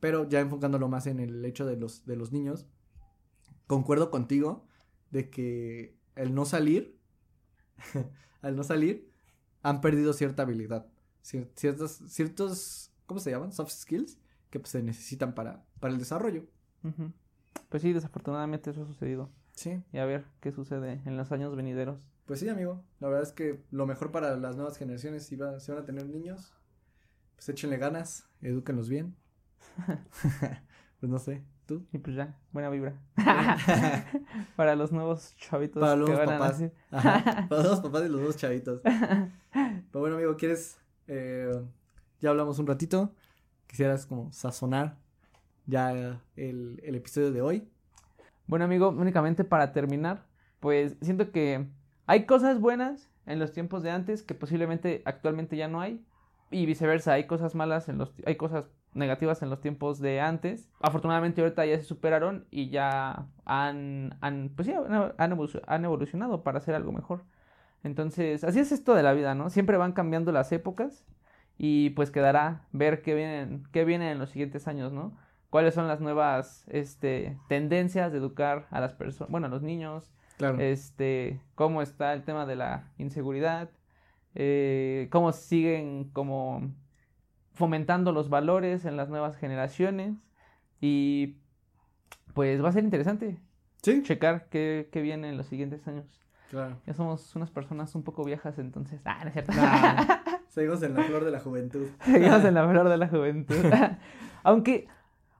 Pero 0.00 0.28
ya 0.28 0.40
enfocándolo 0.40 0.88
más 0.88 1.06
en 1.06 1.20
el 1.20 1.44
hecho 1.44 1.66
de 1.66 1.76
los, 1.76 2.06
de 2.06 2.16
los 2.16 2.32
niños, 2.32 2.66
concuerdo 3.66 4.10
contigo 4.10 4.66
de 5.10 5.30
que 5.30 5.96
el 6.16 6.34
no 6.34 6.44
salir, 6.44 6.98
al 8.42 8.56
no 8.56 8.64
salir, 8.64 9.10
han 9.62 9.80
perdido 9.80 10.12
cierta 10.12 10.42
habilidad, 10.42 10.86
cier- 11.24 11.50
ciertos, 11.56 12.02
ciertos, 12.08 12.92
¿cómo 13.06 13.20
se 13.20 13.30
llaman? 13.30 13.52
Soft 13.52 13.72
skills 13.72 14.18
que 14.52 14.60
pues, 14.60 14.70
se 14.70 14.82
necesitan 14.84 15.34
para, 15.34 15.64
para 15.80 15.92
el 15.92 15.98
desarrollo. 15.98 16.44
Pues 17.68 17.82
sí, 17.82 17.92
desafortunadamente 17.92 18.70
eso 18.70 18.82
ha 18.82 18.86
sucedido. 18.86 19.30
Sí, 19.54 19.82
Y 19.92 19.98
a 19.98 20.04
ver 20.04 20.26
qué 20.40 20.52
sucede 20.52 21.00
en 21.04 21.16
los 21.16 21.32
años 21.32 21.56
venideros. 21.56 22.06
pues 22.26 22.38
sí, 22.40 22.48
amigo. 22.48 22.84
La 23.00 23.08
verdad 23.08 23.22
es 23.24 23.32
que 23.32 23.64
lo 23.70 23.86
mejor 23.86 24.12
para 24.12 24.36
las 24.36 24.54
nuevas 24.56 24.76
generaciones, 24.76 25.26
si, 25.26 25.36
va- 25.36 25.58
si 25.58 25.72
van 25.72 25.80
a 25.82 25.84
tener 25.84 26.06
niños, 26.08 26.52
pues 27.34 27.48
échenle 27.48 27.78
ganas, 27.78 28.28
edúquenlos 28.42 28.88
bien. 28.88 29.16
pues 31.00 31.10
no 31.10 31.18
sé, 31.18 31.42
¿tú? 31.66 31.86
Y 31.92 31.98
pues 31.98 32.14
ya, 32.16 32.38
buena 32.52 32.68
vibra. 32.70 32.94
Para 34.56 34.76
los 34.76 34.92
nuevos 34.92 35.34
chavitos 35.36 35.80
Para 35.80 35.96
los 35.96 36.08
que 36.10 36.14
van 36.14 36.28
a 36.30 36.38
papás. 36.38 36.60
nacer. 36.60 36.74
Ajá, 36.90 37.46
para 37.48 37.62
los 37.62 37.80
papás 37.80 38.04
y 38.04 38.08
los 38.08 38.20
dos 38.22 38.36
chavitos. 38.36 38.80
Pero 38.82 40.00
bueno, 40.00 40.16
amigo, 40.16 40.36
¿quieres? 40.36 40.78
eh, 41.06 41.50
ya 42.20 42.30
hablamos 42.30 42.58
un 42.58 42.66
ratito. 42.66 43.14
Quisieras 43.72 44.04
como 44.04 44.30
sazonar 44.32 44.98
ya 45.64 46.20
el, 46.36 46.78
el 46.84 46.94
episodio 46.94 47.32
de 47.32 47.40
hoy. 47.40 47.68
Bueno, 48.46 48.66
amigo, 48.66 48.90
únicamente 48.90 49.44
para 49.44 49.72
terminar, 49.72 50.26
pues 50.60 50.94
siento 51.00 51.32
que 51.32 51.68
hay 52.04 52.26
cosas 52.26 52.60
buenas 52.60 53.10
en 53.24 53.38
los 53.38 53.52
tiempos 53.52 53.82
de 53.82 53.90
antes 53.90 54.22
que 54.22 54.34
posiblemente 54.34 55.00
actualmente 55.06 55.56
ya 55.56 55.68
no 55.68 55.80
hay. 55.80 56.04
Y 56.50 56.66
viceversa, 56.66 57.14
hay 57.14 57.26
cosas 57.26 57.54
malas 57.54 57.88
en 57.88 57.96
los 57.96 58.12
hay 58.26 58.36
cosas 58.36 58.66
negativas 58.92 59.40
en 59.40 59.48
los 59.48 59.62
tiempos 59.62 60.00
de 60.00 60.20
antes. 60.20 60.68
Afortunadamente 60.82 61.40
ahorita 61.40 61.64
ya 61.64 61.78
se 61.78 61.84
superaron 61.84 62.46
y 62.50 62.68
ya 62.68 63.26
han, 63.46 64.18
han 64.20 64.50
pues 64.54 64.66
sí, 64.66 64.74
han, 64.74 65.14
han 65.16 65.32
evoluc- 65.32 65.62
han 65.66 65.82
evolucionado 65.86 66.42
para 66.42 66.58
hacer 66.58 66.74
algo 66.74 66.92
mejor. 66.92 67.24
Entonces, 67.84 68.44
así 68.44 68.58
es 68.60 68.70
esto 68.70 68.94
de 68.94 69.02
la 69.02 69.14
vida, 69.14 69.34
¿no? 69.34 69.48
Siempre 69.48 69.78
van 69.78 69.92
cambiando 69.92 70.30
las 70.30 70.52
épocas 70.52 71.06
y 71.58 71.90
pues 71.90 72.10
quedará 72.10 72.66
ver 72.72 73.02
qué 73.02 73.14
vienen, 73.14 73.64
qué 73.72 73.84
viene 73.84 74.10
en 74.10 74.18
los 74.18 74.30
siguientes 74.30 74.66
años, 74.68 74.92
¿no? 74.92 75.16
cuáles 75.50 75.74
son 75.74 75.86
las 75.86 76.00
nuevas 76.00 76.64
este, 76.68 77.36
tendencias 77.46 78.10
de 78.10 78.16
educar 78.18 78.66
a 78.70 78.80
las 78.80 78.94
personas, 78.94 79.30
bueno, 79.30 79.48
a 79.48 79.50
los 79.50 79.60
niños, 79.62 80.10
Claro. 80.38 80.58
este, 80.58 81.40
cómo 81.54 81.82
está 81.82 82.14
el 82.14 82.24
tema 82.24 82.46
de 82.46 82.56
la 82.56 82.90
inseguridad, 82.96 83.68
eh, 84.34 85.08
cómo 85.12 85.30
siguen 85.32 86.04
como 86.12 86.72
fomentando 87.52 88.12
los 88.12 88.30
valores 88.30 88.86
en 88.86 88.96
las 88.96 89.10
nuevas 89.10 89.36
generaciones 89.36 90.14
y 90.80 91.36
pues 92.32 92.64
va 92.64 92.70
a 92.70 92.72
ser 92.72 92.84
interesante 92.84 93.38
sí, 93.82 94.02
checar 94.02 94.46
qué, 94.48 94.88
qué 94.90 95.02
viene 95.02 95.28
en 95.28 95.36
los 95.36 95.46
siguientes 95.48 95.86
años. 95.86 96.06
claro. 96.50 96.78
Ya 96.86 96.94
somos 96.94 97.36
unas 97.36 97.50
personas 97.50 97.94
un 97.94 98.02
poco 98.04 98.24
viejas 98.24 98.58
entonces. 98.58 99.02
Ah, 99.04 99.18
no 99.22 99.26
es 99.28 99.32
cierto. 99.34 99.52
Nah, 99.52 100.06
seguimos 100.52 100.82
en 100.82 100.94
la 100.94 101.02
flor 101.04 101.24
de 101.24 101.30
la 101.30 101.40
juventud. 101.40 101.86
Seguimos 102.04 102.44
en 102.44 102.54
la 102.54 102.68
flor 102.70 102.88
de 102.88 102.96
la 102.96 103.08
juventud. 103.08 103.56
Aunque 104.42 104.86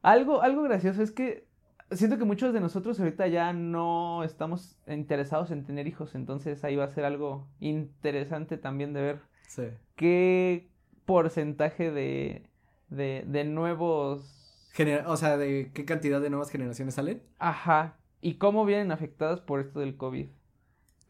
algo, 0.02 0.42
algo 0.42 0.62
gracioso 0.62 1.02
es 1.02 1.10
que 1.10 1.46
siento 1.90 2.16
que 2.18 2.24
muchos 2.24 2.54
de 2.54 2.60
nosotros 2.60 2.98
ahorita 2.98 3.26
ya 3.28 3.52
no 3.52 4.24
estamos 4.24 4.78
interesados 4.86 5.50
en 5.50 5.64
tener 5.64 5.86
hijos, 5.86 6.14
entonces 6.14 6.64
ahí 6.64 6.76
va 6.76 6.84
a 6.84 6.88
ser 6.88 7.04
algo 7.04 7.46
interesante 7.60 8.56
también 8.56 8.92
de 8.94 9.02
ver 9.02 9.20
Sí. 9.46 9.64
qué 9.96 10.70
porcentaje 11.04 11.90
de, 11.90 12.48
de, 12.88 13.24
de 13.26 13.44
nuevos... 13.44 14.70
Genera- 14.72 15.04
o 15.08 15.16
sea, 15.18 15.36
¿de 15.36 15.70
qué 15.74 15.84
cantidad 15.84 16.20
de 16.22 16.30
nuevas 16.30 16.48
generaciones 16.48 16.94
salen? 16.94 17.22
Ajá, 17.38 17.98
y 18.22 18.36
cómo 18.36 18.64
vienen 18.64 18.90
afectadas 18.92 19.40
por 19.40 19.60
esto 19.60 19.80
del 19.80 19.98
COVID. 19.98 20.28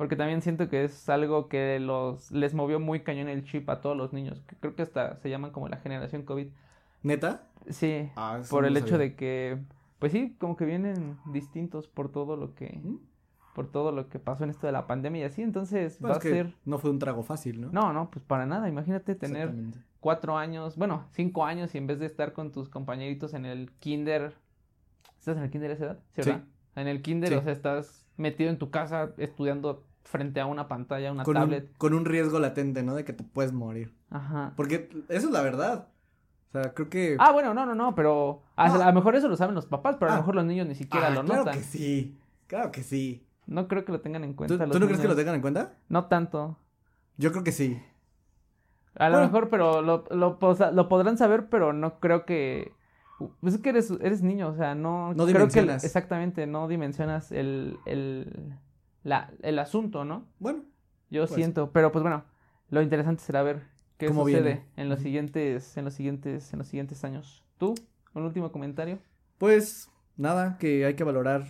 Porque 0.03 0.17
también 0.17 0.43
siento 0.43 0.69
que 0.69 0.83
es 0.83 1.09
algo 1.09 1.49
que 1.49 1.79
los 1.79 2.33
les 2.33 2.55
movió 2.55 2.81
muy 2.81 3.05
cañón 3.05 3.29
el 3.29 3.45
chip 3.45 3.71
a 3.71 3.81
todos 3.81 3.97
los 3.97 4.13
niños. 4.13 4.43
Que 4.49 4.57
creo 4.57 4.75
que 4.75 4.83
hasta 4.83 5.15
se 5.19 5.31
llaman 5.31 5.53
como 5.53 5.69
la 5.69 5.77
generación 5.77 6.25
COVID. 6.25 6.49
¿Neta? 7.05 7.45
Sí, 7.71 8.11
Ah, 8.17 8.41
por 8.51 8.63
no 8.63 8.67
el 8.69 8.77
hecho 8.77 8.99
de 8.99 9.15
que, 9.15 9.63
pues 10.01 10.11
sí, 10.11 10.35
como 10.41 10.57
que 10.57 10.65
vienen 10.65 11.19
distintos 11.27 11.87
por 11.87 12.11
todo 12.11 12.37
lo 12.37 12.57
que, 12.57 12.81
¿Mm? 12.83 12.97
por 13.55 13.71
todo 13.71 13.93
lo 13.93 14.09
que 14.09 14.19
pasó 14.19 14.43
en 14.43 14.51
esto 14.51 14.67
de 14.67 14.73
la 14.73 14.89
pandemia 14.89 15.21
y 15.21 15.25
así. 15.27 15.41
Entonces 15.43 16.01
va 16.05 16.11
es 16.11 16.17
a 16.17 16.21
ser, 16.21 16.53
no 16.65 16.79
fue 16.79 16.91
un 16.91 16.99
trago 16.99 17.23
fácil, 17.23 17.61
¿no? 17.61 17.69
no, 17.71 17.93
no, 17.93 18.11
pues 18.11 18.25
para 18.25 18.45
nada. 18.45 18.69
Imagínate 18.69 19.15
tener 19.15 19.55
cuatro 20.01 20.37
años, 20.37 20.77
bueno, 20.77 21.07
cinco 21.13 21.45
años 21.45 21.77
y 21.77 21.79
en 21.79 21.87
vez 21.87 22.01
de 22.01 22.07
estar 22.07 22.33
con 22.33 22.51
tus 22.51 22.69
compañeritos 22.69 23.35
en 23.35 23.47
el 23.47 23.71
kinder, 23.79 24.35
¿estás 25.21 25.37
en 25.37 25.45
el 25.45 25.51
kinder 25.51 25.71
a 25.71 25.75
esa 25.75 25.85
edad? 25.85 25.99
Sí. 26.17 26.23
¿verdad? 26.29 26.43
En 26.75 26.89
el 26.89 27.03
kinder, 27.03 27.29
Sí. 27.29 27.35
o 27.37 27.43
sea, 27.43 27.53
estás 27.53 28.05
metido 28.17 28.51
en 28.51 28.59
tu 28.59 28.71
casa 28.71 29.13
estudiando 29.17 29.85
frente 30.05 30.41
a 30.41 30.47
una 30.47 30.69
pantalla, 30.69 31.13
una 31.13 31.25
Con 31.25 31.35
tablet. 31.35 31.69
un, 31.71 31.75
con 31.79 31.95
un 31.95 32.05
riesgo 32.05 32.39
latente, 32.39 32.83
¿no? 32.83 32.95
De 32.95 33.05
que 33.05 33.13
te 33.13 33.25
puedes 33.25 33.53
morir. 33.53 33.95
Ajá. 34.11 34.53
Porque 34.57 34.89
eso 35.09 35.27
es 35.29 35.33
la 35.33 35.43
verdad. 35.43 35.89
O 36.49 36.53
sea, 36.53 36.75
creo 36.75 36.91
que... 36.91 37.17
Ah, 37.19 37.33
bueno, 37.33 37.55
no, 37.55 37.65
no, 37.65 37.75
no, 37.75 37.95
pero 37.95 38.43
a, 38.57 38.69
No. 38.69 38.75
a 38.83 38.87
lo 38.87 38.93
mejor 38.93 39.17
eso 39.17 39.29
lo 39.29 39.37
saben 39.37 39.55
los 39.55 39.67
papás, 39.67 39.97
pero 39.99 40.11
a 40.11 40.15
Ah. 40.15 40.17
lo 40.17 40.23
mejor 40.23 40.35
los 40.35 40.45
niños 40.45 40.67
ni 40.67 40.75
siquiera 40.75 41.07
Ah, 41.07 41.11
lo 41.11 41.23
claro 41.25 41.45
notan. 41.45 41.55
que 41.59 41.65
sí. 41.65 42.19
Claro 42.47 42.71
que 42.73 42.83
sí. 42.83 43.27
No 43.47 43.69
creo 43.69 43.85
que 43.85 43.93
lo 43.93 44.01
tengan 44.01 44.23
en 44.25 44.33
¿Tú, 44.33 44.37
cuenta. 44.37 44.57
tú 44.67 44.67
los 44.73 44.81
no 44.81 44.87
crees 44.87 45.01
que 45.01 45.09
lo 45.09 45.17
tengan 45.17 45.35
en 45.37 45.41
cuenta? 45.41 45.73
No 45.89 46.07
tanto. 46.07 46.59
Yo 47.17 47.33
creo 47.33 47.43
que 47.45 47.53
sí. 47.53 47.81
A 48.97 49.09
lo 49.09 49.21
mejor, 49.21 49.49
pero 49.49 49.81
lo, 49.81 50.05
lo, 50.11 50.39
lo 50.73 50.89
podrán 50.89 51.17
saber, 51.17 51.49
pero 51.49 51.73
no 51.73 51.99
creo 52.01 52.27
que... 52.27 52.73
Pues 53.41 53.55
es 53.55 53.61
que 53.61 53.71
eres, 53.71 53.91
eres 54.03 54.21
niño, 54.23 54.49
o 54.49 54.55
sea, 54.55 54.75
no... 54.75 55.15
No 55.15 55.25
creo 55.25 55.27
que 55.27 55.33
dimensionas. 55.35 55.85
Exactamente, 55.85 56.47
no 56.47 56.69
dimensionas 56.69 57.33
el, 57.33 57.79
el, 57.87 58.55
la, 59.03 59.33
el 59.43 59.59
asunto, 59.59 60.05
¿no? 60.05 60.27
Bueno, 60.39 60.65
Yo 61.11 61.23
Pues. 61.27 61.35
siento, 61.35 61.71
pero 61.73 61.93
pues 61.93 62.03
bueno, 62.03 62.25
lo 62.71 62.81
interesante 62.83 63.23
será 63.23 63.43
ver 63.43 63.67
qué 63.99 64.07
Cómo 64.09 64.25
sucede 64.25 64.43
viene. 64.43 64.67
en 64.77 64.89
los 64.89 65.01
siguientes, 65.01 65.77
en 65.77 65.85
los 65.85 65.95
siguientes, 65.95 66.53
en 66.53 66.59
los 66.59 66.69
siguientes 66.69 67.05
años. 67.05 67.45
¿Tú? 67.59 67.75
¿Un 68.15 68.23
último 68.25 68.51
comentario? 68.53 68.99
pues 69.39 69.91
nada, 70.17 70.57
que 70.59 70.85
hay 70.87 70.95
que 70.95 71.05
valorar 71.05 71.47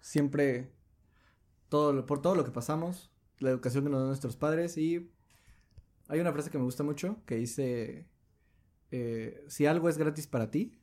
siempre 0.00 0.70
todo 1.68 2.04
por 2.06 2.20
todo 2.20 2.34
lo 2.34 2.44
que 2.44 2.50
pasamos, 2.50 3.10
la 3.38 3.50
educación 3.50 3.84
que 3.84 3.90
nos 3.90 4.00
dan 4.00 4.08
nuestros 4.08 4.36
padres 4.36 4.76
y 4.76 5.10
hay 6.08 6.20
una 6.20 6.32
frase 6.32 6.50
que 6.50 6.58
me 6.58 6.64
gusta 6.64 6.82
mucho 6.84 7.16
que 7.26 7.36
dice, 7.36 8.06
eh, 8.90 9.44
si 9.48 9.66
algo 9.66 9.88
es 9.88 9.96
gratis 9.98 10.26
para 10.26 10.50
ti, 10.50 10.78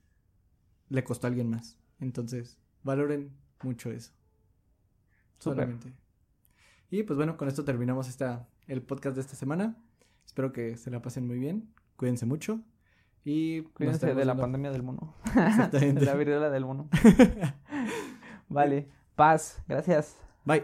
le 0.89 1.03
costó 1.03 1.27
a 1.27 1.29
alguien 1.29 1.49
más. 1.49 1.77
Entonces, 1.99 2.57
valoren 2.83 3.31
mucho 3.61 3.91
eso. 3.91 4.11
Solamente. 5.39 5.93
Y 6.89 7.03
pues 7.03 7.17
bueno, 7.17 7.37
con 7.37 7.47
esto 7.47 7.63
terminamos 7.65 8.07
esta, 8.09 8.47
el 8.67 8.81
podcast 8.81 9.15
de 9.15 9.21
esta 9.21 9.35
semana. 9.35 9.75
Espero 10.25 10.51
que 10.51 10.75
se 10.77 10.89
la 10.91 11.01
pasen 11.01 11.27
muy 11.27 11.37
bien. 11.39 11.69
Cuídense 11.95 12.25
mucho. 12.25 12.61
Y 13.23 13.61
Cuídense 13.73 14.07
de 14.07 14.13
la 14.15 14.33
viendo- 14.33 14.41
pandemia 14.41 14.71
del 14.71 14.83
mono. 14.83 15.13
Exactamente. 15.25 15.99
de 16.01 16.05
la 16.05 16.15
viruela 16.15 16.49
del 16.49 16.65
mono. 16.65 16.89
vale. 18.49 18.87
Paz. 19.15 19.61
Gracias. 19.67 20.17
Bye. 20.45 20.63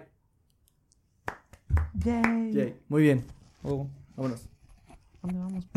Yay. 1.95 2.53
Yay. 2.53 2.79
Muy 2.87 3.01
bien. 3.03 3.23
Oh, 3.63 3.87
Vámonos. 4.15 4.47
¿Dónde 5.21 5.39
vamos? 5.39 5.67